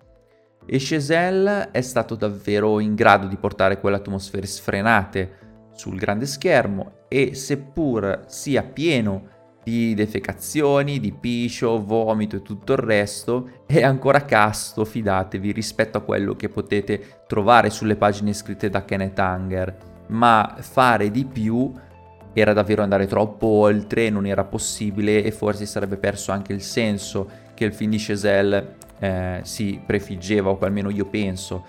E 0.66 0.78
Chazelle 0.80 1.72
è 1.72 1.82
stato 1.82 2.16
davvero 2.16 2.80
in 2.80 2.96
grado 2.96 3.28
di 3.28 3.38
portare 3.38 3.80
quelle 3.80 3.98
atmosfere 3.98 4.46
sfrenate 4.46 5.47
sul 5.78 5.98
grande 5.98 6.26
schermo 6.26 7.06
e 7.08 7.36
seppur 7.36 8.24
sia 8.28 8.64
pieno 8.64 9.36
di 9.64 9.94
defecazioni, 9.94 11.00
di 11.00 11.12
piscio, 11.12 11.84
vomito 11.84 12.38
e 12.38 12.42
tutto 12.42 12.72
il 12.72 12.80
resto, 12.80 13.64
è 13.66 13.84
ancora 13.84 14.24
casto, 14.24 14.86
fidatevi, 14.86 15.52
rispetto 15.52 15.98
a 15.98 16.02
quello 16.02 16.36
che 16.36 16.48
potete 16.48 17.24
trovare 17.28 17.70
sulle 17.70 17.98
pagine 17.98 18.32
scritte 18.32 18.70
da 18.70 18.86
Kenneth 18.86 19.20
Anger. 19.20 19.78
Ma 20.08 20.56
fare 20.60 21.12
di 21.12 21.26
più 21.26 21.70
era 22.32 22.54
davvero 22.54 22.82
andare 22.82 23.08
troppo 23.08 23.48
oltre, 23.48 24.10
non 24.10 24.26
era 24.26 24.46
possibile 24.46 25.22
e 25.22 25.32
forse 25.32 25.66
sarebbe 25.66 25.98
perso 25.98 26.32
anche 26.32 26.54
il 26.54 26.62
senso 26.62 27.30
che 27.54 27.66
il 27.66 27.74
film 27.74 27.92
di 27.92 27.98
Chazelle 28.00 28.76
eh, 29.00 29.40
si 29.44 29.82
prefiggeva, 29.86 30.50
o 30.50 30.58
almeno 30.60 30.90
io 30.90 31.06
penso, 31.06 31.66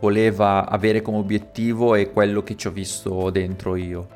voleva 0.00 0.68
avere 0.68 1.02
come 1.02 1.18
obiettivo 1.18 1.94
e 1.94 2.10
quello 2.10 2.42
che 2.42 2.56
ci 2.56 2.66
ho 2.66 2.70
visto 2.70 3.30
dentro 3.30 3.76
io. 3.76 4.08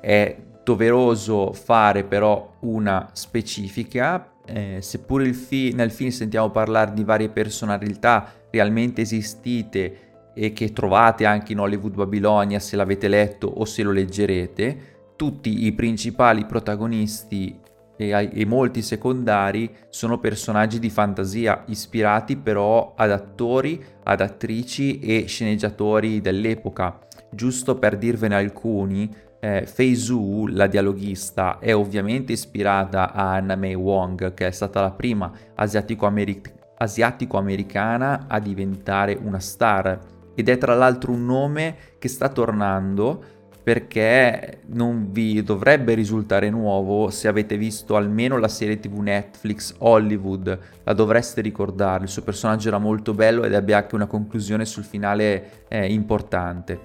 È 0.00 0.36
doveroso 0.62 1.52
fare 1.52 2.04
però 2.04 2.56
una 2.60 3.10
specifica, 3.12 4.32
eh, 4.44 4.78
seppur 4.80 5.26
fi- 5.32 5.72
nel 5.72 5.90
film 5.90 6.10
sentiamo 6.10 6.50
parlare 6.50 6.92
di 6.92 7.04
varie 7.04 7.28
personalità 7.28 8.32
realmente 8.50 9.02
esistite 9.02 10.08
e 10.34 10.52
che 10.52 10.72
trovate 10.72 11.24
anche 11.24 11.52
in 11.52 11.58
Hollywood 11.58 11.94
Babilonia 11.94 12.58
se 12.58 12.76
l'avete 12.76 13.08
letto 13.08 13.46
o 13.46 13.64
se 13.64 13.82
lo 13.82 13.92
leggerete, 13.92 14.98
tutti 15.16 15.66
i 15.66 15.72
principali 15.72 16.46
protagonisti 16.46 17.58
e, 18.00 18.30
e, 18.32 18.46
molti 18.46 18.80
secondari 18.80 19.70
sono 19.90 20.18
personaggi 20.18 20.78
di 20.78 20.88
fantasia 20.88 21.64
ispirati 21.66 22.36
però 22.36 22.94
ad 22.96 23.10
attori, 23.10 23.82
ad 24.04 24.22
attrici 24.22 25.00
e 25.00 25.26
sceneggiatori 25.26 26.22
dell'epoca. 26.22 26.98
Giusto 27.30 27.76
per 27.76 27.98
dirvene 27.98 28.36
alcuni, 28.36 29.14
eh, 29.38 29.66
Fei 29.66 29.94
Zhu, 29.94 30.46
la 30.46 30.66
dialoghista, 30.66 31.58
è 31.58 31.74
ovviamente 31.74 32.32
ispirata 32.32 33.12
a 33.12 33.34
Anna 33.34 33.54
May 33.54 33.74
Wong, 33.74 34.32
che 34.32 34.46
è 34.46 34.50
stata 34.50 34.80
la 34.80 34.92
prima 34.92 35.30
asiatico-americana 35.54 36.58
asiatico-americana 36.80 38.24
a 38.26 38.40
diventare 38.40 39.12
una 39.22 39.38
star 39.38 39.98
ed 40.34 40.48
è 40.48 40.56
tra 40.56 40.74
l'altro 40.74 41.12
un 41.12 41.26
nome 41.26 41.76
che 41.98 42.08
sta 42.08 42.30
tornando 42.30 43.39
perché 43.62 44.60
non 44.66 45.08
vi 45.10 45.42
dovrebbe 45.42 45.94
risultare 45.94 46.50
nuovo 46.50 47.10
se 47.10 47.28
avete 47.28 47.56
visto 47.56 47.96
almeno 47.96 48.38
la 48.38 48.48
serie 48.48 48.80
tv 48.80 48.98
Netflix 49.00 49.74
Hollywood, 49.78 50.58
la 50.82 50.92
dovreste 50.92 51.40
ricordare, 51.40 52.04
il 52.04 52.08
suo 52.08 52.22
personaggio 52.22 52.68
era 52.68 52.78
molto 52.78 53.12
bello 53.12 53.44
ed 53.44 53.52
ebbe 53.52 53.74
anche 53.74 53.94
una 53.94 54.06
conclusione 54.06 54.64
sul 54.64 54.84
finale 54.84 55.64
eh, 55.68 55.92
importante. 55.92 56.78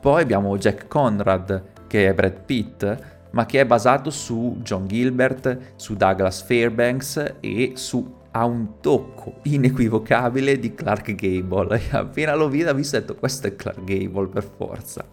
Poi 0.00 0.22
abbiamo 0.22 0.56
Jack 0.58 0.86
Conrad, 0.88 1.62
che 1.86 2.08
è 2.08 2.14
Brad 2.14 2.40
Pitt, 2.44 2.98
ma 3.30 3.46
che 3.46 3.60
è 3.60 3.66
basato 3.66 4.10
su 4.10 4.58
John 4.62 4.86
Gilbert, 4.86 5.72
su 5.76 5.94
Douglas 5.94 6.42
Fairbanks 6.42 7.36
e 7.40 7.72
su 7.74 8.22
ha 8.36 8.44
un 8.44 8.80
tocco 8.80 9.34
inequivocabile 9.42 10.58
di 10.58 10.74
Clark 10.74 11.14
Gable. 11.14 11.80
Appena 11.90 12.34
l'ho 12.34 12.48
visto, 12.48 12.96
ho 12.96 13.00
detto 13.00 13.14
questo 13.14 13.46
è 13.46 13.56
Clark 13.56 13.84
Gable 13.84 14.26
per 14.26 14.42
forza. 14.56 15.04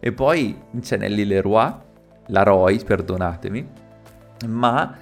E 0.00 0.12
poi 0.12 0.56
c'è 0.80 0.96
Nelly 0.96 1.24
Leroy, 1.24 1.72
la 2.26 2.42
Roy, 2.42 2.82
perdonatemi, 2.82 3.68
ma 4.46 4.96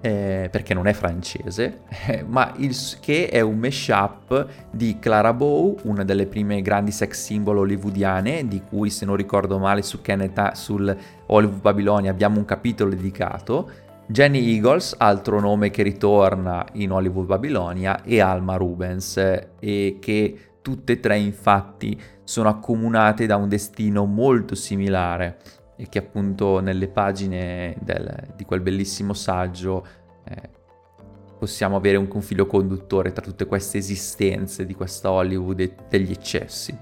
eh, 0.00 0.48
perché 0.50 0.72
non 0.72 0.86
è 0.86 0.92
francese, 0.92 1.80
eh, 2.06 2.24
ma 2.26 2.52
il, 2.58 2.76
che 3.00 3.28
è 3.28 3.40
un 3.40 3.58
mashup 3.58 4.46
di 4.70 4.98
Clara 4.98 5.32
Bow, 5.32 5.76
una 5.82 6.04
delle 6.04 6.26
prime 6.26 6.62
grandi 6.62 6.92
sex 6.92 7.24
symbol 7.24 7.58
hollywoodiane, 7.58 8.46
di 8.46 8.62
cui 8.68 8.90
se 8.90 9.04
non 9.04 9.16
ricordo 9.16 9.58
male 9.58 9.82
su 9.82 10.00
Kenneth, 10.00 10.52
sul 10.52 10.96
Hollywood 11.26 11.60
Babilonia 11.60 12.10
abbiamo 12.10 12.38
un 12.38 12.44
capitolo 12.44 12.90
dedicato, 12.90 13.70
Jenny 14.06 14.54
Eagles, 14.54 14.94
altro 14.96 15.40
nome 15.40 15.70
che 15.70 15.82
ritorna 15.82 16.64
in 16.74 16.92
Hollywood 16.92 17.26
Babilonia, 17.26 18.04
e 18.04 18.20
Alma 18.20 18.54
Rubens, 18.54 19.16
eh, 19.16 19.48
e 19.58 19.96
che 20.00 20.38
tutte 20.66 20.94
e 20.94 21.00
tre 21.00 21.16
infatti 21.16 21.96
sono 22.24 22.48
accomunate 22.48 23.26
da 23.26 23.36
un 23.36 23.48
destino 23.48 24.04
molto 24.04 24.56
similare 24.56 25.38
e 25.76 25.88
che 25.88 25.98
appunto 25.98 26.58
nelle 26.58 26.88
pagine 26.88 27.76
del, 27.82 28.32
di 28.34 28.44
quel 28.44 28.62
bellissimo 28.62 29.14
saggio 29.14 29.86
eh, 30.24 30.50
possiamo 31.38 31.76
avere 31.76 31.98
un, 31.98 32.08
un 32.12 32.20
filo 32.20 32.46
conduttore 32.46 33.12
tra 33.12 33.22
tutte 33.22 33.46
queste 33.46 33.78
esistenze 33.78 34.66
di 34.66 34.74
questa 34.74 35.08
Hollywood 35.08 35.60
e 35.60 35.72
degli 35.88 36.10
eccessi. 36.10 36.76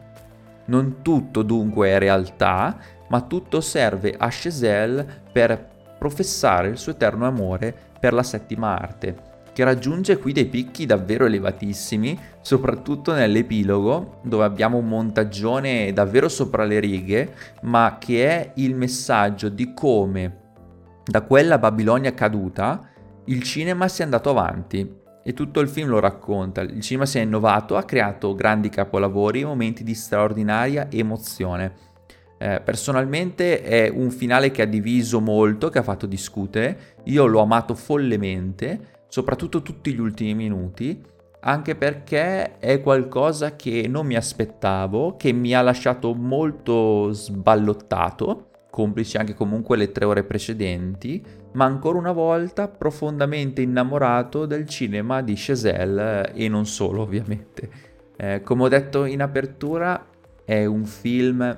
Non 0.66 1.02
tutto 1.02 1.42
dunque 1.42 1.90
è 1.90 1.98
realtà, 1.98 2.78
ma 3.08 3.20
tutto 3.20 3.60
serve 3.60 4.14
a 4.16 4.28
Chazelle 4.30 5.06
per 5.30 5.96
professare 5.98 6.68
il 6.68 6.78
suo 6.78 6.92
eterno 6.92 7.26
amore 7.26 7.76
per 8.00 8.14
la 8.14 8.22
settima 8.22 8.78
arte 8.78 9.32
che 9.54 9.64
raggiunge 9.64 10.18
qui 10.18 10.32
dei 10.32 10.46
picchi 10.46 10.84
davvero 10.84 11.24
elevatissimi, 11.24 12.18
soprattutto 12.42 13.14
nell'epilogo, 13.14 14.20
dove 14.24 14.44
abbiamo 14.44 14.76
un 14.76 14.88
montaggione 14.88 15.92
davvero 15.94 16.28
sopra 16.28 16.64
le 16.64 16.80
righe, 16.80 17.34
ma 17.62 17.96
che 17.98 18.26
è 18.28 18.52
il 18.56 18.74
messaggio 18.74 19.48
di 19.48 19.72
come 19.72 20.42
da 21.04 21.20
quella 21.20 21.58
Babilonia 21.58 22.14
caduta 22.14 22.88
il 23.26 23.42
cinema 23.42 23.88
si 23.88 24.00
è 24.00 24.04
andato 24.04 24.30
avanti. 24.30 25.02
E 25.26 25.32
tutto 25.32 25.60
il 25.60 25.68
film 25.68 25.88
lo 25.88 26.00
racconta. 26.00 26.60
Il 26.60 26.82
cinema 26.82 27.06
si 27.06 27.18
è 27.18 27.22
innovato, 27.22 27.76
ha 27.76 27.84
creato 27.84 28.34
grandi 28.34 28.68
capolavori 28.68 29.44
momenti 29.44 29.82
di 29.82 29.94
straordinaria 29.94 30.90
emozione. 30.90 31.72
Eh, 32.36 32.60
personalmente 32.62 33.62
è 33.62 33.88
un 33.88 34.10
finale 34.10 34.50
che 34.50 34.62
ha 34.62 34.66
diviso 34.66 35.20
molto, 35.20 35.70
che 35.70 35.78
ha 35.78 35.82
fatto 35.82 36.04
discutere. 36.04 36.96
Io 37.04 37.24
l'ho 37.24 37.40
amato 37.40 37.74
follemente 37.74 38.93
soprattutto 39.14 39.62
tutti 39.62 39.94
gli 39.94 40.00
ultimi 40.00 40.34
minuti, 40.34 41.00
anche 41.42 41.76
perché 41.76 42.58
è 42.58 42.80
qualcosa 42.80 43.54
che 43.54 43.86
non 43.86 44.06
mi 44.06 44.16
aspettavo, 44.16 45.14
che 45.16 45.30
mi 45.30 45.54
ha 45.54 45.62
lasciato 45.62 46.14
molto 46.14 47.12
sballottato, 47.12 48.48
complici 48.70 49.16
anche 49.16 49.34
comunque 49.34 49.76
le 49.76 49.92
tre 49.92 50.04
ore 50.04 50.24
precedenti, 50.24 51.24
ma 51.52 51.64
ancora 51.64 51.96
una 51.96 52.10
volta 52.10 52.66
profondamente 52.66 53.62
innamorato 53.62 54.46
del 54.46 54.66
cinema 54.66 55.22
di 55.22 55.34
Chazelle 55.36 56.32
e 56.32 56.48
non 56.48 56.66
solo 56.66 57.02
ovviamente. 57.02 57.70
Eh, 58.16 58.40
come 58.42 58.64
ho 58.64 58.68
detto 58.68 59.04
in 59.04 59.22
apertura, 59.22 60.08
è 60.44 60.64
un 60.64 60.84
film 60.84 61.56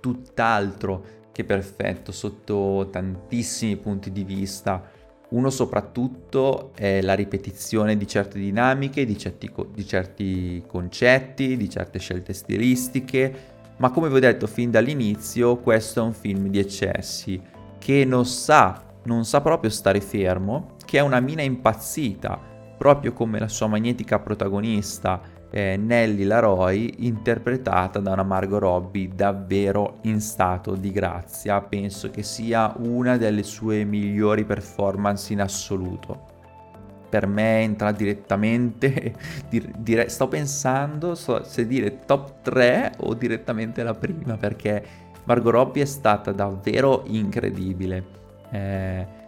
tutt'altro 0.00 1.04
che 1.30 1.44
perfetto 1.44 2.10
sotto 2.10 2.88
tantissimi 2.90 3.76
punti 3.76 4.10
di 4.10 4.24
vista 4.24 4.93
uno 5.34 5.50
soprattutto 5.50 6.70
è 6.76 7.02
la 7.02 7.14
ripetizione 7.14 7.96
di 7.96 8.06
certe 8.06 8.38
dinamiche, 8.38 9.04
di 9.04 9.18
certi, 9.18 9.52
di 9.72 9.84
certi 9.84 10.62
concetti, 10.66 11.56
di 11.56 11.68
certe 11.68 11.98
scelte 11.98 12.32
stilistiche, 12.32 13.52
ma 13.78 13.90
come 13.90 14.08
vi 14.08 14.16
ho 14.16 14.20
detto 14.20 14.46
fin 14.46 14.70
dall'inizio, 14.70 15.56
questo 15.56 16.00
è 16.00 16.02
un 16.04 16.12
film 16.12 16.46
di 16.48 16.60
eccessi, 16.60 17.40
che 17.78 18.04
non 18.04 18.24
sa, 18.24 18.80
non 19.04 19.24
sa 19.24 19.40
proprio 19.40 19.70
stare 19.70 20.00
fermo, 20.00 20.76
che 20.84 20.98
è 20.98 21.02
una 21.02 21.18
mina 21.18 21.42
impazzita, 21.42 22.40
proprio 22.78 23.12
come 23.12 23.40
la 23.40 23.48
sua 23.48 23.66
magnetica 23.66 24.20
protagonista 24.20 25.20
eh, 25.56 25.76
Nelly 25.76 26.24
Laroy 26.24 26.92
interpretata 27.06 28.00
da 28.00 28.10
una 28.10 28.24
Margot 28.24 28.58
Robbie 28.58 29.08
davvero 29.14 29.98
in 30.02 30.20
stato 30.20 30.74
di 30.74 30.90
grazia. 30.90 31.60
Penso 31.60 32.10
che 32.10 32.24
sia 32.24 32.74
una 32.78 33.16
delle 33.16 33.44
sue 33.44 33.84
migliori 33.84 34.44
performance 34.44 35.32
in 35.32 35.40
assoluto. 35.40 36.32
Per 37.08 37.28
me 37.28 37.60
entra 37.60 37.92
direttamente, 37.92 39.14
dire, 39.78 40.08
sto 40.08 40.26
pensando 40.26 41.14
so, 41.14 41.44
se 41.44 41.68
dire 41.68 42.00
top 42.04 42.42
3 42.42 42.94
o 43.02 43.14
direttamente 43.14 43.84
la 43.84 43.94
prima 43.94 44.36
perché 44.36 44.84
Margot 45.22 45.52
Robbie 45.52 45.84
è 45.84 45.86
stata 45.86 46.32
davvero 46.32 47.04
incredibile. 47.06 48.04
Eh, 48.50 49.22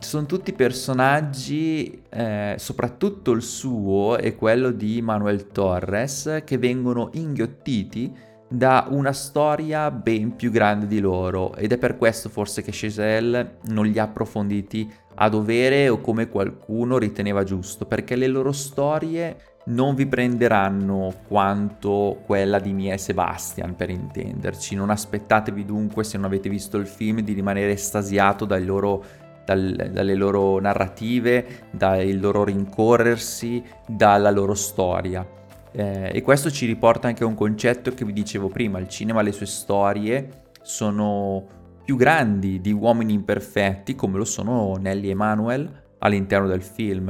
sono 0.00 0.26
tutti 0.26 0.52
personaggi, 0.52 2.02
eh, 2.08 2.54
soprattutto 2.58 3.32
il 3.32 3.42
suo 3.42 4.18
e 4.18 4.34
quello 4.34 4.70
di 4.70 5.00
Manuel 5.02 5.48
Torres, 5.48 6.42
che 6.44 6.58
vengono 6.58 7.10
inghiottiti 7.12 8.12
da 8.48 8.86
una 8.90 9.12
storia 9.12 9.90
ben 9.92 10.34
più 10.34 10.50
grande 10.50 10.88
di 10.88 10.98
loro 10.98 11.54
ed 11.54 11.70
è 11.70 11.78
per 11.78 11.96
questo 11.96 12.28
forse 12.28 12.62
che 12.62 12.72
Chazelle 12.74 13.58
non 13.66 13.86
li 13.86 13.96
ha 13.96 14.02
approfonditi 14.02 14.92
a 15.14 15.28
dovere 15.28 15.88
o 15.88 16.00
come 16.00 16.28
qualcuno 16.28 16.98
riteneva 16.98 17.44
giusto, 17.44 17.86
perché 17.86 18.16
le 18.16 18.26
loro 18.26 18.52
storie 18.52 19.36
non 19.66 19.94
vi 19.94 20.06
prenderanno 20.06 21.12
quanto 21.28 22.22
quella 22.24 22.58
di 22.58 22.72
Mia 22.72 22.94
e 22.94 22.98
Sebastian, 22.98 23.76
per 23.76 23.90
intenderci. 23.90 24.74
Non 24.74 24.90
aspettatevi 24.90 25.64
dunque, 25.64 26.02
se 26.04 26.16
non 26.16 26.26
avete 26.26 26.48
visto 26.48 26.78
il 26.78 26.86
film, 26.86 27.20
di 27.20 27.34
rimanere 27.34 27.72
estasiato 27.72 28.46
dai 28.46 28.64
loro 28.64 29.04
dal, 29.50 29.90
dalle 29.90 30.14
loro 30.14 30.60
narrative, 30.60 31.66
dal 31.72 32.08
loro 32.18 32.44
rincorrersi, 32.44 33.62
dalla 33.86 34.30
loro 34.30 34.54
storia. 34.54 35.26
Eh, 35.72 36.10
e 36.14 36.22
questo 36.22 36.50
ci 36.50 36.66
riporta 36.66 37.08
anche 37.08 37.24
a 37.24 37.26
un 37.26 37.34
concetto 37.34 37.92
che 37.92 38.04
vi 38.04 38.12
dicevo 38.12 38.48
prima, 38.48 38.78
il 38.78 38.88
cinema, 38.88 39.22
le 39.22 39.32
sue 39.32 39.46
storie 39.46 40.44
sono 40.62 41.58
più 41.84 41.96
grandi 41.96 42.60
di 42.60 42.72
uomini 42.72 43.12
imperfetti 43.12 43.96
come 43.96 44.18
lo 44.18 44.24
sono 44.24 44.74
Nelly 44.78 45.10
e 45.10 45.14
Manuel 45.14 45.82
all'interno 45.98 46.46
del 46.46 46.62
film, 46.62 47.08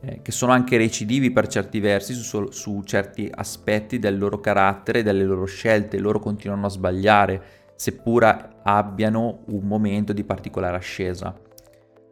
eh, 0.00 0.20
che 0.20 0.32
sono 0.32 0.52
anche 0.52 0.76
recidivi 0.76 1.30
per 1.30 1.46
certi 1.46 1.80
versi 1.80 2.12
su, 2.12 2.50
su 2.50 2.82
certi 2.84 3.30
aspetti 3.34 3.98
del 3.98 4.18
loro 4.18 4.40
carattere, 4.40 5.02
delle 5.02 5.24
loro 5.24 5.46
scelte, 5.46 5.98
loro 5.98 6.18
continuano 6.18 6.66
a 6.66 6.70
sbagliare, 6.70 7.42
seppur 7.74 8.60
abbiano 8.62 9.44
un 9.46 9.66
momento 9.66 10.12
di 10.12 10.24
particolare 10.24 10.76
ascesa. 10.76 11.46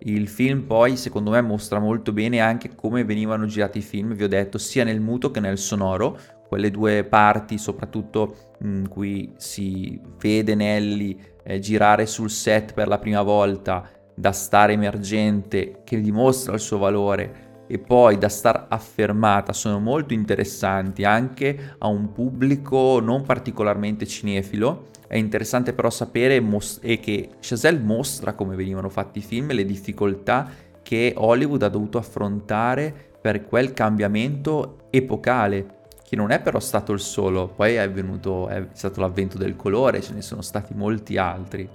Il 0.01 0.29
film 0.29 0.63
poi 0.63 0.97
secondo 0.97 1.31
me 1.31 1.41
mostra 1.41 1.79
molto 1.79 2.13
bene 2.13 2.41
anche 2.41 2.75
come 2.75 3.05
venivano 3.05 3.47
girati 3.47 3.79
i 3.79 3.83
film, 3.83 4.15
vi 4.15 4.25
ho 4.25 4.29
detto, 4.29 4.59
sia 4.59 4.85
nel 4.85 5.01
muto 5.01 5.31
che 5.31 5.41
nel 5.41 5.59
sonoro, 5.59 6.19
quelle 6.49 6.71
due 6.71 7.05
parti 7.05 7.59
soprattutto 7.59 8.55
in 8.61 8.89
cui 8.89 9.33
si 9.37 10.01
vede 10.19 10.55
Nelly 10.55 11.19
eh, 11.43 11.59
girare 11.59 12.07
sul 12.07 12.31
set 12.31 12.73
per 12.73 12.89
la 12.89 12.99
prima 12.99 13.23
volta 13.23 13.89
da 14.15 14.33
star 14.33 14.71
emergente 14.71 15.83
che 15.85 16.01
dimostra 16.01 16.55
il 16.55 16.61
suo 16.61 16.79
valore 16.79 17.45
e 17.67 17.79
poi 17.79 18.17
da 18.17 18.29
star 18.29 18.67
affermata 18.69 19.53
sono 19.53 19.81
molto 19.81 20.15
interessanti 20.15 21.05
anche 21.05 21.75
a 21.79 21.89
un 21.89 22.13
pubblico 22.13 23.01
non 23.01 23.23
particolarmente 23.23 24.07
cinefilo. 24.07 24.87
È 25.09 25.17
interessante 25.17 25.73
però 25.73 25.91
sapere 25.91 26.41
mos- 26.41 26.81
che 26.81 27.31
Chazelle 27.41 27.79
mostra 27.79 28.35
come 28.35 28.57
venivano 28.57 28.89
fatti 28.89 29.19
i 29.19 29.23
film 29.23 29.51
e 29.51 29.55
le 29.55 29.65
difficoltà 29.65 30.49
che 30.83 31.15
Hollywood 31.17 31.63
ha 31.63 31.69
dovuto 31.69 31.99
affrontare 31.99 32.95
per 33.21 33.45
quel 33.45 33.73
cambiamento 33.73 34.87
epocale 34.91 35.75
che 36.07 36.15
non 36.15 36.31
è 36.31 36.41
però 36.41 36.61
stato 36.61 36.93
il 36.93 37.01
solo, 37.01 37.49
poi 37.49 37.75
è, 37.75 37.91
venuto, 37.91 38.47
è 38.47 38.69
stato 38.73 39.01
l'avvento 39.01 39.39
del 39.39 39.57
colore, 39.57 40.01
ce 40.01 40.15
ne 40.15 40.23
sono 40.23 40.41
stati 40.41 40.73
molti 40.73 41.17
altri. 41.17 41.69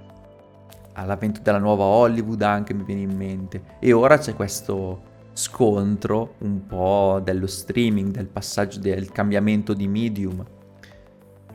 All'avvento 0.94 1.42
della 1.44 1.58
nuova 1.58 1.84
Hollywood 1.84 2.42
anche 2.42 2.74
mi 2.74 2.84
viene 2.84 3.02
in 3.02 3.16
mente. 3.18 3.62
E 3.80 3.92
ora 3.92 4.18
c'è 4.18 4.34
questo 4.34 5.10
scontro 5.34 6.36
un 6.40 6.66
po' 6.66 7.20
dello 7.22 7.48
streaming, 7.48 8.12
del 8.12 8.28
passaggio, 8.28 8.80
del 8.80 9.12
cambiamento 9.12 9.74
di 9.74 9.88
medium. 9.90 10.46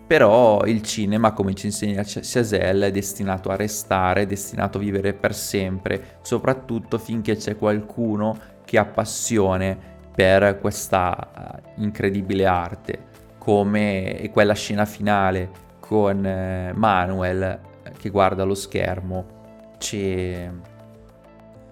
Però 0.06 0.64
il 0.64 0.82
cinema, 0.82 1.32
come 1.32 1.54
ci 1.54 1.66
insegna 1.66 2.02
Chazelle, 2.04 2.86
è 2.86 2.90
destinato 2.92 3.50
a 3.50 3.56
restare, 3.56 4.22
è 4.22 4.26
destinato 4.26 4.78
a 4.78 4.80
vivere 4.80 5.14
per 5.14 5.34
sempre, 5.34 6.18
soprattutto 6.22 6.98
finché 6.98 7.36
c'è 7.36 7.56
qualcuno 7.56 8.38
che 8.64 8.78
ha 8.78 8.84
passione 8.84 9.76
per 10.14 10.58
questa 10.60 11.62
uh, 11.76 11.82
incredibile 11.82 12.46
arte, 12.46 13.04
come 13.38 14.30
quella 14.32 14.54
scena 14.54 14.84
finale 14.84 15.50
con 15.80 16.18
uh, 16.18 16.76
Manuel 16.76 17.60
che 17.98 18.08
guarda 18.08 18.44
lo 18.44 18.54
schermo 18.54 19.74
ce, 19.78 20.50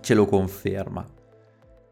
ce 0.00 0.14
lo 0.14 0.26
conferma. 0.26 1.13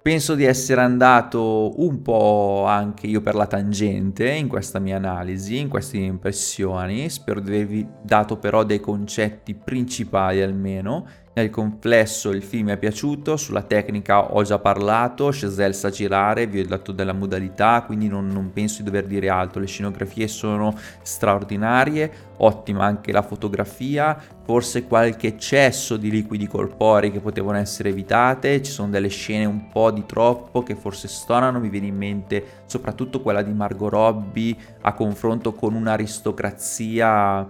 Penso 0.03 0.35
di 0.35 0.43
essere 0.43 0.81
andato 0.81 1.81
un 1.81 2.03
po' 2.03 2.65
anche 2.67 3.07
io 3.07 3.21
per 3.21 3.37
la 3.37 3.47
tangente 3.47 4.29
in 4.33 4.49
questa 4.49 4.81
mia 4.81 4.97
analisi, 4.97 5.61
in 5.61 5.69
queste 5.69 5.99
impressioni, 5.99 7.09
spero 7.09 7.39
di 7.39 7.55
avervi 7.55 7.89
dato 8.03 8.37
però 8.37 8.65
dei 8.65 8.81
concetti 8.81 9.55
principali 9.55 10.43
almeno 10.43 11.07
nel 11.35 11.49
complesso 11.49 12.31
il 12.31 12.43
film 12.43 12.71
è 12.71 12.77
piaciuto, 12.77 13.39
sulla 13.39 13.63
tecnica 13.63 14.35
ho 14.35 14.43
già 14.43 14.59
parlato, 14.59 15.31
Chazelle 15.33 15.73
sa 15.73 15.89
girare, 15.89 16.47
vi 16.47 16.61
ho 16.61 16.67
dato 16.67 16.93
della 16.93 17.15
modalità, 17.15 17.83
quindi 17.87 18.07
non, 18.07 18.29
non, 18.29 18.53
penso 18.53 18.83
di 18.83 18.91
dover 18.91 19.07
dire 19.07 19.31
altro, 19.31 19.61
le 19.61 19.67
scenografie 19.67 20.29
sono 20.29 20.77
straordinarie, 21.01 22.31
ottima 22.37 22.85
anche 22.85 23.13
la 23.13 23.23
fotografia, 23.23 24.21
forse 24.45 24.87
qualche 24.87 25.29
eccesso 25.29 25.97
di 25.97 26.11
liquidi 26.11 26.47
corporei 26.47 27.11
che 27.11 27.21
potevano 27.21 27.57
essere 27.57 27.89
evitate, 27.89 28.61
ci 28.61 28.71
sono 28.71 28.91
delle 28.91 29.09
scene 29.09 29.47
un 29.47 29.69
po' 29.69 29.91
di 29.91 30.05
troppo 30.05 30.63
che 30.63 30.75
forse 30.75 31.09
stonano, 31.09 31.61
mi 31.61 31.71
viene 31.71 31.87
in 31.87 31.97
mente 31.97 32.45
soprattutto 32.67 33.23
quella 33.23 33.43
di 33.43 33.53
Margot 33.53 33.91
Robbie 33.91 34.55
a 34.83 34.93
confronto 34.93 35.55
con 35.55 35.75
un'aristocrazia 35.75 37.49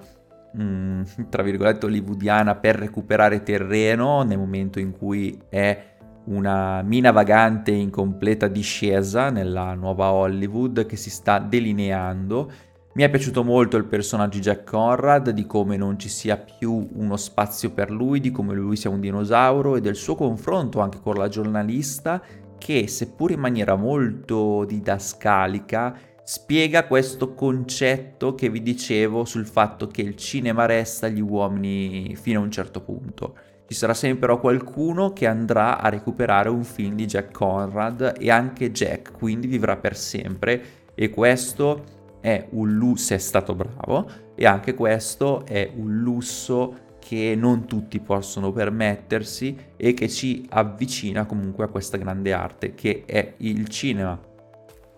Mm, 0.61 1.03
tra 1.30 1.42
virgolette 1.42 1.86
hollywoodiana 1.86 2.57
per 2.57 2.76
recuperare 2.76 3.42
terreno 3.42 4.22
nel 4.22 4.36
momento 4.36 4.78
in 4.78 4.92
cui 4.92 5.40
è 5.48 5.92
una 6.24 6.82
mina 6.82 7.11
vagante 7.11 7.70
in 7.70 7.90
completa 7.90 8.48
discesa 8.48 9.30
nella 9.30 9.72
nuova 9.74 10.12
Hollywood 10.12 10.84
che 10.84 10.96
si 10.96 11.09
sta 11.09 11.38
delineando. 11.38 12.50
Mi 12.94 13.03
è 13.03 13.09
piaciuto 13.09 13.42
molto 13.42 13.78
il 13.78 13.86
personaggio 13.86 14.36
di 14.36 14.44
Jack 14.44 14.68
Conrad, 14.68 15.30
di 15.30 15.46
come 15.46 15.78
non 15.78 15.98
ci 15.98 16.11
sia 16.11 16.36
più 16.36 16.86
uno 16.92 17.16
spazio 17.16 17.70
per 17.70 17.90
lui, 17.90 18.20
di 18.20 18.30
come 18.30 18.53
lui 18.55 18.76
sia 18.76 18.90
un 18.90 19.00
dinosauro 19.00 19.76
e 19.76 19.80
del 19.80 19.96
suo 19.96 20.14
confronto 20.14 20.80
anche 20.80 21.00
con 21.00 21.14
la 21.14 21.28
giornalista 21.28 22.20
che, 22.59 22.86
seppur 22.86 23.30
in 23.30 23.40
maniera 23.40 23.74
molto 23.76 24.64
didascalica, 24.66 25.96
spiega 26.24 26.86
questo 26.86 27.34
concetto 27.34 28.34
che 28.34 28.48
vi 28.48 28.62
dicevo 28.62 29.24
sul 29.24 29.46
fatto 29.46 29.88
che 29.88 30.02
il 30.02 30.16
cinema 30.16 30.66
resta 30.66 31.06
agli 31.06 31.20
uomini 31.20 32.16
fino 32.16 32.40
a 32.40 32.42
un 32.42 32.50
certo 32.50 32.80
punto. 32.80 33.36
Ci 33.66 33.74
sarà 33.74 33.94
sempre 33.94 34.20
però 34.20 34.40
qualcuno 34.40 35.12
che 35.12 35.26
andrà 35.26 35.80
a 35.80 35.88
recuperare 35.88 36.48
un 36.48 36.62
film 36.62 36.94
di 36.94 37.06
Jack 37.06 37.32
Conrad 37.32 38.14
e 38.18 38.30
anche 38.30 38.70
Jack 38.70 39.12
quindi 39.12 39.46
vivrà 39.46 39.76
per 39.76 39.96
sempre 39.96 40.62
e 40.94 41.10
questo 41.10 42.00
è 42.20 42.46
un 42.50 42.72
lusso, 42.72 43.14
è 43.14 43.18
stato 43.18 43.54
bravo, 43.54 44.08
e 44.34 44.46
anche 44.46 44.74
questo 44.74 45.44
è 45.44 45.70
un 45.74 45.98
lusso 46.00 46.90
che 47.00 47.34
non 47.36 47.66
tutti 47.66 47.98
possono 47.98 48.52
permettersi 48.52 49.56
e 49.76 49.92
che 49.92 50.08
ci 50.08 50.46
avvicina 50.50 51.26
comunque 51.26 51.64
a 51.64 51.68
questa 51.68 51.96
grande 51.96 52.32
arte 52.32 52.74
che 52.74 53.02
è 53.06 53.34
il 53.38 53.68
cinema. 53.68 54.31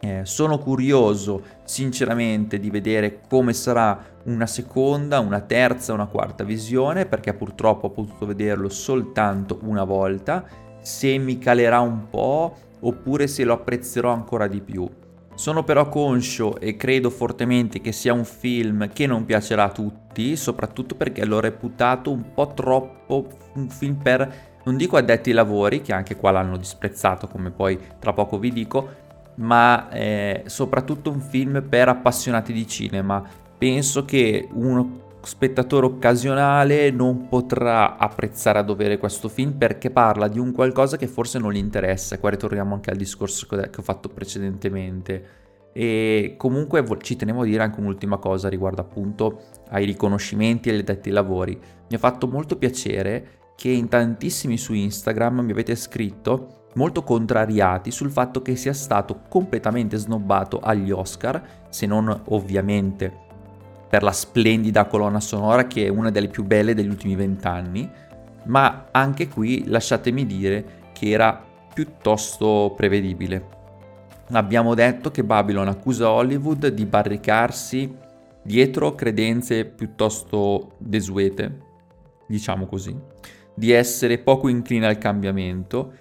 Eh, 0.04 0.26
sono 0.26 0.58
curioso 0.58 1.42
sinceramente 1.64 2.60
di 2.60 2.68
vedere 2.68 3.22
come 3.26 3.54
sarà 3.54 3.98
una 4.24 4.46
seconda, 4.46 5.18
una 5.20 5.40
terza, 5.40 5.94
una 5.94 6.04
quarta 6.04 6.44
visione 6.44 7.06
perché 7.06 7.32
purtroppo 7.32 7.86
ho 7.86 7.90
potuto 7.90 8.26
vederlo 8.26 8.68
soltanto 8.68 9.60
una 9.62 9.84
volta, 9.84 10.44
se 10.82 11.16
mi 11.16 11.38
calerà 11.38 11.80
un 11.80 12.10
po' 12.10 12.54
oppure 12.80 13.26
se 13.26 13.44
lo 13.44 13.54
apprezzerò 13.54 14.12
ancora 14.12 14.46
di 14.46 14.60
più. 14.60 14.86
Sono 15.36 15.64
però 15.64 15.88
conscio 15.88 16.60
e 16.60 16.76
credo 16.76 17.08
fortemente 17.08 17.80
che 17.80 17.92
sia 17.92 18.12
un 18.12 18.26
film 18.26 18.92
che 18.92 19.06
non 19.06 19.24
piacerà 19.24 19.64
a 19.64 19.72
tutti, 19.72 20.36
soprattutto 20.36 20.96
perché 20.96 21.24
l'ho 21.24 21.40
reputato 21.40 22.10
un 22.10 22.34
po' 22.34 22.52
troppo 22.52 23.26
un 23.54 23.70
film 23.70 23.94
per, 23.94 24.60
non 24.64 24.76
dico 24.76 24.98
addetti 24.98 25.30
ai 25.30 25.36
lavori, 25.36 25.80
che 25.80 25.94
anche 25.94 26.14
qua 26.14 26.30
l'hanno 26.30 26.58
disprezzato 26.58 27.26
come 27.26 27.50
poi 27.50 27.78
tra 27.98 28.12
poco 28.12 28.38
vi 28.38 28.52
dico, 28.52 29.02
ma 29.36 29.88
è 29.88 30.42
soprattutto 30.46 31.10
un 31.10 31.20
film 31.20 31.64
per 31.68 31.88
appassionati 31.88 32.52
di 32.52 32.66
cinema. 32.66 33.22
Penso 33.56 34.04
che 34.04 34.48
uno 34.52 35.02
spettatore 35.22 35.86
occasionale 35.86 36.90
non 36.90 37.28
potrà 37.28 37.96
apprezzare 37.96 38.58
a 38.58 38.62
dovere 38.62 38.98
questo 38.98 39.28
film 39.28 39.52
perché 39.52 39.90
parla 39.90 40.28
di 40.28 40.38
un 40.38 40.52
qualcosa 40.52 40.96
che 40.96 41.06
forse 41.06 41.38
non 41.38 41.52
gli 41.52 41.56
interessa. 41.56 42.18
Qua 42.18 42.30
ritorniamo 42.30 42.74
anche 42.74 42.90
al 42.90 42.96
discorso 42.96 43.46
che 43.46 43.70
ho 43.76 43.82
fatto 43.82 44.08
precedentemente. 44.08 45.42
E 45.72 46.34
comunque 46.36 46.84
ci 47.00 47.16
tenevo 47.16 47.42
a 47.42 47.44
dire 47.44 47.62
anche 47.62 47.80
un'ultima 47.80 48.18
cosa 48.18 48.48
riguardo 48.48 48.80
appunto 48.80 49.40
ai 49.70 49.84
riconoscimenti 49.84 50.68
e 50.68 50.72
agli 50.72 50.80
addetti 50.80 51.08
ai 51.08 51.14
lavori. 51.14 51.58
Mi 51.88 51.96
ha 51.96 51.98
fatto 51.98 52.28
molto 52.28 52.56
piacere 52.56 53.42
che 53.56 53.70
in 53.70 53.88
tantissimi 53.88 54.56
su 54.56 54.72
Instagram 54.72 55.40
mi 55.40 55.52
avete 55.52 55.74
scritto 55.74 56.63
molto 56.74 57.02
contrariati 57.02 57.90
sul 57.90 58.10
fatto 58.10 58.42
che 58.42 58.56
sia 58.56 58.72
stato 58.72 59.22
completamente 59.28 59.96
snobbato 59.96 60.60
agli 60.60 60.90
Oscar, 60.90 61.42
se 61.68 61.86
non 61.86 62.22
ovviamente 62.26 63.22
per 63.88 64.02
la 64.02 64.12
splendida 64.12 64.86
colonna 64.86 65.20
sonora 65.20 65.66
che 65.66 65.86
è 65.86 65.88
una 65.88 66.10
delle 66.10 66.28
più 66.28 66.44
belle 66.44 66.74
degli 66.74 66.88
ultimi 66.88 67.14
vent'anni, 67.14 67.88
ma 68.46 68.88
anche 68.90 69.28
qui 69.28 69.64
lasciatemi 69.66 70.26
dire 70.26 70.64
che 70.92 71.10
era 71.10 71.42
piuttosto 71.72 72.72
prevedibile. 72.76 73.52
Abbiamo 74.32 74.74
detto 74.74 75.10
che 75.10 75.22
Babylon 75.22 75.68
accusa 75.68 76.10
Hollywood 76.10 76.68
di 76.68 76.86
barricarsi 76.86 77.94
dietro 78.42 78.94
credenze 78.94 79.64
piuttosto 79.64 80.72
desuete, 80.78 81.58
diciamo 82.26 82.66
così, 82.66 82.96
di 83.54 83.70
essere 83.70 84.18
poco 84.18 84.48
incline 84.48 84.86
al 84.86 84.98
cambiamento 84.98 85.92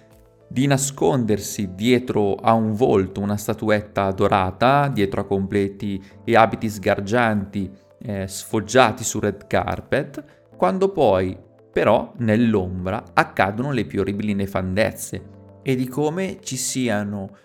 di 0.54 0.68
nascondersi 0.68 1.74
dietro 1.74 2.36
a 2.36 2.52
un 2.52 2.74
volto, 2.74 3.20
una 3.20 3.36
statuetta 3.36 4.12
dorata, 4.12 4.86
dietro 4.86 5.22
a 5.22 5.24
completi 5.24 6.00
e 6.22 6.36
abiti 6.36 6.70
sgargianti 6.70 7.68
eh, 7.98 8.28
sfoggiati 8.28 9.02
su 9.02 9.18
red 9.18 9.48
carpet, 9.48 10.22
quando 10.56 10.90
poi 10.90 11.36
però 11.72 12.12
nell'ombra 12.18 13.02
accadono 13.14 13.72
le 13.72 13.84
più 13.84 14.02
orribili 14.02 14.32
nefandezze 14.32 15.22
e 15.60 15.74
di 15.74 15.88
come 15.88 16.38
ci 16.40 16.56
siano 16.56 17.36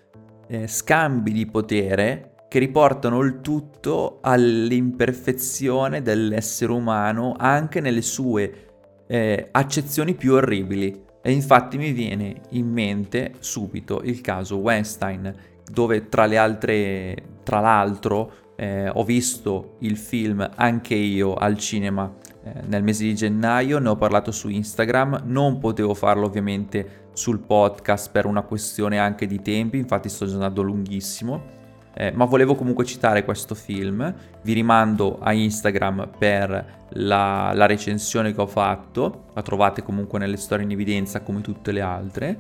eh, 0.48 0.68
scambi 0.68 1.32
di 1.32 1.48
potere 1.48 2.46
che 2.48 2.60
riportano 2.60 3.22
il 3.22 3.42
tutto 3.42 4.20
all'imperfezione 4.22 6.04
dell'essere 6.04 6.72
umano 6.72 7.34
anche 7.36 7.80
nelle 7.80 8.04
sue 8.04 8.68
eh, 9.08 9.48
accezioni 9.50 10.14
più 10.14 10.34
orribili. 10.34 11.08
E 11.30 11.32
infatti 11.32 11.78
mi 11.78 11.92
viene 11.92 12.42
in 12.54 12.68
mente 12.72 13.34
subito 13.38 14.02
il 14.02 14.20
caso 14.20 14.58
Weinstein, 14.58 15.32
dove 15.64 16.10
tra 16.10 16.26
le 16.26 16.38
altre, 16.40 17.16
tra 17.44 17.60
l'altro, 17.60 18.32
eh, 18.56 18.90
ho 18.90 19.04
visto 19.04 19.76
il 19.82 19.96
film 19.96 20.50
anche 20.56 20.96
io 20.96 21.36
al 21.36 21.56
cinema 21.60 22.12
eh, 22.44 22.64
nel 22.66 22.82
mese 22.82 23.04
di 23.04 23.14
gennaio, 23.14 23.78
ne 23.78 23.90
ho 23.90 23.96
parlato 23.96 24.32
su 24.32 24.50
Instagram, 24.50 25.22
non 25.26 25.60
potevo 25.60 25.94
farlo 25.94 26.26
ovviamente 26.26 27.10
sul 27.14 27.38
podcast 27.38 28.10
per 28.10 28.26
una 28.26 28.42
questione 28.42 28.98
anche 28.98 29.28
di 29.28 29.40
tempi, 29.40 29.78
infatti 29.78 30.10
sto 30.10 30.26
già 30.26 30.34
andando 30.34 30.64
lunghissimo, 30.64 31.59
eh, 32.00 32.14
ma 32.14 32.24
volevo 32.24 32.56
comunque 32.56 32.86
citare 32.86 33.26
questo 33.26 33.56
film, 33.56 34.14
vi 34.44 34.54
rimando 34.54 35.20
a 35.20 35.34
Instagram 35.34 36.12
per 36.18 36.78
la, 36.92 37.52
la 37.54 37.66
recensione 37.66 38.34
che 38.34 38.40
ho 38.40 38.48
fatto, 38.48 39.26
la 39.34 39.42
trovate 39.42 39.84
comunque 39.84 40.18
nelle 40.18 40.38
storie 40.38 40.64
in 40.64 40.72
evidenza 40.72 41.20
come 41.20 41.42
tutte 41.42 41.74
le 41.74 41.82
altre, 41.82 42.40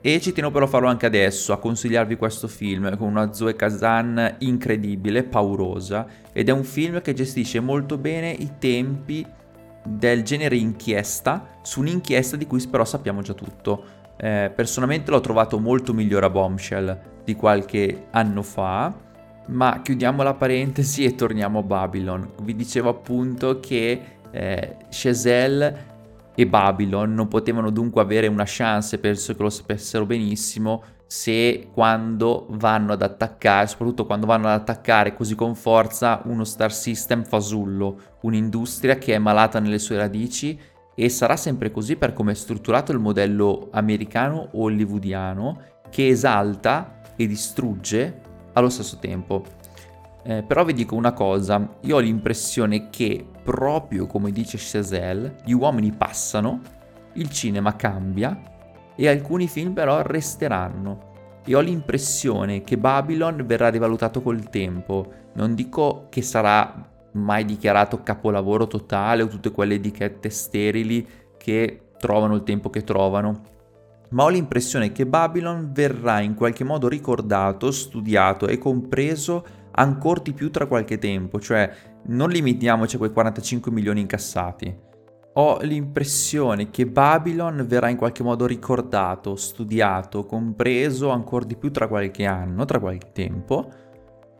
e 0.00 0.20
ci 0.20 0.32
tengo 0.32 0.50
però 0.50 0.64
a 0.64 0.68
farlo 0.68 0.88
anche 0.88 1.06
adesso, 1.06 1.52
a 1.52 1.58
consigliarvi 1.58 2.16
questo 2.16 2.48
film 2.48 2.96
con 2.96 3.06
una 3.06 3.32
Zoe 3.32 3.54
Kazan 3.54 4.38
incredibile, 4.38 5.22
paurosa, 5.22 6.04
ed 6.32 6.48
è 6.48 6.52
un 6.52 6.64
film 6.64 7.00
che 7.00 7.14
gestisce 7.14 7.60
molto 7.60 7.96
bene 7.96 8.30
i 8.30 8.54
tempi 8.58 9.24
del 9.84 10.24
genere 10.24 10.56
inchiesta 10.56 11.58
su 11.62 11.78
un'inchiesta 11.78 12.36
di 12.36 12.46
cui 12.46 12.60
però 12.68 12.84
sappiamo 12.84 13.22
già 13.22 13.34
tutto. 13.34 13.98
Eh, 14.22 14.52
personalmente 14.54 15.10
l'ho 15.10 15.20
trovato 15.20 15.58
molto 15.58 15.94
migliore 15.94 16.26
a 16.26 16.30
Bombshell 16.30 17.00
di 17.24 17.34
qualche 17.34 18.08
anno 18.10 18.42
fa, 18.42 18.92
ma 19.46 19.80
chiudiamo 19.82 20.22
la 20.22 20.34
parentesi 20.34 21.04
e 21.04 21.14
torniamo 21.14 21.60
a 21.60 21.62
Babylon. 21.62 22.32
Vi 22.42 22.54
dicevo 22.54 22.90
appunto 22.90 23.60
che 23.60 24.00
eh, 24.30 24.76
Chazelle 24.90 25.88
e 26.34 26.46
Babylon 26.46 27.14
non 27.14 27.28
potevano 27.28 27.70
dunque 27.70 28.02
avere 28.02 28.26
una 28.26 28.44
chance, 28.46 28.98
penso 28.98 29.34
che 29.34 29.42
lo 29.42 29.48
sapessero 29.48 30.04
benissimo, 30.04 30.82
se 31.06 31.68
quando 31.72 32.46
vanno 32.50 32.92
ad 32.92 33.02
attaccare, 33.02 33.66
soprattutto 33.66 34.04
quando 34.04 34.26
vanno 34.26 34.48
ad 34.48 34.60
attaccare 34.60 35.14
così 35.14 35.34
con 35.34 35.54
forza 35.54 36.20
uno 36.26 36.44
star 36.44 36.72
system 36.72 37.24
fasullo, 37.24 37.98
un'industria 38.20 38.96
che 38.96 39.14
è 39.14 39.18
malata 39.18 39.60
nelle 39.60 39.78
sue 39.78 39.96
radici 39.96 40.58
e 41.00 41.08
sarà 41.08 41.34
sempre 41.34 41.70
così 41.70 41.96
per 41.96 42.12
come 42.12 42.32
è 42.32 42.34
strutturato 42.34 42.92
il 42.92 42.98
modello 42.98 43.70
americano 43.72 44.50
o 44.52 44.64
hollywoodiano 44.64 45.62
che 45.88 46.08
esalta 46.08 47.00
e 47.16 47.26
distrugge 47.26 48.20
allo 48.52 48.68
stesso 48.68 48.98
tempo. 48.98 49.42
Eh, 50.22 50.42
però 50.42 50.62
vi 50.62 50.74
dico 50.74 50.96
una 50.96 51.14
cosa, 51.14 51.76
io 51.80 51.96
ho 51.96 52.00
l'impressione 52.00 52.90
che 52.90 53.26
proprio 53.42 54.06
come 54.06 54.30
dice 54.30 54.58
Chazelle, 54.60 55.36
gli 55.42 55.52
uomini 55.52 55.90
passano, 55.90 56.60
il 57.14 57.30
cinema 57.30 57.76
cambia 57.76 58.38
e 58.94 59.08
alcuni 59.08 59.48
film 59.48 59.72
però 59.72 60.02
resteranno. 60.02 61.08
E 61.46 61.54
ho 61.54 61.60
l'impressione 61.60 62.60
che 62.60 62.76
Babylon 62.76 63.42
verrà 63.46 63.70
rivalutato 63.70 64.20
col 64.20 64.50
tempo. 64.50 65.10
Non 65.32 65.54
dico 65.54 66.08
che 66.10 66.20
sarà 66.20 66.89
mai 67.12 67.44
dichiarato 67.44 68.02
capolavoro 68.02 68.66
totale 68.66 69.22
o 69.22 69.28
tutte 69.28 69.50
quelle 69.50 69.74
etichette 69.74 70.30
sterili 70.30 71.06
che 71.36 71.90
trovano 71.98 72.34
il 72.34 72.42
tempo 72.42 72.70
che 72.70 72.82
trovano, 72.82 73.42
ma 74.10 74.24
ho 74.24 74.28
l'impressione 74.28 74.92
che 74.92 75.06
Babylon 75.06 75.70
verrà 75.72 76.20
in 76.20 76.34
qualche 76.34 76.64
modo 76.64 76.88
ricordato, 76.88 77.70
studiato 77.70 78.46
e 78.46 78.58
compreso 78.58 79.44
ancora 79.72 80.20
di 80.20 80.32
più 80.32 80.50
tra 80.50 80.66
qualche 80.66 80.98
tempo, 80.98 81.38
cioè 81.38 81.70
non 82.06 82.30
limitiamoci 82.30 82.96
a 82.96 82.98
quei 82.98 83.12
45 83.12 83.70
milioni 83.70 84.00
incassati. 84.00 84.88
Ho 85.34 85.58
l'impressione 85.60 86.70
che 86.70 86.86
Babylon 86.86 87.64
verrà 87.68 87.88
in 87.88 87.96
qualche 87.96 88.24
modo 88.24 88.46
ricordato, 88.46 89.36
studiato, 89.36 90.26
compreso 90.26 91.10
ancora 91.10 91.44
di 91.44 91.56
più 91.56 91.70
tra 91.70 91.86
qualche 91.86 92.24
anno, 92.24 92.64
tra 92.64 92.80
qualche 92.80 93.12
tempo, 93.12 93.70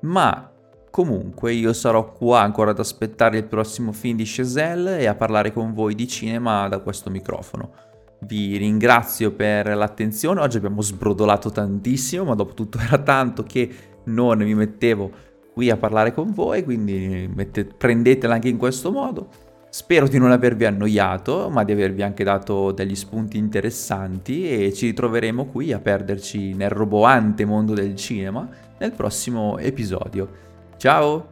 ma 0.01 0.50
comunque 0.91 1.53
io 1.53 1.73
sarò 1.73 2.13
qua 2.13 2.41
ancora 2.41 2.73
ad 2.73 2.79
aspettare 2.79 3.39
il 3.39 3.45
prossimo 3.45 3.93
film 3.93 4.17
di 4.17 4.25
Chazelle 4.27 4.99
e 4.99 5.07
a 5.07 5.15
parlare 5.15 5.53
con 5.53 5.73
voi 5.73 5.95
di 5.95 6.07
cinema 6.07 6.69
da 6.69 6.79
questo 6.79 7.11
microfono. 7.11 7.73
Vi 8.21 8.57
ringrazio 8.57 9.33
per 9.33 9.75
l'attenzione, 9.75 10.41
oggi 10.41 10.59
abbiamo 10.59 10.83
sbrodolato 10.83 11.51
tantissimo, 11.51 12.25
ma 12.25 12.35
dopo 12.35 12.53
tutto 12.55 12.79
era 12.79 12.99
tanto 12.99 13.45
che 13.45 13.71
non 14.05 14.39
mi 14.39 14.55
mettevo 14.55 15.11
qui 15.55 15.71
a 15.71 15.77
parlare 15.77 16.13
con 16.13 16.33
voi, 16.33 16.63
quindi 16.65 17.31
mette, 17.35 17.65
prendetela 17.65 18.35
anche 18.35 18.49
in 18.49 18.57
questo 18.57 18.91
modo. 18.93 19.29
Spero 19.71 20.09
di 20.09 20.19
non 20.19 20.33
avervi 20.33 20.65
annoiato, 20.65 21.49
ma 21.49 21.63
di 21.63 21.73
avervi 21.73 22.03
anche 22.03 22.25
dato 22.25 22.73
degli 22.73 22.97
spunti 22.97 23.39
interessanti 23.39 24.51
e 24.51 24.73
ci 24.73 24.87
ritroveremo 24.87 25.47
qui 25.47 25.73
a 25.73 25.79
perderci 25.79 26.55
nel 26.55 26.71
roboante 26.71 27.45
mondo 27.45 27.73
del 27.73 27.95
cinema 27.95 28.49
nel 28.79 28.93
prossimo 28.93 29.59
episodio. 29.59 30.50
Ciao! 30.81 31.29